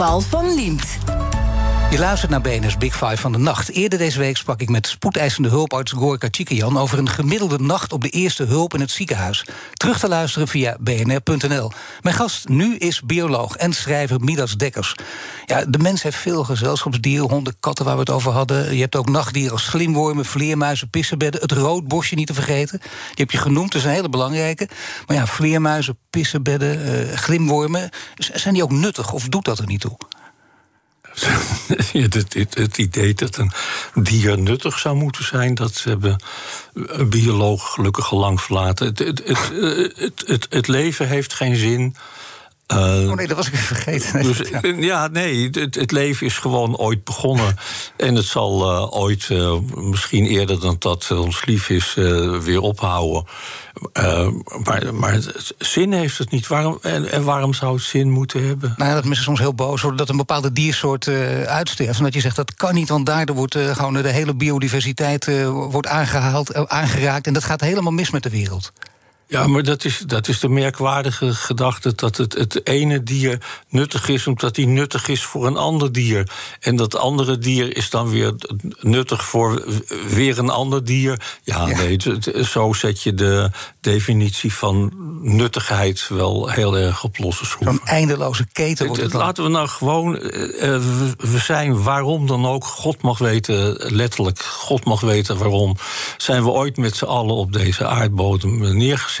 Paul 0.00 0.22
van 0.30 0.54
Liemt. 0.54 1.19
Je 1.90 1.98
luistert 1.98 2.30
naar 2.30 2.40
BNS 2.40 2.76
Big 2.76 2.92
Five 2.96 3.16
van 3.16 3.32
de 3.32 3.38
nacht. 3.38 3.70
Eerder 3.70 3.98
deze 3.98 4.18
week 4.18 4.36
sprak 4.36 4.60
ik 4.60 4.68
met 4.68 4.86
spoedeisende 4.86 5.48
hulparts 5.48 5.92
Gorka 5.92 6.28
Chikian... 6.30 6.78
over 6.78 6.98
een 6.98 7.08
gemiddelde 7.08 7.58
nacht 7.58 7.92
op 7.92 8.02
de 8.02 8.08
eerste 8.08 8.44
hulp 8.44 8.74
in 8.74 8.80
het 8.80 8.90
ziekenhuis. 8.90 9.46
Terug 9.72 9.98
te 9.98 10.08
luisteren 10.08 10.48
via 10.48 10.76
bnr.nl. 10.80 11.72
Mijn 12.00 12.16
gast 12.16 12.48
nu 12.48 12.76
is 12.76 13.02
bioloog 13.02 13.56
en 13.56 13.72
schrijver 13.72 14.20
Midas 14.20 14.56
Dekkers. 14.56 14.94
Ja, 15.46 15.64
de 15.64 15.78
mens 15.78 16.02
heeft 16.02 16.16
veel 16.16 16.44
gezelschapsdieren, 16.44 17.28
honden, 17.28 17.56
katten 17.60 17.84
waar 17.84 17.94
we 17.94 18.00
het 18.00 18.10
over 18.10 18.32
hadden. 18.32 18.74
Je 18.74 18.80
hebt 18.80 18.96
ook 18.96 19.08
nachtdieren 19.08 19.52
als 19.52 19.68
glimwormen, 19.68 20.24
vleermuizen, 20.24 20.90
pissenbedden... 20.90 21.40
het 21.40 21.52
roodbosje 21.52 22.14
niet 22.14 22.26
te 22.26 22.34
vergeten. 22.34 22.78
Die 22.78 22.88
heb 23.14 23.30
je 23.30 23.38
genoemd, 23.38 23.72
dat 23.72 23.80
is 23.80 23.86
een 23.86 23.94
hele 23.94 24.08
belangrijke. 24.08 24.68
Maar 25.06 25.16
ja, 25.16 25.26
vleermuizen, 25.26 25.98
pissenbedden, 26.10 26.78
uh, 26.78 27.16
glimwormen... 27.16 27.90
zijn 28.16 28.54
die 28.54 28.62
ook 28.62 28.72
nuttig 28.72 29.12
of 29.12 29.28
doet 29.28 29.44
dat 29.44 29.58
er 29.58 29.66
niet 29.66 29.80
toe? 29.80 29.96
het, 31.92 32.14
het, 32.14 32.54
het, 32.54 32.78
idee 32.78 33.14
dat 33.14 33.36
een 33.36 33.52
dier 33.94 34.38
nuttig 34.38 34.78
zou 34.78 34.96
moeten 34.96 35.24
zijn, 35.24 35.54
dat 35.54 35.82
hebben 35.84 36.22
biologen 37.08 37.68
gelukkig 37.68 38.12
al 38.12 38.18
lang 38.18 38.40
verlaten. 38.40 38.86
Het, 38.86 38.98
het, 40.26 40.46
het, 40.50 40.68
leven 40.68 41.08
heeft 41.08 41.32
geen 41.32 41.56
zin. 41.56 41.96
Uh, 42.72 43.10
oh 43.10 43.14
nee, 43.14 43.26
dat 43.26 43.36
was 43.36 43.46
ik 43.46 43.56
vergeten. 43.56 44.22
Dus, 44.22 44.40
ja. 44.90 45.08
nee, 45.08 45.48
het, 45.50 45.74
het, 45.74 45.90
leven 45.90 46.26
is 46.26 46.38
gewoon 46.38 46.76
ooit 46.76 47.04
begonnen. 47.04 47.56
En 47.96 48.14
het 48.14 48.24
zal 48.24 48.72
uh, 48.72 48.96
ooit, 48.96 49.28
uh, 49.28 49.54
misschien 49.74 50.26
eerder 50.26 50.60
dan 50.60 50.76
dat 50.78 51.10
ons 51.10 51.44
lief 51.44 51.68
is, 51.68 51.94
weer 52.44 52.60
ophouden. 52.60 53.26
Maar, 54.64 54.94
maar 54.94 55.18
zin 55.58 55.92
heeft 55.92 56.18
het 56.18 56.30
niet. 56.30 56.46
Waarom, 56.46 56.78
en, 56.82 57.10
en, 57.10 57.24
waarom 57.24 57.54
zou 57.54 57.74
het 57.74 57.82
zin 57.82 58.10
moeten 58.10 58.46
hebben? 58.46 58.74
Nou 58.76 58.88
ja, 58.88 58.94
dat 58.94 59.04
mensen 59.04 59.24
soms 59.24 59.38
heel 59.38 59.54
boos 59.54 59.80
worden 59.80 59.98
dat 59.98 60.08
een 60.08 60.16
bepaalde 60.16 60.52
diersoort 60.52 61.08
uitsterft. 61.46 61.98
En 61.98 62.04
dat 62.04 62.14
je 62.14 62.20
zegt 62.20 62.36
dat 62.36 62.54
kan 62.54 62.74
niet, 62.74 62.88
want 62.88 63.06
daardoor 63.06 63.36
wordt 63.36 63.56
gewoon 63.56 63.94
de 63.94 64.08
hele 64.08 64.34
biodiversiteit 64.34 65.44
wordt 65.46 65.86
aangehaald, 65.86 66.54
aangeraakt. 66.68 67.26
En 67.26 67.32
dat 67.32 67.44
gaat 67.44 67.60
helemaal 67.60 67.92
mis 67.92 68.10
met 68.10 68.22
de 68.22 68.30
wereld. 68.30 68.72
Ja, 69.30 69.46
maar 69.46 69.62
dat 69.62 69.84
is, 69.84 69.98
dat 70.06 70.28
is 70.28 70.40
de 70.40 70.48
merkwaardige 70.48 71.34
gedachte 71.34 71.94
dat 71.94 72.16
het, 72.16 72.32
het 72.32 72.66
ene 72.66 73.02
dier 73.02 73.38
nuttig 73.68 74.08
is 74.08 74.26
omdat 74.26 74.56
hij 74.56 74.64
nuttig 74.64 75.08
is 75.08 75.22
voor 75.22 75.46
een 75.46 75.56
ander 75.56 75.92
dier. 75.92 76.30
En 76.60 76.76
dat 76.76 76.96
andere 76.96 77.38
dier 77.38 77.76
is 77.76 77.90
dan 77.90 78.08
weer 78.08 78.34
nuttig 78.80 79.24
voor 79.24 79.64
weer 80.08 80.38
een 80.38 80.48
ander 80.48 80.84
dier. 80.84 81.38
Ja, 81.42 81.66
nee, 81.66 81.96
zo 82.44 82.72
zet 82.72 83.02
je 83.02 83.14
de 83.14 83.50
definitie 83.80 84.54
van 84.54 84.92
nuttigheid 85.20 86.08
wel 86.08 86.48
heel 86.48 86.78
erg 86.78 87.04
op 87.04 87.18
losse 87.18 87.44
schroeven. 87.44 87.76
Zo'n 87.76 87.86
eindeloze 87.86 88.46
keten 88.52 88.86
wordt 88.86 89.02
het, 89.02 89.12
Laten 89.12 89.44
we 89.44 89.50
nou 89.50 89.68
gewoon, 89.68 90.14
uh, 90.14 90.22
we 91.18 91.38
zijn 91.38 91.82
waarom 91.82 92.26
dan 92.26 92.46
ook, 92.46 92.64
God 92.64 93.02
mag 93.02 93.18
weten, 93.18 93.76
letterlijk, 93.94 94.38
God 94.38 94.84
mag 94.84 95.00
weten 95.00 95.38
waarom, 95.38 95.76
zijn 96.16 96.42
we 96.42 96.50
ooit 96.50 96.76
met 96.76 96.96
z'n 96.96 97.04
allen 97.04 97.34
op 97.34 97.52
deze 97.52 97.86
aardbodem 97.86 98.76
neergezet 98.76 99.18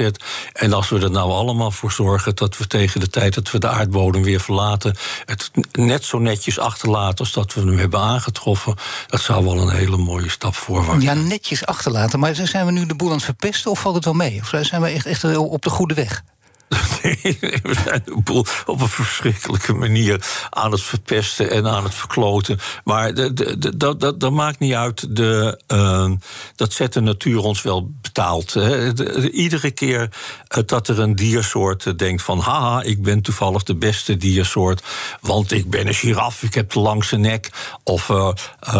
En 0.52 0.72
als 0.72 0.88
we 0.88 1.00
er 1.00 1.10
nou 1.10 1.30
allemaal 1.30 1.70
voor 1.70 1.92
zorgen 1.92 2.36
dat 2.36 2.56
we 2.56 2.66
tegen 2.66 3.00
de 3.00 3.08
tijd 3.10 3.34
dat 3.34 3.50
we 3.50 3.58
de 3.58 3.68
aardbodem 3.68 4.22
weer 4.22 4.40
verlaten, 4.40 4.96
het 5.24 5.50
net 5.72 6.04
zo 6.04 6.18
netjes 6.18 6.58
achterlaten 6.58 7.18
als 7.18 7.32
dat 7.32 7.54
we 7.54 7.60
hem 7.60 7.78
hebben 7.78 8.00
aangetroffen, 8.00 8.74
dat 9.06 9.20
zou 9.20 9.44
wel 9.44 9.58
een 9.60 9.70
hele 9.76 9.96
mooie 9.96 10.30
stap 10.30 10.54
voorwaarts 10.54 11.04
Ja, 11.04 11.14
zijn. 11.14 11.26
netjes 11.28 11.66
achterlaten. 11.66 12.18
Maar 12.18 12.34
zijn 12.34 12.66
we 12.66 12.72
nu 12.72 12.86
de 12.86 12.94
boel 12.94 13.08
aan 13.08 13.14
het 13.14 13.24
verpesten 13.24 13.70
of 13.70 13.80
valt 13.80 13.94
het 13.94 14.04
wel 14.04 14.14
mee? 14.14 14.40
Of 14.40 14.54
zijn 14.60 14.82
we 14.82 14.88
echt, 14.88 15.06
echt 15.06 15.36
op 15.36 15.62
de 15.62 15.70
goede 15.70 15.94
weg? 15.94 16.22
We 17.62 17.76
zijn 17.84 18.02
boel 18.24 18.46
op 18.66 18.80
een 18.80 18.88
verschrikkelijke 18.88 19.72
manier 19.72 20.26
aan 20.50 20.72
het 20.72 20.82
verpesten 20.82 21.50
en 21.50 21.66
aan 21.66 21.84
het 21.84 21.94
verkloten. 21.94 22.58
Maar 22.84 23.14
dat, 23.14 24.00
dat, 24.00 24.20
dat 24.20 24.30
maakt 24.30 24.58
niet 24.58 24.74
uit. 24.74 25.16
De, 25.16 25.60
eh, 25.66 26.10
dat 26.56 26.72
zet 26.72 26.92
de 26.92 27.00
natuur 27.00 27.38
ons 27.38 27.62
wel 27.62 27.90
betaald. 28.02 28.54
Hè. 28.54 28.92
De- 28.92 29.20
de- 29.20 29.30
iedere 29.30 29.70
keer 29.70 30.08
eh, 30.48 30.62
dat 30.66 30.88
er 30.88 30.98
een 30.98 31.16
diersoort 31.16 31.86
eh, 31.86 31.92
denkt 31.96 32.22
van... 32.22 32.38
haha, 32.38 32.82
ik 32.82 33.02
ben 33.02 33.22
toevallig 33.22 33.62
de 33.62 33.76
beste 33.76 34.16
diersoort... 34.16 34.82
want 35.20 35.52
ik 35.52 35.70
ben 35.70 35.86
een 35.86 35.94
giraf, 35.94 36.42
ik 36.42 36.54
heb 36.54 36.72
de 36.72 36.80
langste 36.80 37.16
nek... 37.16 37.50
of 37.84 38.08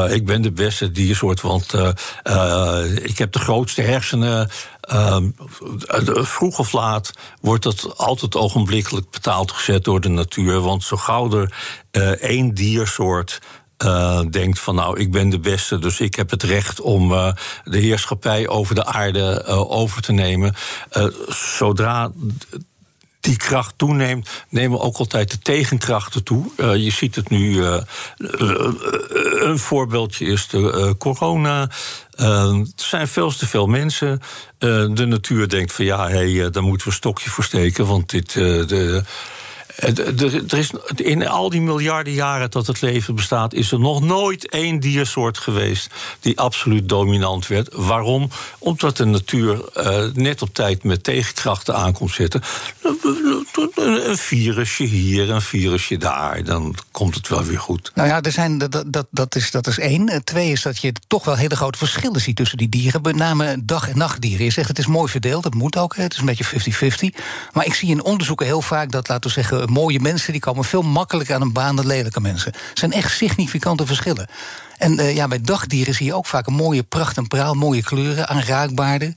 ik 0.08 0.26
ben 0.26 0.42
de 0.42 0.52
beste 0.52 0.90
diersoort, 0.90 1.40
want 1.40 1.74
ik 3.02 3.18
heb 3.18 3.32
de 3.32 3.38
grootste 3.38 3.82
hersenen... 3.82 4.50
Ehm, 4.90 5.30
eh, 5.86 6.24
vroeg 6.24 6.58
of 6.58 6.72
laat 6.72 7.12
wordt 7.40 7.62
dat 7.62 7.96
altijd 7.96 8.36
ogenblikkelijk 8.36 9.10
betaald 9.10 9.52
gezet 9.52 9.84
door 9.84 10.00
de 10.00 10.08
natuur. 10.08 10.60
Want 10.60 10.82
zo 10.82 10.96
gauw 10.96 11.32
er 11.32 11.54
eh, 11.90 12.10
één 12.10 12.54
diersoort 12.54 13.40
eh, 13.76 14.20
denkt 14.30 14.58
van 14.58 14.74
nou, 14.74 15.00
ik 15.00 15.10
ben 15.10 15.28
de 15.28 15.38
beste, 15.38 15.78
dus 15.78 16.00
ik 16.00 16.14
heb 16.14 16.30
het 16.30 16.42
recht 16.42 16.80
om 16.80 17.12
eh, 17.12 17.32
de 17.64 17.78
heerschappij 17.78 18.48
over 18.48 18.74
de 18.74 18.84
aarde 18.84 19.44
over 19.68 20.02
te 20.02 20.12
nemen. 20.12 20.54
Zodra 21.28 22.10
die 23.20 23.36
kracht 23.36 23.74
toeneemt, 23.76 24.28
nemen 24.48 24.80
ook 24.80 24.96
altijd 24.96 25.30
de 25.30 25.38
tegenkrachten 25.38 26.24
toe. 26.24 26.50
Eh, 26.56 26.76
je 26.76 26.90
ziet 26.90 27.14
het 27.14 27.28
nu. 27.30 27.64
eh, 27.64 27.74
eh, 27.74 27.82
een 29.40 29.58
voorbeeldje 29.58 30.26
is 30.26 30.48
de 30.48 30.94
corona. 30.98 31.68
Er 32.16 32.64
zijn 32.76 33.08
veel 33.08 33.30
te 33.36 33.46
veel 33.46 33.66
mensen. 33.66 34.20
De 34.58 35.04
natuur 35.08 35.48
denkt 35.48 35.72
van 35.72 35.84
ja, 35.84 36.08
hey, 36.08 36.50
daar 36.50 36.62
moeten 36.62 36.86
we 36.86 36.92
een 36.92 36.98
stokje 36.98 37.30
voor 37.30 37.44
steken. 37.44 37.86
Want 37.86 38.10
dit. 38.10 38.32
de- 38.32 39.02
er 39.80 40.58
is, 40.58 40.70
in 40.96 41.28
al 41.28 41.50
die 41.50 41.60
miljarden 41.60 42.12
jaren 42.12 42.50
dat 42.50 42.66
het 42.66 42.80
leven 42.80 43.14
bestaat, 43.14 43.54
is 43.54 43.72
er 43.72 43.80
nog 43.80 44.00
nooit 44.00 44.48
één 44.48 44.80
diersoort 44.80 45.38
geweest 45.38 45.90
die 46.20 46.38
absoluut 46.38 46.88
dominant 46.88 47.46
werd. 47.46 47.68
Waarom? 47.72 48.30
Omdat 48.58 48.96
de 48.96 49.04
natuur 49.04 49.68
eh, 49.68 50.04
net 50.14 50.42
op 50.42 50.54
tijd 50.54 50.84
met 50.84 51.04
tegenkrachten 51.04 51.74
aankomt 51.76 52.10
zitten. 52.10 52.42
Een 53.74 54.16
virusje 54.16 54.84
hier, 54.84 55.30
een 55.30 55.42
virusje 55.42 55.96
daar, 55.96 56.44
dan 56.44 56.74
komt 56.90 57.14
het 57.14 57.28
wel 57.28 57.42
weer 57.44 57.60
goed. 57.60 57.90
Nou 57.94 58.08
ja, 58.08 58.20
er 58.20 58.32
zijn, 58.32 58.58
dat, 58.58 59.06
dat, 59.10 59.36
is, 59.36 59.50
dat 59.50 59.66
is 59.66 59.78
één. 59.78 60.08
Eh, 60.08 60.18
Twee 60.24 60.50
is 60.50 60.62
dat 60.62 60.80
je 60.80 60.92
toch 61.06 61.24
wel 61.24 61.36
hele 61.36 61.56
grote 61.56 61.78
verschillen 61.78 62.20
ziet 62.20 62.36
tussen 62.36 62.58
die 62.58 62.68
dieren. 62.68 63.02
Met 63.02 63.16
name 63.16 63.56
dag- 63.64 63.88
en 63.88 63.98
nachtdieren. 63.98 64.44
Je 64.44 64.50
zegt 64.50 64.68
het 64.68 64.78
is 64.78 64.86
mooi 64.86 65.10
verdeeld, 65.10 65.42
dat 65.42 65.54
moet 65.54 65.76
ook. 65.76 65.96
Het 65.96 66.12
is 66.12 66.18
een 66.18 66.26
beetje 66.26 66.44
50-50. 66.44 67.18
Maar 67.52 67.66
ik 67.66 67.74
zie 67.74 67.88
in 67.88 68.04
onderzoeken 68.04 68.46
heel 68.46 68.62
vaak 68.62 68.90
dat, 68.90 69.08
laten 69.08 69.28
we 69.30 69.34
zeggen, 69.34 69.69
mooie 69.70 70.00
mensen... 70.00 70.32
die 70.32 70.40
komen 70.40 70.64
veel 70.64 70.82
makkelijker 70.82 71.34
aan 71.34 71.42
een 71.42 71.52
baan 71.52 71.76
dan 71.76 71.86
lelijke 71.86 72.20
mensen. 72.20 72.52
Het 72.68 72.78
zijn 72.78 72.92
echt 72.92 73.12
significante 73.12 73.86
verschillen. 73.86 74.28
En 74.78 74.98
eh, 74.98 75.14
ja, 75.14 75.28
bij 75.28 75.40
dagdieren 75.40 75.94
zie 75.94 76.06
je 76.06 76.14
ook 76.14 76.26
vaak 76.26 76.46
een 76.46 76.54
mooie 76.54 76.82
pracht 76.82 77.16
en 77.16 77.26
praal... 77.26 77.54
mooie 77.54 77.82
kleuren, 77.82 78.28
aanraakbaarden. 78.28 79.12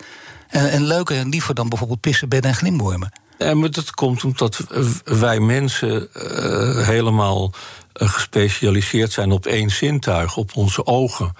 En, 0.49 0.71
en 0.71 0.83
leuker 0.83 1.17
en 1.17 1.29
liever 1.29 1.55
dan 1.55 1.69
bijvoorbeeld 1.69 2.01
pissenbedden 2.01 2.51
en 2.51 2.57
glimwormen. 2.57 3.11
En 3.37 3.59
maar 3.59 3.71
dat 3.71 3.91
komt 3.91 4.23
omdat 4.23 4.59
eh, 4.59 4.83
wij 5.03 5.39
mensen 5.39 6.13
eh, 6.13 6.87
helemaal 6.87 7.53
eh, 7.93 8.09
gespecialiseerd 8.09 9.11
zijn 9.11 9.31
op 9.31 9.45
één 9.45 9.69
zintuig, 9.69 10.37
op 10.37 10.55
onze 10.55 10.85
ogen. 10.85 11.33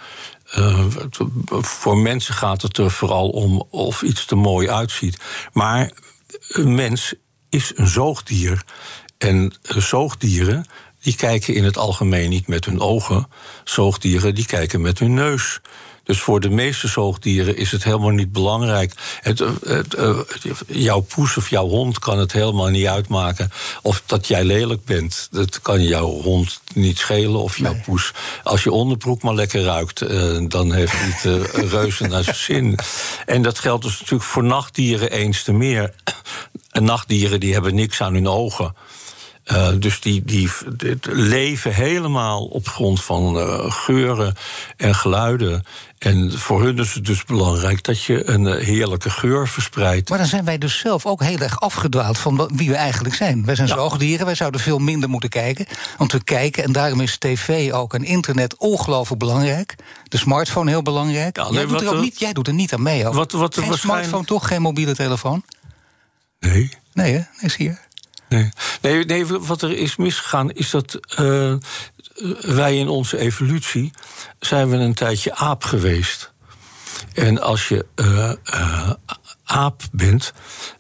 Eh, 0.52 0.86
voor 1.62 1.98
mensen 1.98 2.34
gaat 2.34 2.62
het 2.62 2.78
er 2.78 2.92
vooral 2.92 3.30
om 3.30 3.64
of 3.70 4.02
iets 4.02 4.28
er 4.28 4.38
mooi 4.38 4.70
uitziet. 4.70 5.20
Maar 5.54 5.92
een 6.48 6.76
mens 6.76 7.14
is 7.50 7.72
een 7.76 7.88
zoogdier. 7.88 8.64
En 9.24 9.54
zoogdieren 9.62 10.66
die 11.02 11.16
kijken 11.16 11.54
in 11.54 11.64
het 11.64 11.78
algemeen 11.78 12.30
niet 12.30 12.48
met 12.48 12.66
hun 12.66 12.80
ogen. 12.80 13.28
Zoogdieren 13.64 14.36
die 14.36 14.46
kijken 14.46 14.82
met 14.82 15.00
hun 15.00 15.14
neus. 15.14 15.60
Dus 16.04 16.20
voor 16.20 16.40
de 16.40 16.50
meeste 16.50 16.88
zoogdieren 16.88 17.58
is 17.58 17.72
het 17.72 17.84
helemaal 17.84 18.10
niet 18.10 18.32
belangrijk. 18.32 18.94
Het, 19.22 19.42
eh, 19.42 19.50
het, 19.66 19.94
eh, 19.94 20.18
jouw 20.68 21.00
poes 21.00 21.38
of 21.38 21.50
jouw 21.50 21.68
hond 21.68 22.00
kan 22.00 22.20
het 22.20 22.32
helemaal 22.32 22.68
niet 22.68 22.88
uitmaken 22.88 23.52
of 23.82 24.04
dat 24.06 24.28
jij 24.28 24.44
lelijk 24.44 24.86
bent. 24.86 25.28
Dat 25.32 25.62
kan 25.62 25.84
jouw 25.84 26.08
hond 26.08 26.62
niet 26.74 26.98
schelen 26.98 27.42
of 27.42 27.58
jouw 27.58 27.76
poes. 27.86 28.12
Als 28.44 28.64
je 28.64 28.72
onderbroek 28.72 29.22
maar 29.22 29.34
lekker 29.34 29.64
ruikt, 29.64 30.02
eh, 30.02 30.38
dan 30.48 30.74
heeft 30.74 30.94
het 30.96 31.24
uh, 31.26 31.70
reuze 31.80 32.08
naar 32.08 32.24
zijn 32.24 32.36
zin. 32.36 32.80
En 33.26 33.42
dat 33.42 33.60
geldt 33.60 33.84
dus 33.84 34.00
natuurlijk 34.00 34.30
voor 34.30 34.44
nachtdieren 34.44 35.12
eens 35.12 35.44
te 35.44 35.54
meer. 35.54 35.94
En 36.70 36.84
nachtdieren 36.94 37.40
die 37.40 37.54
hebben 37.54 37.76
niks 37.76 38.02
aan 38.02 38.14
hun 38.14 38.28
ogen. 38.28 38.76
Uh, 39.52 39.70
dus 39.80 40.02
die, 40.02 40.24
die, 40.26 40.50
leven 41.02 41.74
helemaal 41.74 42.46
op 42.46 42.68
grond 42.68 43.04
van 43.04 43.38
uh, 43.38 43.72
geuren 43.72 44.36
en 44.78 44.96
geluiden. 44.96 45.64
En 45.98 46.32
voor 46.32 46.64
hun 46.64 46.78
is 46.78 46.94
het 46.94 47.06
dus 47.06 47.26
belangrijk 47.26 47.84
dat 47.84 48.04
je 48.04 48.30
een 48.30 48.46
uh, 48.46 48.56
heerlijke 48.56 49.10
geur 49.10 49.48
verspreidt. 49.48 50.10
Maar 50.10 50.18
dan 50.18 50.28
zijn 50.28 50.46
wij 50.46 50.58
dus 50.58 50.78
zelf 50.80 51.06
ook 51.06 51.24
heel 51.24 51.38
erg 51.38 51.60
afgedwaald 51.60 52.18
van 52.18 52.50
wie 52.54 52.70
we 52.70 52.76
eigenlijk 52.76 53.16
zijn. 53.16 53.46
Wij 53.46 53.56
zijn 53.56 53.68
ja. 53.68 53.74
zoogdieren, 53.74 54.26
wij 54.26 54.36
zouden 54.36 54.62
veel 54.62 54.80
minder 54.80 55.10
moeten 55.10 55.30
kijken. 55.30 55.66
Want 55.98 56.12
we 56.12 56.24
kijken, 56.24 56.64
en 56.64 56.72
daarom 56.72 57.02
is 57.02 57.18
tv 57.18 57.72
ook 57.72 57.94
en 57.94 58.04
internet 58.04 58.58
ongelooflijk 58.58 59.20
belangrijk. 59.20 59.76
De 60.04 60.18
smartphone 60.18 60.70
heel 60.70 60.82
belangrijk. 60.82 61.38
Ja, 61.38 61.44
nee, 61.44 61.54
jij, 61.54 61.66
doet 61.66 61.82
er 61.82 61.96
ook 61.96 62.02
niet, 62.02 62.20
jij 62.20 62.34
doet 62.34 62.48
er 62.48 62.54
niet 62.54 62.74
aan 62.74 62.84
mee. 62.84 63.08
Ook. 63.08 63.14
Wat, 63.14 63.32
wat 63.32 63.58
geen 63.58 63.78
smartphone, 63.78 64.26
toch? 64.26 64.48
Geen 64.48 64.62
mobiele 64.62 64.96
telefoon? 64.96 65.44
Nee. 66.40 66.70
Nee, 66.94 67.14
hè? 67.14 67.46
Is 67.46 67.56
hier. 67.56 67.80
Nee. 68.34 68.50
nee, 68.82 69.06
nee, 69.06 69.26
wat 69.26 69.62
er 69.62 69.78
is 69.78 69.96
misgegaan 69.96 70.52
is 70.52 70.70
dat 70.70 71.00
uh, 71.20 71.54
wij 72.42 72.78
in 72.78 72.88
onze 72.88 73.18
evolutie 73.18 73.92
zijn 74.40 74.70
we 74.70 74.76
een 74.76 74.94
tijdje 74.94 75.36
aap 75.36 75.64
geweest. 75.64 76.32
En 77.14 77.42
als 77.42 77.68
je 77.68 77.86
uh, 77.96 78.32
uh, 78.54 78.92
aap 79.54 79.82
bent, 79.92 80.34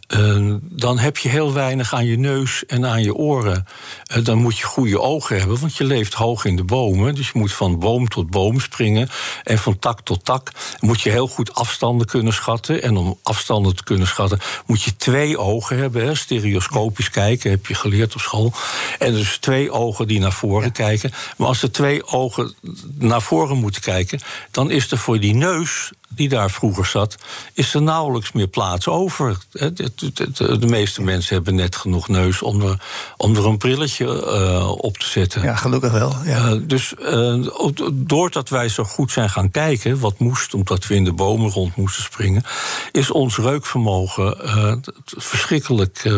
uh, 0.08 0.56
dan 0.62 1.00
heb 1.00 1.18
je 1.18 1.30
heel 1.30 1.54
weinig 1.54 1.94
aan 1.94 2.06
je 2.06 2.18
neus 2.18 2.66
en 2.66 2.86
aan 2.86 3.04
je 3.04 3.16
oren. 3.16 3.68
Uh, 4.16 4.24
dan 4.24 4.38
moet 4.38 4.58
je 4.58 4.64
goede 4.64 5.02
ogen 5.02 5.38
hebben, 5.38 5.60
want 5.60 5.76
je 5.76 5.84
leeft 5.84 6.14
hoog 6.14 6.46
in 6.46 6.56
de 6.56 6.64
bomen. 6.64 7.16
Dus 7.16 7.26
je 7.28 7.40
moet 7.40 7.54
van 7.54 7.80
boom 7.80 8.08
tot 8.08 8.30
boom 8.30 8.60
springen 8.60 9.10
en 9.44 9.58
van 9.58 9.80
tak 9.80 10.02
tot 10.02 10.26
tak. 10.26 10.52
Moet 10.80 11.02
je 11.02 11.10
heel 11.10 11.28
goed 11.28 11.54
afstanden 11.54 12.08
kunnen 12.08 12.34
schatten. 12.34 12.82
En 12.82 12.98
om 12.98 13.20
afstanden 13.24 13.76
te 13.76 13.84
kunnen 13.84 14.08
schatten, 14.08 14.40
moet 14.66 14.84
je 14.84 14.96
twee 14.96 15.38
ogen 15.38 15.78
hebben. 15.78 16.06
Hè. 16.06 16.16
Stereoscopisch 16.16 17.10
kijken, 17.10 17.50
heb 17.50 17.66
je 17.66 17.76
geleerd 17.76 18.14
op 18.14 18.22
school. 18.22 18.54
En 19.00 19.14
dus 19.14 19.38
twee 19.38 19.72
ogen 19.72 20.08
die 20.08 20.20
naar 20.20 20.34
voren 20.34 20.66
ja. 20.66 20.72
kijken. 20.72 21.12
Maar 21.38 21.48
als 21.48 21.62
er 21.62 21.72
twee 21.72 22.06
ogen 22.06 22.54
naar 22.98 23.22
voren 23.22 23.58
moeten 23.58 23.82
kijken, 23.82 24.20
dan 24.52 24.72
is 24.72 24.92
er 24.92 24.98
voor 24.98 25.20
die 25.20 25.36
neus 25.36 25.92
die 26.16 26.30
daar 26.30 26.52
vroeger 26.52 26.86
zat, 26.86 27.16
is 27.54 27.74
er 27.74 27.82
nauwelijks 27.82 28.32
meer 28.32 28.48
plaats 28.48 28.88
over. 28.88 29.38
De 29.52 30.68
meeste 30.68 31.02
mensen 31.02 31.36
hebben 31.36 31.56
net 31.56 31.76
genoeg 31.76 32.08
neus 32.08 32.42
om 32.42 32.62
er, 32.62 32.82
om 33.18 33.36
er 33.36 33.46
een 33.46 33.58
brilletje 33.58 34.06
uh, 34.06 34.70
op 34.70 34.98
te 34.98 35.06
zetten. 35.06 35.42
Ja, 35.44 35.56
gelukkig 35.56 35.92
wel. 35.92 36.16
Ja. 36.26 36.50
Uh, 36.50 36.62
dus 36.62 36.94
uh, 37.00 37.48
doordat 37.94 38.50
wij 38.50 38.70
zo 38.70 38.84
goed 38.84 39.12
zijn 39.12 39.30
gaan 39.30 39.52
kijken, 39.52 40.00
wat 40.00 40.20
moest, 40.20 40.54
omdat 40.54 40.88
we 40.88 40.96
in 40.96 41.04
de 41.04 41.14
bomen 41.14 41.52
rond 41.52 41.76
moesten 41.76 42.04
springen, 42.04 42.44
is 42.92 43.12
ons 43.12 43.38
reukvermogen 43.38 44.82
verschrikkelijk 45.06 46.12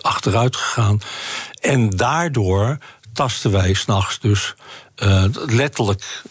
achteruit 0.00 0.56
gegaan. 0.56 1.00
En 1.60 1.90
daardoor 1.90 2.78
tasten 3.12 3.50
wij 3.50 3.72
s'nachts 3.72 4.20
dus 4.20 4.54
letterlijk 5.46 6.22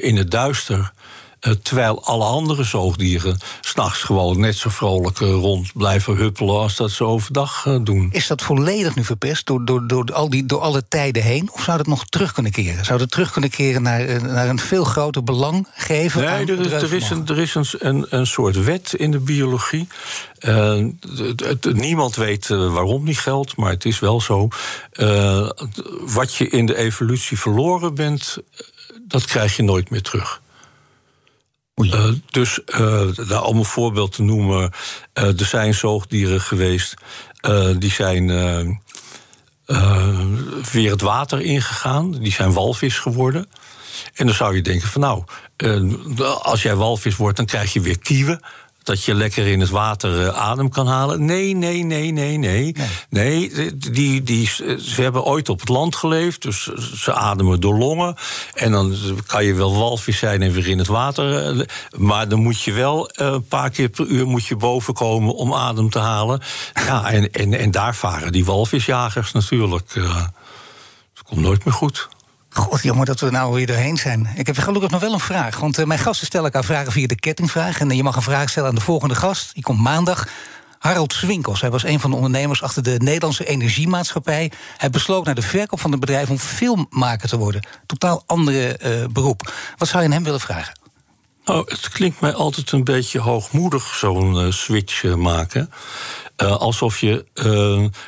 in 0.00 0.16
het 0.16 0.30
duister. 0.30 0.92
Uh, 1.40 1.52
terwijl 1.52 2.04
alle 2.04 2.24
andere 2.24 2.64
zoogdieren 2.64 3.38
s'nachts 3.60 4.02
gewoon 4.02 4.40
net 4.40 4.56
zo 4.56 4.70
vrolijk 4.70 5.20
uh, 5.20 5.28
rond 5.28 5.72
blijven 5.72 6.16
huppelen 6.16 6.54
als 6.54 6.76
dat 6.76 6.90
ze 6.90 7.04
overdag 7.04 7.64
uh, 7.64 7.78
doen. 7.82 8.08
Is 8.12 8.26
dat 8.26 8.42
volledig 8.42 8.94
nu 8.94 9.04
verpest 9.04 9.46
door, 9.46 9.64
door, 9.64 9.86
door, 9.86 10.12
al 10.12 10.30
die, 10.30 10.46
door 10.46 10.60
alle 10.60 10.88
tijden 10.88 11.22
heen? 11.22 11.50
Of 11.52 11.62
zou 11.62 11.76
dat 11.76 11.86
nog 11.86 12.06
terug 12.06 12.32
kunnen 12.32 12.52
keren? 12.52 12.84
Zou 12.84 12.98
dat 12.98 13.10
terug 13.10 13.32
kunnen 13.32 13.50
keren 13.50 13.82
naar, 13.82 14.22
naar 14.22 14.48
een 14.48 14.58
veel 14.58 14.84
groter 14.84 15.24
belang 15.24 15.68
geven? 15.74 16.20
Nee, 16.20 16.46
er, 16.46 16.60
is, 16.60 16.72
er 16.72 16.92
is, 16.92 17.10
een, 17.10 17.26
er 17.26 17.38
is 17.38 17.54
een, 17.54 17.66
een, 17.78 18.06
een 18.08 18.26
soort 18.26 18.64
wet 18.64 18.92
in 18.92 19.10
de 19.10 19.20
biologie. 19.20 19.88
Niemand 21.72 22.16
weet 22.16 22.48
waarom 22.48 23.04
die 23.04 23.14
geldt, 23.14 23.56
maar 23.56 23.70
het 23.70 23.84
is 23.84 23.98
wel 23.98 24.20
zo. 24.20 24.48
wat 26.00 26.34
je 26.34 26.48
in 26.48 26.66
de 26.66 26.76
evolutie 26.76 27.38
verloren 27.38 27.94
bent, 27.94 28.36
dat 29.02 29.24
krijg 29.24 29.56
je 29.56 29.62
nooit 29.62 29.90
meer 29.90 30.02
terug. 30.02 30.40
Uh, 31.96 32.12
dus 32.30 32.60
daar 33.28 33.42
om 33.42 33.58
een 33.58 33.64
voorbeeld 33.64 34.12
te 34.12 34.22
noemen, 34.22 34.70
uh, 35.14 35.40
er 35.40 35.46
zijn 35.46 35.74
zoogdieren 35.74 36.40
geweest 36.40 36.94
die 37.78 37.90
zijn 37.90 38.26
weer 40.72 40.90
het 40.90 41.00
water 41.00 41.40
ingegaan, 41.40 42.12
die 42.12 42.32
zijn 42.32 42.52
walvis 42.52 42.98
geworden. 42.98 43.48
En 44.14 44.26
dan 44.26 44.34
zou 44.34 44.54
je 44.54 44.62
denken 44.62 44.88
van 44.88 45.00
nou, 45.00 45.24
als 46.42 46.62
jij 46.62 46.76
walvis 46.76 47.16
wordt, 47.16 47.36
dan 47.36 47.46
krijg 47.46 47.72
je 47.72 47.80
weer 47.80 47.98
kieven 47.98 48.40
dat 48.86 49.04
je 49.04 49.14
lekker 49.14 49.46
in 49.46 49.60
het 49.60 49.70
water 49.70 50.20
uh, 50.20 50.28
adem 50.28 50.68
kan 50.68 50.86
halen. 50.86 51.24
Nee, 51.24 51.56
nee, 51.56 51.82
nee, 51.82 52.12
nee, 52.12 52.38
nee. 52.38 52.74
Nee, 53.10 53.52
die, 53.76 54.22
die, 54.22 54.46
ze 54.78 55.02
hebben 55.02 55.24
ooit 55.24 55.48
op 55.48 55.60
het 55.60 55.68
land 55.68 55.96
geleefd, 55.96 56.42
dus 56.42 56.62
ze 56.94 57.12
ademen 57.12 57.60
door 57.60 57.78
longen. 57.78 58.16
En 58.54 58.72
dan 58.72 58.96
kan 59.26 59.44
je 59.44 59.54
wel 59.54 59.76
walvis 59.76 60.18
zijn 60.18 60.42
en 60.42 60.52
weer 60.52 60.68
in 60.68 60.78
het 60.78 60.86
water. 60.86 61.56
Uh, 61.56 61.64
maar 61.96 62.28
dan 62.28 62.38
moet 62.38 62.62
je 62.62 62.72
wel 62.72 63.10
uh, 63.20 63.26
een 63.26 63.46
paar 63.46 63.70
keer 63.70 63.88
per 63.88 64.06
uur 64.06 64.26
moet 64.26 64.46
je 64.46 64.56
boven 64.56 64.94
komen 64.94 65.34
om 65.34 65.54
adem 65.54 65.90
te 65.90 65.98
halen. 65.98 66.40
Ja, 66.74 67.10
en, 67.10 67.30
en, 67.30 67.54
en 67.54 67.70
daar 67.70 67.94
varen 67.94 68.32
die 68.32 68.44
walvisjagers 68.44 69.32
natuurlijk. 69.32 69.94
Het 69.94 71.22
komt 71.24 71.40
nooit 71.40 71.64
meer 71.64 71.74
goed. 71.74 72.08
God, 72.56 72.82
jongen, 72.82 73.06
dat 73.06 73.20
we 73.20 73.26
er 73.26 73.32
nou 73.32 73.54
weer 73.54 73.66
doorheen 73.66 73.96
zijn. 73.96 74.28
Ik 74.34 74.46
heb 74.46 74.58
gelukkig 74.58 74.90
nog 74.90 75.00
wel 75.00 75.12
een 75.12 75.20
vraag. 75.20 75.58
Want 75.58 75.78
uh, 75.78 75.86
mijn 75.86 75.98
gasten 75.98 76.26
stellen 76.26 76.46
elkaar 76.46 76.64
vragen 76.64 76.92
via 76.92 77.06
de 77.06 77.14
kettingvraag. 77.14 77.80
En 77.80 77.90
uh, 77.90 77.96
je 77.96 78.02
mag 78.02 78.16
een 78.16 78.22
vraag 78.22 78.50
stellen 78.50 78.68
aan 78.68 78.74
de 78.74 78.80
volgende 78.80 79.14
gast. 79.14 79.54
Die 79.54 79.62
komt 79.62 79.80
maandag. 79.80 80.28
Harold 80.78 81.12
Swinkels. 81.12 81.60
Hij 81.60 81.70
was 81.70 81.84
een 81.84 82.00
van 82.00 82.10
de 82.10 82.16
ondernemers 82.16 82.62
achter 82.62 82.82
de 82.82 82.94
Nederlandse 82.98 83.44
Energiemaatschappij. 83.44 84.52
Hij 84.76 84.90
besloot 84.90 85.24
naar 85.24 85.34
de 85.34 85.42
verkoop 85.42 85.80
van 85.80 85.90
het 85.90 86.00
bedrijf 86.00 86.30
om 86.30 86.38
filmmaker 86.38 87.28
te 87.28 87.36
worden. 87.36 87.66
Totaal 87.86 88.22
andere 88.26 88.80
uh, 88.84 89.06
beroep. 89.12 89.52
Wat 89.76 89.88
zou 89.88 90.02
je 90.02 90.08
aan 90.08 90.14
hem 90.14 90.24
willen 90.24 90.40
vragen? 90.40 90.85
Oh, 91.48 91.66
het 91.66 91.88
klinkt 91.88 92.20
mij 92.20 92.34
altijd 92.34 92.72
een 92.72 92.84
beetje 92.84 93.18
hoogmoedig, 93.18 93.94
zo'n 93.94 94.52
switch 94.52 95.14
maken. 95.16 95.70
Uh, 96.42 96.56
alsof 96.56 97.00
je 97.00 97.24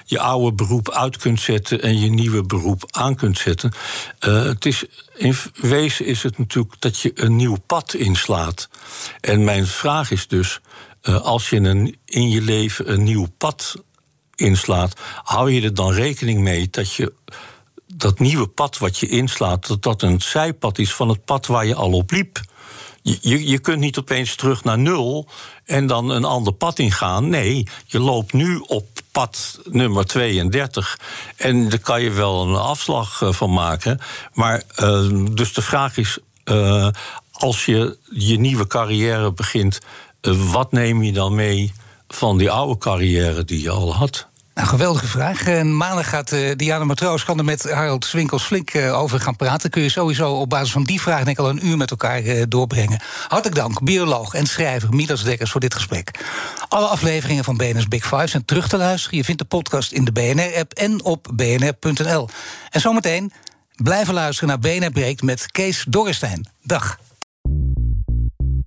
je 0.05 0.21
oude 0.21 0.53
beroep 0.53 0.91
uit 0.91 1.17
kunt 1.17 1.41
zetten 1.41 1.83
en 1.83 2.01
je 2.01 2.11
nieuwe 2.11 2.43
beroep 2.43 2.83
aan 2.91 3.15
kunt 3.15 3.39
zetten. 3.39 3.73
Het 4.19 4.67
is, 4.67 4.85
in 5.17 5.35
wezen 5.55 6.07
is 6.07 6.23
het 6.23 6.39
natuurlijk 6.39 6.75
dat 6.79 6.99
je 6.99 7.11
een 7.15 7.37
nieuw 7.37 7.57
pad 7.67 7.95
inslaat. 7.95 8.69
En 9.21 9.45
mijn 9.45 9.67
vraag 9.67 10.11
is 10.11 10.27
dus: 10.27 10.61
als 11.03 11.51
je 11.51 11.57
een, 11.57 11.97
in 12.05 12.31
je 12.31 12.41
leven 12.41 12.93
een 12.93 13.03
nieuw 13.03 13.27
pad 13.39 13.75
inslaat, 14.35 15.01
hou 15.23 15.51
je 15.51 15.63
er 15.63 15.75
dan 15.75 15.93
rekening 15.93 16.41
mee 16.41 16.69
dat 16.71 16.95
je 16.95 17.13
dat 17.95 18.19
nieuwe 18.19 18.49
pad 18.49 18.79
wat 18.79 18.99
je 18.99 19.09
inslaat, 19.09 19.67
dat 19.67 19.83
dat 19.83 20.03
een 20.03 20.21
zijpad 20.21 20.79
is 20.79 20.95
van 20.95 21.09
het 21.09 21.25
pad 21.25 21.47
waar 21.47 21.67
je 21.67 21.75
al 21.75 21.93
op 21.93 22.11
liep? 22.11 22.41
Je, 23.21 23.49
je 23.49 23.59
kunt 23.59 23.81
niet 23.81 23.99
opeens 23.99 24.35
terug 24.35 24.65
naar 24.65 24.79
nul 24.79 25.29
en 25.65 25.87
dan 25.87 26.11
een 26.11 26.25
ander 26.25 26.53
pad 26.53 26.79
ingaan. 26.79 27.29
Nee, 27.29 27.67
je 27.87 28.01
loopt 28.01 28.33
nu 28.33 28.57
op 28.67 28.87
pad 29.13 29.61
nummer 29.65 30.07
32. 30.07 30.99
En 31.37 31.69
daar 31.69 31.79
kan 31.79 32.03
je 32.03 32.11
wel 32.11 32.47
een 32.47 32.57
afslag 32.57 33.23
eh, 33.23 33.33
van 33.33 33.53
maken. 33.53 34.01
Maar 34.33 34.63
uh, 34.83 35.27
dus 35.31 35.53
de 35.53 35.63
vraag 35.63 35.97
is: 35.97 36.19
uh, 36.45 36.89
als 37.33 37.65
je 37.65 37.99
je 38.11 38.39
nieuwe 38.39 38.67
carrière 38.67 39.33
begint, 39.33 39.79
wat 40.53 40.73
neem 40.73 41.03
je 41.03 41.13
dan 41.13 41.35
mee 41.35 41.73
van 42.09 42.39
die 42.39 42.51
oude 42.51 42.79
carrière 42.79 43.45
die 43.45 43.63
je 43.63 43.71
al 43.71 43.95
had? 43.95 44.28
Nou, 44.59 44.71
geweldige 44.71 45.07
vraag. 45.07 45.47
En 45.47 45.77
maandag 45.77 46.09
gaat 46.09 46.33
uh, 46.33 46.51
Diana 46.57 46.85
Matroos 46.85 47.25
kan 47.25 47.39
er 47.39 47.45
met 47.45 47.71
Harold 47.71 48.05
Swinkels 48.05 48.45
flink 48.45 48.75
uh, 48.75 48.99
over 49.01 49.21
gaan 49.21 49.37
praten. 49.37 49.71
Kun 49.71 49.83
je 49.83 49.89
sowieso 49.89 50.33
op 50.33 50.49
basis 50.49 50.73
van 50.73 50.85
die 50.85 51.01
vraag 51.01 51.25
denk 51.25 51.39
ik 51.39 51.45
al 51.45 51.49
een 51.49 51.67
uur 51.67 51.77
met 51.77 51.91
elkaar 51.91 52.23
doorbrengen. 52.49 53.01
Hartelijk 53.29 53.57
dank, 53.57 53.83
bioloog 53.83 54.35
en 54.35 54.47
schrijver 54.47 54.95
Midas 54.95 55.23
Dekkers 55.23 55.51
voor 55.51 55.61
dit 55.61 55.75
gesprek. 55.75 56.11
Alle 56.69 56.87
afleveringen 56.87 57.45
van 57.45 57.57
BNR's 57.57 57.89
Big 57.89 58.07
Five 58.07 58.27
zijn 58.27 58.45
terug 58.45 58.69
te 58.69 58.77
luisteren. 58.77 59.19
Je 59.19 59.25
vindt 59.25 59.41
de 59.41 59.47
podcast 59.47 59.93
in 59.93 60.05
de 60.05 60.13
BNR-app 60.13 60.73
en 60.73 61.05
op 61.05 61.29
bnr.nl. 61.35 62.29
En 62.71 62.81
zometeen 62.81 63.33
blijven 63.77 64.15
luisteren 64.15 64.49
naar 64.49 64.59
BNR 64.59 64.91
Breekt 64.91 65.23
met 65.23 65.53
Kees 65.53 65.85
Dorrestein. 65.89 66.49
Dag. 66.63 66.99